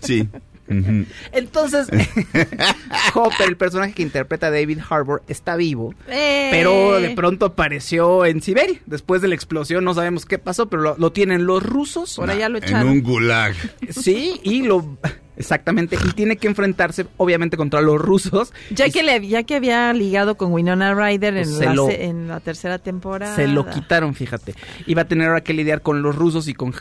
[0.00, 0.28] Sí.
[1.32, 1.88] Entonces,
[3.14, 5.94] Hopper, el personaje que interpreta a David Harbour, está vivo.
[6.08, 6.48] Eh.
[6.50, 8.80] Pero de pronto apareció en Siberia.
[8.86, 12.14] Después de la explosión, no sabemos qué pasó, pero lo, lo tienen los rusos.
[12.16, 12.88] Por allá lo En echaron.
[12.88, 13.54] un gulag.
[13.90, 14.96] Sí, y lo...
[15.34, 18.52] Exactamente, y tiene que enfrentarse obviamente contra los rusos.
[18.70, 22.04] Ya que, le, ya que había ligado con Winona Ryder en, Pues la, lo- se-
[22.04, 23.34] en la tercera temporada.
[23.34, 24.54] Se lo quitaron, fíjate.
[24.96, 26.74] Va a tener ahora que lidiar con los rusos y con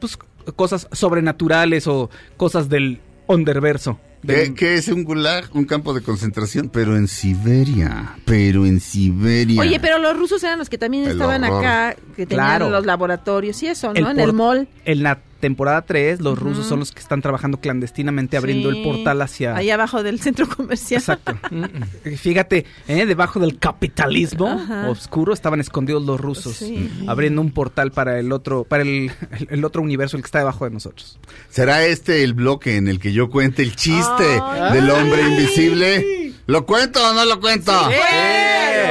[0.00, 0.18] pues,
[0.56, 2.08] cosas sobrenaturales o
[2.38, 2.98] cosas del
[3.28, 4.00] underverso.
[4.26, 5.44] ¿Qué, qué es un gulag?
[5.54, 8.16] Un campo de concentración, pero en Siberia.
[8.24, 9.60] Pero en Siberia.
[9.60, 11.64] Oye, pero los rusos eran los que también El estaban horror.
[11.64, 12.70] acá, que tenían Claro.
[12.70, 13.94] los laboratorios y eso, ¿no?
[13.94, 14.68] El en por- el mall.
[14.84, 18.78] En la temporada 3, los rusos son los que están trabajando clandestinamente abriendo Sí.
[18.78, 19.56] el portal hacia...
[19.56, 21.00] Ahí abajo del centro comercial.
[21.00, 21.34] Exacto.
[22.16, 23.06] Fíjate, ¿eh?
[23.06, 24.88] debajo del capitalismo Ajá.
[24.90, 26.90] oscuro estaban escondidos los rusos, Sí.
[27.06, 30.38] abriendo un portal para el otro, para el, el- el otro universo, el que está
[30.38, 31.18] debajo de nosotros.
[31.48, 34.74] ¿Será este el bloque en el que yo cuente el chiste Ay.
[34.74, 36.34] del hombre invisible?
[36.46, 37.72] ¿Lo cuento o no lo cuento?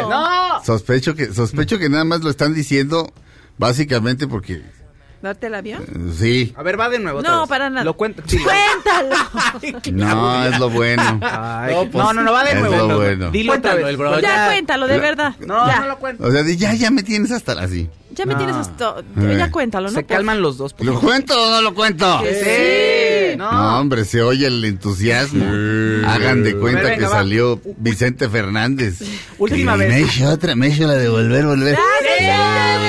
[0.09, 0.63] ¡No!
[0.63, 3.11] Sospecho que, sospecho que nada más lo están diciendo
[3.57, 4.61] básicamente porque
[5.21, 5.81] ¿Darte el avión?
[5.83, 6.53] eh, sí.
[6.55, 7.21] A ver, va de nuevo.
[7.21, 7.83] No, para nada.
[7.83, 8.21] Lo cuento.
[8.21, 9.15] Cuéntalo.
[9.91, 11.19] No, es lo bueno.
[11.23, 12.87] Ay, No, pues, no, no, no, va de es nuevo.
[12.87, 13.31] lo bueno.
[13.31, 13.89] Dilo otra Cuéntalo, vez.
[13.91, 14.19] el bro.
[14.19, 14.45] ya, ya.
[14.47, 15.35] cuéntalo, de verdad.
[15.39, 15.79] No, ya.
[15.81, 16.23] no lo cuento.
[16.23, 17.89] O sea, ya, ya me tienes hasta así.
[18.11, 18.39] Ya me No.
[18.39, 18.99] tienes esto.
[19.19, 19.35] Eh.
[19.37, 19.93] Ya cuéntalo, ¿no?
[19.93, 20.75] Se calman los dos.
[20.79, 22.21] ¿Lo cuento o no lo cuento?
[22.23, 23.35] Sí.
[23.37, 23.51] No.
[23.51, 25.43] No, hombre, se oye el entusiasmo.
[26.07, 27.17] Hagan de cuenta A ver, venga, que va.
[27.19, 29.01] salió Vicente Fernández.
[29.37, 29.89] Última Y vez.
[29.89, 31.73] Me echo otra, me echo la de volver, volver.
[31.77, 32.86] No, no,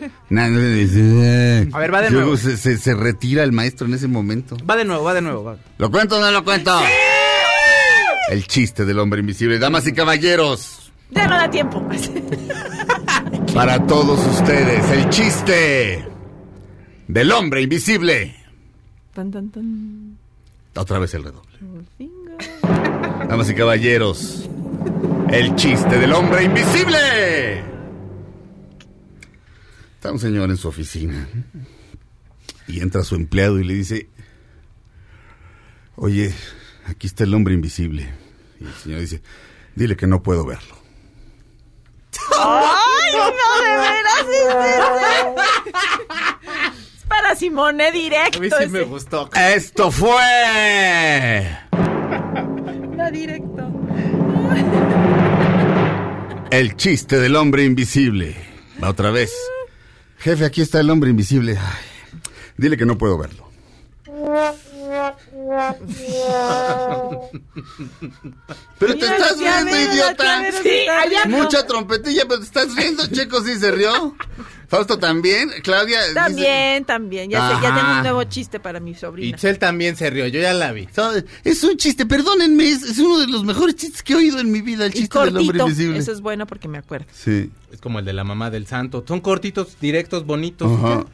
[1.72, 2.36] A ver, va de Luego nuevo.
[2.36, 4.56] Se, se- se retira el maestro en ese momento.
[4.68, 5.44] Va de nuevo, va de nuevo.
[5.44, 5.56] va.
[5.78, 6.78] ¿Lo cuento o no lo cuento?
[8.30, 9.58] El chiste del hombre invisible.
[9.58, 11.86] Damas y caballeros, Ya no da tiempo.
[13.54, 16.04] para todos ustedes, el chiste
[17.08, 18.34] del hombre invisible.
[19.14, 20.16] Tan, tan, tan.
[20.74, 21.58] Otra vez el redoble.
[23.28, 24.48] Damas y caballeros,
[25.30, 26.98] el chiste del hombre invisible.
[30.02, 31.28] Está un señor en su oficina
[32.66, 34.08] y entra su empleado y le dice,
[35.94, 36.34] oye,
[36.86, 38.12] aquí está el hombre invisible.
[38.58, 39.22] Y el señor dice,
[39.76, 40.76] dile que no puedo verlo.
[42.36, 44.26] ¡Ay, no, de veras!
[46.96, 48.38] Es para Simone directo.
[48.38, 49.30] A mí sí me gustó.
[49.36, 51.46] Esto fue
[52.98, 53.70] Va directo.
[56.50, 58.34] el chiste del hombre invisible.
[58.82, 59.30] Va otra vez.
[60.22, 61.58] Jefe, aquí está el hombre invisible.
[62.56, 63.48] Dile que no puedo verlo.
[68.78, 70.42] Pero te estás riendo, idiota.
[71.28, 73.06] Mucha trompetilla, pero te estás riendo.
[73.06, 74.16] Checo sí se rió.
[74.68, 75.50] Fausto también.
[75.62, 76.00] Claudia.
[76.00, 77.30] dice- También, también.
[77.30, 77.78] Ya, sé, ya Ajá.
[77.80, 79.36] tengo un nuevo chiste para mi Y sobrina.
[79.36, 80.88] Chel también se rió, yo ya la vi.
[81.44, 84.50] Es un chiste, perdónenme, es, es uno de los mejores chistes que he oído en
[84.50, 85.98] mi vida, el Y chiste del hombre invisible.
[85.98, 87.06] Eso es bueno porque me acuerdo.
[87.12, 87.50] Sí.
[87.70, 89.04] Es como el de la mamá del santo.
[89.06, 90.70] Son cortitos, directos, bonitos.
[90.72, 91.04] Ajá.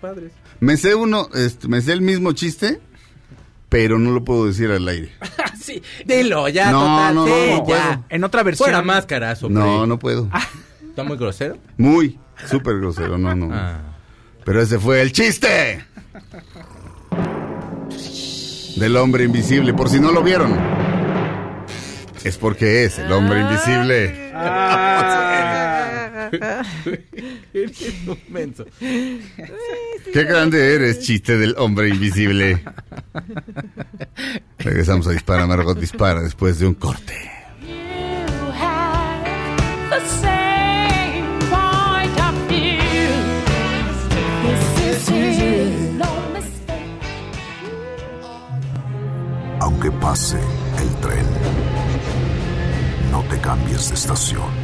[0.00, 0.32] Padres.
[0.60, 2.80] Me sé uno, este, me sé el mismo chiste,
[3.68, 5.10] pero no lo puedo decir al aire.
[5.60, 7.14] sí, dilo, ya, No, total.
[7.14, 7.64] no, sí, no, no ya.
[7.64, 8.04] puedo.
[8.08, 8.66] En otra versión.
[8.66, 9.48] Fuera máscarazo.
[9.48, 10.28] No, no puedo.
[10.88, 11.58] ¿Está muy grosero?
[11.76, 13.50] Muy, súper grosero, no, no.
[13.52, 13.80] Ah.
[14.44, 15.84] Pero ese fue el chiste
[18.76, 20.56] del hombre invisible, por si no lo vieron.
[22.24, 24.32] Es porque es el hombre invisible.
[27.52, 28.66] Eres un menso.
[28.78, 32.62] Qué grande eres, chiste del hombre invisible.
[34.58, 37.14] Regresamos a Dispara, Margot Dispara, después de un corte.
[49.60, 50.38] Aunque pase
[50.78, 51.26] el tren,
[53.10, 54.63] no te cambies de estación.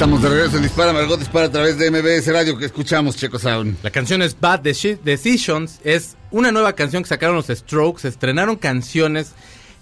[0.00, 3.38] Estamos de regreso en Dispara, Margot Dispara a través de MBS Radio que escuchamos, Checo
[3.38, 3.76] Sound.
[3.82, 5.78] La canción es Bad Deci- Decisions.
[5.84, 8.08] Es una nueva canción que sacaron los Strokes.
[8.08, 9.32] Estrenaron canciones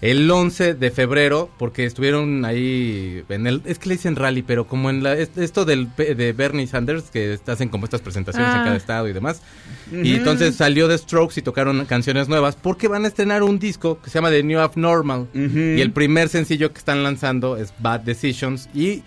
[0.01, 4.67] el 11 de febrero, porque estuvieron ahí en el, es que le dicen rally, pero
[4.67, 8.59] como en la, es- esto del, de Bernie Sanders, que hacen como estas presentaciones en
[8.59, 8.63] Ah.
[8.65, 9.41] cada estado y demás.
[9.89, 14.01] Y entonces salió The Strokes y tocaron canciones nuevas, porque van a estrenar un disco
[14.01, 15.27] que se llama The New Abnormal.
[15.33, 18.67] Y el primer sencillo que están lanzando es Bad Decisions.
[18.75, 19.01] Y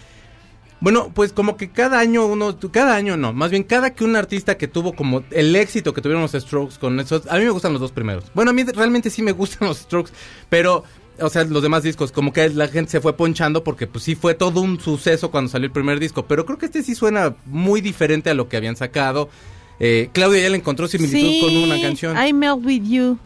[0.83, 4.17] bueno, pues como que cada año uno, cada año no, más bien cada que un
[4.17, 7.51] artista que tuvo como el éxito que tuvieron los Strokes con esos, a mí me
[7.51, 8.25] gustan los dos primeros.
[8.35, 10.13] Bueno, a mí realmente sí me gustan los Strokes,
[10.51, 10.83] pero,
[11.21, 14.17] o sea, los demás discos, como que la gente se fue ponchando porque pues sí
[14.17, 17.35] fue todo un suceso cuando salió el primer disco, pero creo que este sí suena
[17.47, 19.31] muy diferente a lo que habían sacado.
[19.79, 22.17] Eh, Claudia ya le encontró similitud Sí, con una canción.
[22.17, 23.19] I melt with you.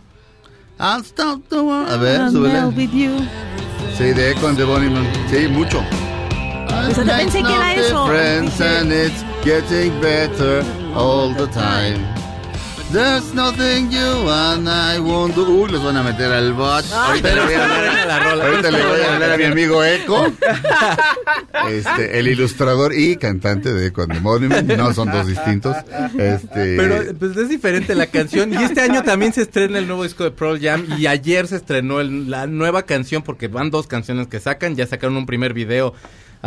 [0.78, 1.90] I'll stop the world.
[1.90, 2.52] A ver, I súbele.
[2.52, 3.10] melt with you.
[3.96, 5.06] Sí, de Echo and the Bunnymen.
[5.30, 5.82] Sí, mucho.
[6.94, 8.06] Pensé que era eso.
[8.60, 10.62] And it's getting better
[10.94, 11.98] all the time.
[12.92, 15.42] There's nothing you and I won't do.
[15.44, 16.84] Uy, los van a meter al bot.
[16.92, 20.32] Ahorita le voy a hablar, ahorita le voy a hablar a mi amigo Echo.
[21.68, 24.68] Este, el ilustrador y cantante de Echo and the Bunnymen.
[24.76, 25.76] No son dos distintos.
[26.16, 28.52] Este, Pero pues es diferente la canción.
[28.54, 30.86] Y este año también se estrena el nuevo disco de Pearl Jam.
[30.96, 34.76] Y ayer se estrenó el- la nueva canción, porque van dos canciones que sacan.
[34.76, 35.92] Ya sacaron un primer video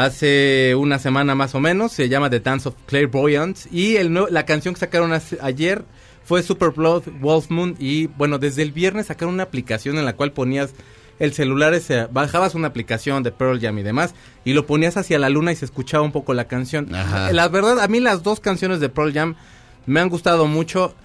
[0.05, 1.91] hace una semana más o menos.
[1.91, 3.69] Se llama The Dance of Clairvoyance.
[3.71, 5.83] Y el la canción que sacaron hace- ayer
[6.25, 7.75] fue Super Blood Wolf Moon.
[7.79, 10.71] Y bueno, desde el viernes sacaron una aplicación en la cual ponías
[11.19, 14.15] el celular, ese, bajabas una aplicación de Pearl Jam y demás,
[14.45, 16.87] y lo ponías hacia la luna y se escuchaba un poco la canción.
[17.33, 19.35] La verdad, a mí las dos canciones de Pearl Jam
[19.85, 20.95] me han gustado mucho.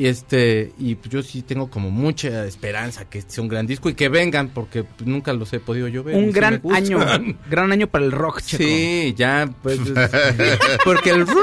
[0.00, 3.66] Y este, y pues yo sí tengo como mucha esperanza que este sea un gran
[3.66, 6.16] disco y que vengan, porque nunca los he podido yo ver.
[6.16, 6.98] Un gran año,
[7.50, 8.64] gran año para el rock, Checo.
[8.64, 9.78] Sí, ya, pues,
[10.86, 11.36] porque el rock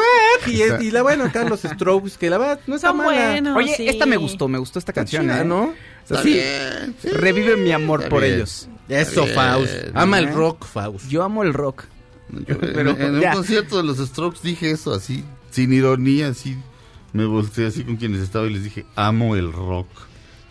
[0.48, 3.12] y, es- y la bueno, acá los Strokes, que la verdad no está Son mala.
[3.30, 3.88] buenos, Oye, sí.
[3.88, 5.46] esta me gustó, me gustó esta canción, chida, ¿eh?
[5.46, 5.66] ¿no?
[5.66, 5.74] O
[6.08, 8.36] sea, Está sí, bien, sí, revive mi amor está por bien.
[8.38, 8.68] ellos.
[8.90, 9.72] Eso, Faust.
[9.72, 9.92] bien.
[9.94, 10.32] Ama el ¿Eh?
[10.32, 11.08] rock, Faust.
[11.10, 11.84] Yo amo el rock.
[12.30, 13.34] Yo, Pero, en, en un ya.
[13.34, 16.58] concierto de los Strokes dije eso así, sin ironía, así.
[17.14, 19.88] Me volteé así con quienes estaba y les dije, amo el rock.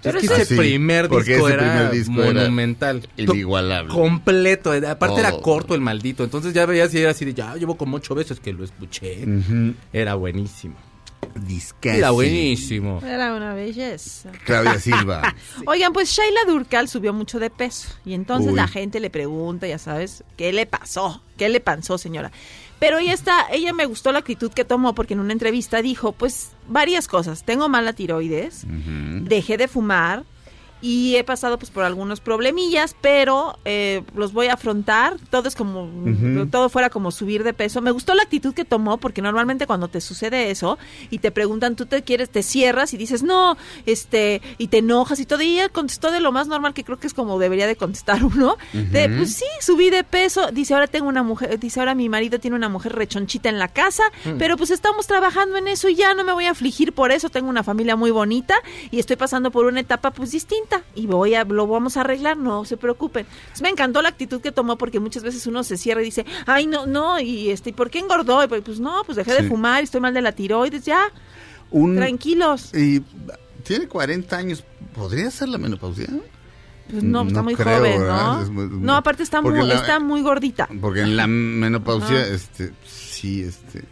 [0.02, 3.08] Pero ese Así, primer porque disco ese era primer disco era monumental.
[3.16, 3.92] inigualable.
[3.92, 4.70] Completo.
[4.72, 6.22] Aparte era corto el maldito.
[6.22, 9.26] Entonces ya veías y era así de, ya llevo como ocho veces que lo escuché.
[9.92, 10.76] Era buenísimo.
[11.34, 11.98] Discasi.
[11.98, 13.00] Era buenísimo.
[13.04, 14.30] Era una belleza.
[14.44, 15.34] Claudia Silva.
[15.66, 18.56] Oigan, pues Shaila Durcal subió mucho de peso y entonces Uy.
[18.56, 21.20] la gente le pregunta, ya sabes, ¿qué le pasó?
[21.36, 22.30] ¿Qué le pasó, señora?
[22.78, 26.12] Pero ella está, ella me gustó la actitud que tomó porque en una entrevista dijo,
[26.12, 27.44] pues varias cosas.
[27.44, 30.24] Tengo mala tiroides, dejé de fumar
[30.82, 35.16] y he pasado pues por algunos problemillas, pero eh, los voy a afrontar.
[35.30, 35.88] Todo es como,
[36.50, 37.80] todo fuera como subir de peso.
[37.80, 40.78] Me gustó la actitud que tomó porque normalmente cuando te sucede eso
[41.10, 45.18] y te preguntan, tú te quieres, te cierras y dices no, este, y te enojas
[45.20, 45.42] y todo.
[45.42, 48.22] Y ella contestó de lo más normal que creo que es como debería de contestar
[48.24, 48.56] uno.
[48.72, 50.50] De, pues sí, subí de peso.
[50.52, 53.68] Dice, ahora tengo una mujer, dice, ahora mi marido tiene una mujer rechonchita en la
[53.68, 54.38] casa, Mm.
[54.38, 57.28] pero pues estamos trabajando en eso y ya no me voy a afligir por eso.
[57.30, 58.54] Tengo una familia muy bonita
[58.90, 62.36] y estoy pasando por una etapa pues distinta y voy a, lo vamos a arreglar,
[62.36, 63.26] no se preocupen.
[63.28, 66.24] Entonces, me encantó la actitud que tomó porque muchas veces uno se cierra y dice,
[66.46, 68.42] ay, no, no, y este, ¿y ¿por qué engordó?
[68.44, 71.00] Y pues, pues no, pues dejé de fumar estoy mal de la tiroides, ya,
[71.70, 72.74] Un, tranquilos.
[72.74, 73.00] y
[73.62, 74.64] tiene 40 años.
[74.94, 76.06] ¿Podría ser la menopausia?
[76.90, 78.06] Pues no, está muy creo, joven.
[78.06, 78.42] ¿no?
[78.42, 80.68] Es muy- no, aparte está muy, la- está muy gordita.
[80.80, 82.28] Porque en la menopausia, Ajá.
[82.28, 83.82] este, sí, este,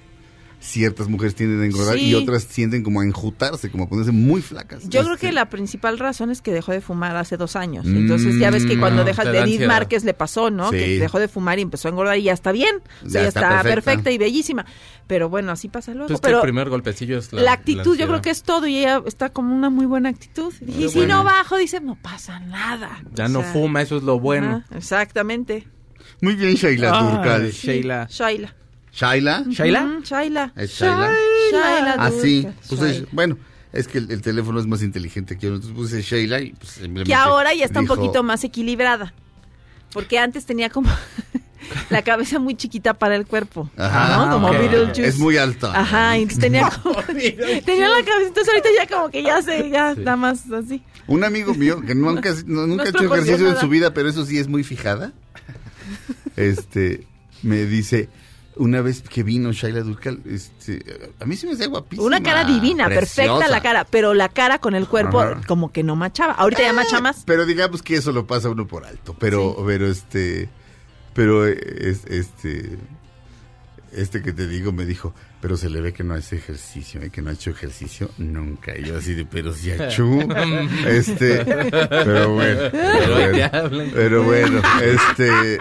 [0.65, 2.07] ciertas mujeres tienden a engordar Sí.
[2.11, 4.89] y otras tienden como a enjutarse, como a ponerse muy flacas.
[4.89, 7.85] Yo creo Este, que la principal razón es que dejó de fumar hace dos años.
[7.87, 9.69] Entonces ya ves que cuando Mm, dejas de Edith ansiedad.
[9.69, 10.71] Márquez le pasó, ¿no?
[10.71, 10.79] Sí.
[10.79, 12.77] Que dejó de fumar y empezó a engordar y ya está bien.
[13.05, 13.75] O sea, Ya ya está está, perfecta.
[13.75, 14.11] perfecta.
[14.11, 14.65] y bellísima.
[15.07, 16.07] Pero bueno, así pasa luego.
[16.07, 18.79] Entonces, Pero el primer golpecillo es la, la, actitud yo creo que es todo y
[18.79, 20.53] ella está como una muy buena actitud.
[20.67, 21.19] Y si bueno.
[21.19, 23.03] no bajo, dice, no pasa nada.
[23.15, 24.65] Ya O no sea, fuma, eso es lo bueno.
[24.75, 25.69] exactamente.
[26.23, 27.51] Muy bien, Shaila Ah, Durcal.
[27.51, 28.09] Sheila.
[28.95, 29.45] Shaila.
[29.49, 30.01] ¿Shaila?
[30.05, 30.53] Shaila.
[30.57, 31.13] ¿Es Shaila?
[31.51, 32.43] Shaila Ah, sí.
[32.43, 32.55] Durcal.
[32.69, 33.37] Pues es- bueno,
[33.73, 35.55] es que el, el teléfono es más inteligente que yo.
[35.55, 39.13] Entonces puse Sheila y pues simplemente que ahora ya está dijo- un poquito más equilibrada.
[39.93, 40.91] Porque antes tenía como
[41.91, 43.69] la cabeza muy chiquita para el cuerpo.
[43.77, 44.33] Ajá, ¿no?
[44.33, 44.59] Como ok.
[44.59, 45.07] Beetlejuice.
[45.07, 45.73] Es muy alta.
[45.79, 47.03] Ajá, y entonces tenía como.
[47.03, 50.83] tenía la cabeza, entonces ahorita ya como que ya se, ya está más así.
[51.07, 54.09] Un amigo mío que nunca, no- nunca No ha hecho ejercicio en su vida, pero
[54.09, 55.13] eso sí es muy fijada.
[56.37, 57.07] Este,
[57.43, 58.09] me dice,
[58.57, 60.85] una vez que vino Shaila Durcal, este,
[61.21, 62.07] a mí sí me hacía guapísima.
[62.07, 65.41] Una cara divina, perfecta la cara, pero la cara con el cuerpo Ajá.
[65.47, 66.35] como que no machaba.
[66.35, 67.25] Ahorita ya macha más.
[67.27, 70.49] Pero digamos que eso lo pasa uno por alto, pero, pero este,
[71.15, 72.79] pero es, este,
[73.93, 77.11] este que te digo me dijo, pero se le ve que no hace ejercicio, ¿eh?
[77.11, 78.77] que no ha hecho ejercicio nunca.
[78.79, 80.21] Y yo así de, pero si achú.
[80.87, 82.61] este, pero bueno.
[83.93, 85.59] Pero bueno, este.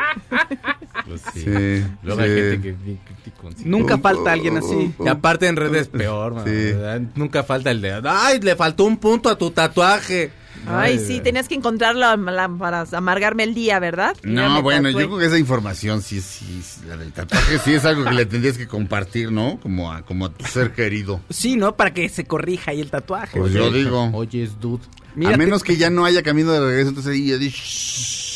[1.07, 1.41] Pues sí.
[1.43, 2.35] Sí, Luego hay sí.
[2.35, 3.63] gente que bien criticón, sí.
[3.65, 4.93] Nunca falta alguien así.
[5.03, 7.01] Y aparte en redes peor, man, ¿verdad?
[7.15, 10.31] Nunca falta el de, ay, le faltó un punto a tu tatuaje.
[10.65, 14.15] Ay, sí, tenías que encontrarlo la- para amargarme el día, ¿verdad?
[14.23, 17.73] Y No, bueno, yo creo que esa información sí, sí, sí, la del tatuaje sí
[17.73, 19.59] es algo que le tendrías que compartir, ¿no?
[19.61, 21.19] Como a, como a tu ser querido.
[21.29, 21.75] Sí, ¿no?
[21.75, 23.37] Para que se corrija ahí el tatuaje.
[23.37, 24.09] Pues yo digo.
[24.13, 24.83] Oye, es dude.
[25.25, 28.32] a menos que ya no haya camino de regreso, entonces ahí ya di, shh,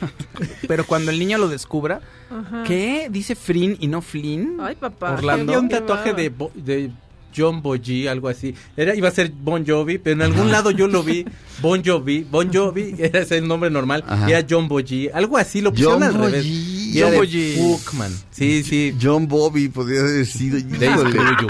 [0.68, 2.00] Pero cuando el niño lo descubra,
[2.30, 2.64] Ajá.
[2.66, 3.08] ¿qué?
[3.10, 4.58] ¿Dice Flynn y no Flynn?
[4.60, 5.12] Ay, papá.
[5.12, 5.52] Orlando.
[5.52, 6.90] Había un tatuaje de, Bo- de
[7.36, 8.54] John Boji, algo así.
[8.76, 11.24] Era, iba a ser Bon Jovi, pero en algún lado yo lo vi.
[11.62, 14.02] Bon Jovi, Bon Jovi, era ese el nombre normal.
[14.08, 14.28] Ajá.
[14.28, 16.46] Y era John Boji, algo así, lo pusieron John al revés.
[16.94, 17.54] John de Boji.
[17.56, 18.12] Fuckman.
[18.30, 18.96] Sí, sí.
[19.00, 20.58] John Bobby podría haber sido.
[20.58, 21.48] You.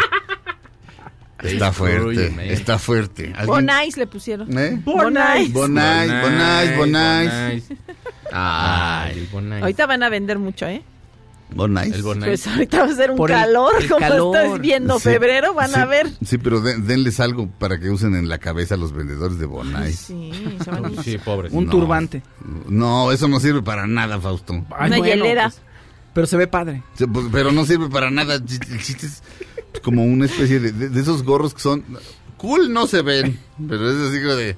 [1.42, 3.26] Está fuerte, está fuerte.
[3.28, 4.58] ¿Alguien- Bonais le pusieron.
[4.58, 4.80] ¿Eh?
[4.84, 5.52] Bonais.
[5.52, 7.64] Bonais, Bonais, Bonais.
[8.32, 9.62] Ay, el Bonais.
[9.62, 10.82] Ahorita van a vender mucho, ¿eh?
[11.52, 11.92] Bonais.
[11.92, 12.28] El Bonais.
[12.42, 14.36] Pues ahorita va a ser un Por calor, el como calor.
[14.36, 16.08] estás viendo Sí, febrero, van sí, a ver.
[16.24, 19.46] Sí, pero den- denles algo para que usen en la cabeza a los vendedores de
[19.46, 19.96] Bonais.
[19.98, 20.30] Sí,
[20.62, 21.52] se van a- Sí, pobres.
[21.52, 21.70] Un No.
[21.72, 22.22] turbante.
[22.68, 24.52] No, eso no sirve para nada, Fausto.
[24.78, 25.42] Ay, Una bueno, hielera.
[25.48, 25.60] pues,
[26.14, 26.84] pero se ve padre.
[26.94, 28.34] Sí, pues, Pero no sirve para nada.
[28.36, 29.22] El chiste es
[29.82, 31.84] como una especie de, de- de esos gorros que son
[32.36, 33.38] cool, no se ven,
[33.68, 34.56] pero es así como de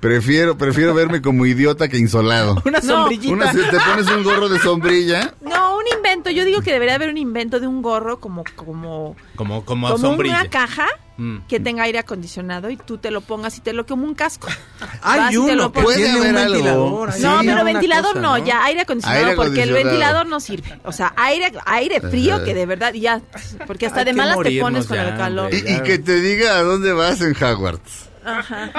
[0.00, 2.60] prefiero prefiero verme como idiota que insolado.
[2.66, 2.86] Una No.
[3.02, 3.32] sombrillita.
[3.32, 5.84] Una, te pones un gorro de sombrilla, No, un
[6.24, 6.30] invento.
[6.40, 10.10] Yo digo que debería haber un invento de un gorro como como Como, como, como
[10.10, 10.86] una caja
[11.16, 11.46] Mm.
[11.46, 14.48] que tenga aire acondicionado y tú te lo pongas y te lo como un casco.
[15.02, 16.50] Hay uno que Puede un haber algo.
[16.54, 17.20] ventilador.
[17.20, 20.76] No, Sí, pero ventilador cosa, no, ya aire acondicionado, Aire porque el ventilador no sirve.
[20.82, 23.20] O sea, aire aire frío que de verdad ya
[23.64, 25.54] porque hasta Hay de malas te pones con el calor.
[25.54, 28.08] y, y que te diga a dónde vas en Hogwarts.
[28.24, 28.70] Ajá.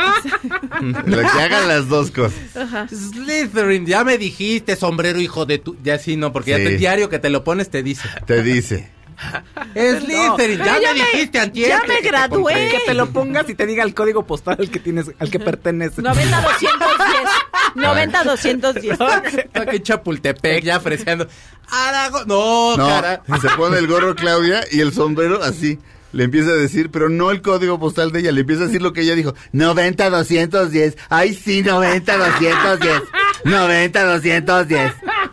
[1.05, 2.39] Lo que hagan las dos cosas.
[2.55, 2.87] Ajá.
[2.87, 5.77] Slytherin, ya me dijiste, sombrero hijo de tu...
[5.83, 8.07] Ya sí, no, porque ya te, diario que te lo pones te dice.
[8.25, 8.91] Te dice.
[9.73, 11.69] Slytherin, ya, ya me dijiste antier.
[11.69, 12.69] ya me que te gradué.
[12.69, 15.39] Que te lo pongas y te diga el código postal al que tienes, al que
[15.39, 16.01] pertenece.
[16.01, 17.29] 90 210.
[17.75, 18.97] 90 210.
[19.01, 21.27] Ah, que Chapultepec ya ofreciendo.
[21.69, 22.25] Arago...
[22.25, 23.21] No, No, cara.
[23.41, 25.79] se pone el gorro Claudia y el sombrero así.
[26.15, 28.81] Le empieza a decir, pero no el código postal de ella, le empieza a decir
[28.81, 29.35] lo que ella dijo.
[29.51, 30.97] 90 210.
[31.09, 33.01] Ay, sí, 90 210.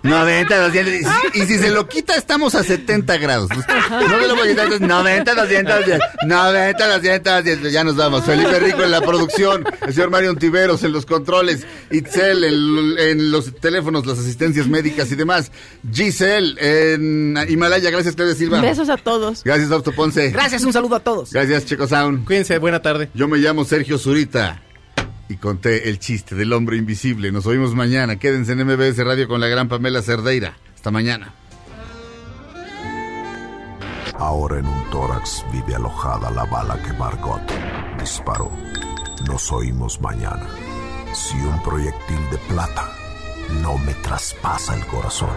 [0.03, 1.03] 90 210.
[1.03, 1.35] 90 210.
[1.35, 3.49] Y, si- y si se lo quita, estamos a 70 grados.
[3.51, 6.01] No me lo voy a quitar, entonces 90 210.
[6.27, 7.73] 90 210.
[7.73, 8.25] Ya nos vamos.
[8.25, 9.65] Felipe Rico en la producción.
[9.87, 11.67] El señor Mario Tiveros en los controles.
[11.91, 15.51] Itzel en, en los teléfonos, las asistencias médicas y demás.
[15.93, 17.91] Giselle en Himalaya.
[17.91, 18.61] Gracias, Claudia Silva.
[18.61, 19.43] Besos a todos.
[19.45, 20.31] Gracias, Fausto Ponce.
[20.31, 21.33] Gracias, un saludo a todos.
[21.33, 22.25] Gracias, Checo Sound.
[22.25, 23.11] Cuídense, buena tarde.
[23.15, 24.63] Yo me llamo Sergio Zurita
[25.33, 27.33] y conté el chiste del hombre invisible.
[27.33, 28.17] Nos oímos mañana.
[28.17, 30.57] Quédense en MBS Radio con la gran Pamela Cerdeira.
[30.75, 31.35] Hasta mañana.
[34.19, 37.43] Ahora en un tórax vive alojada la bala que Margot
[37.99, 38.53] disparó.
[39.27, 40.47] Nos oímos mañana.
[41.13, 42.89] Si un proyectil de plata
[43.63, 45.31] no me traspasa el corazón.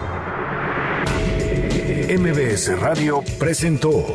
[2.08, 4.14] MBS Radio presentó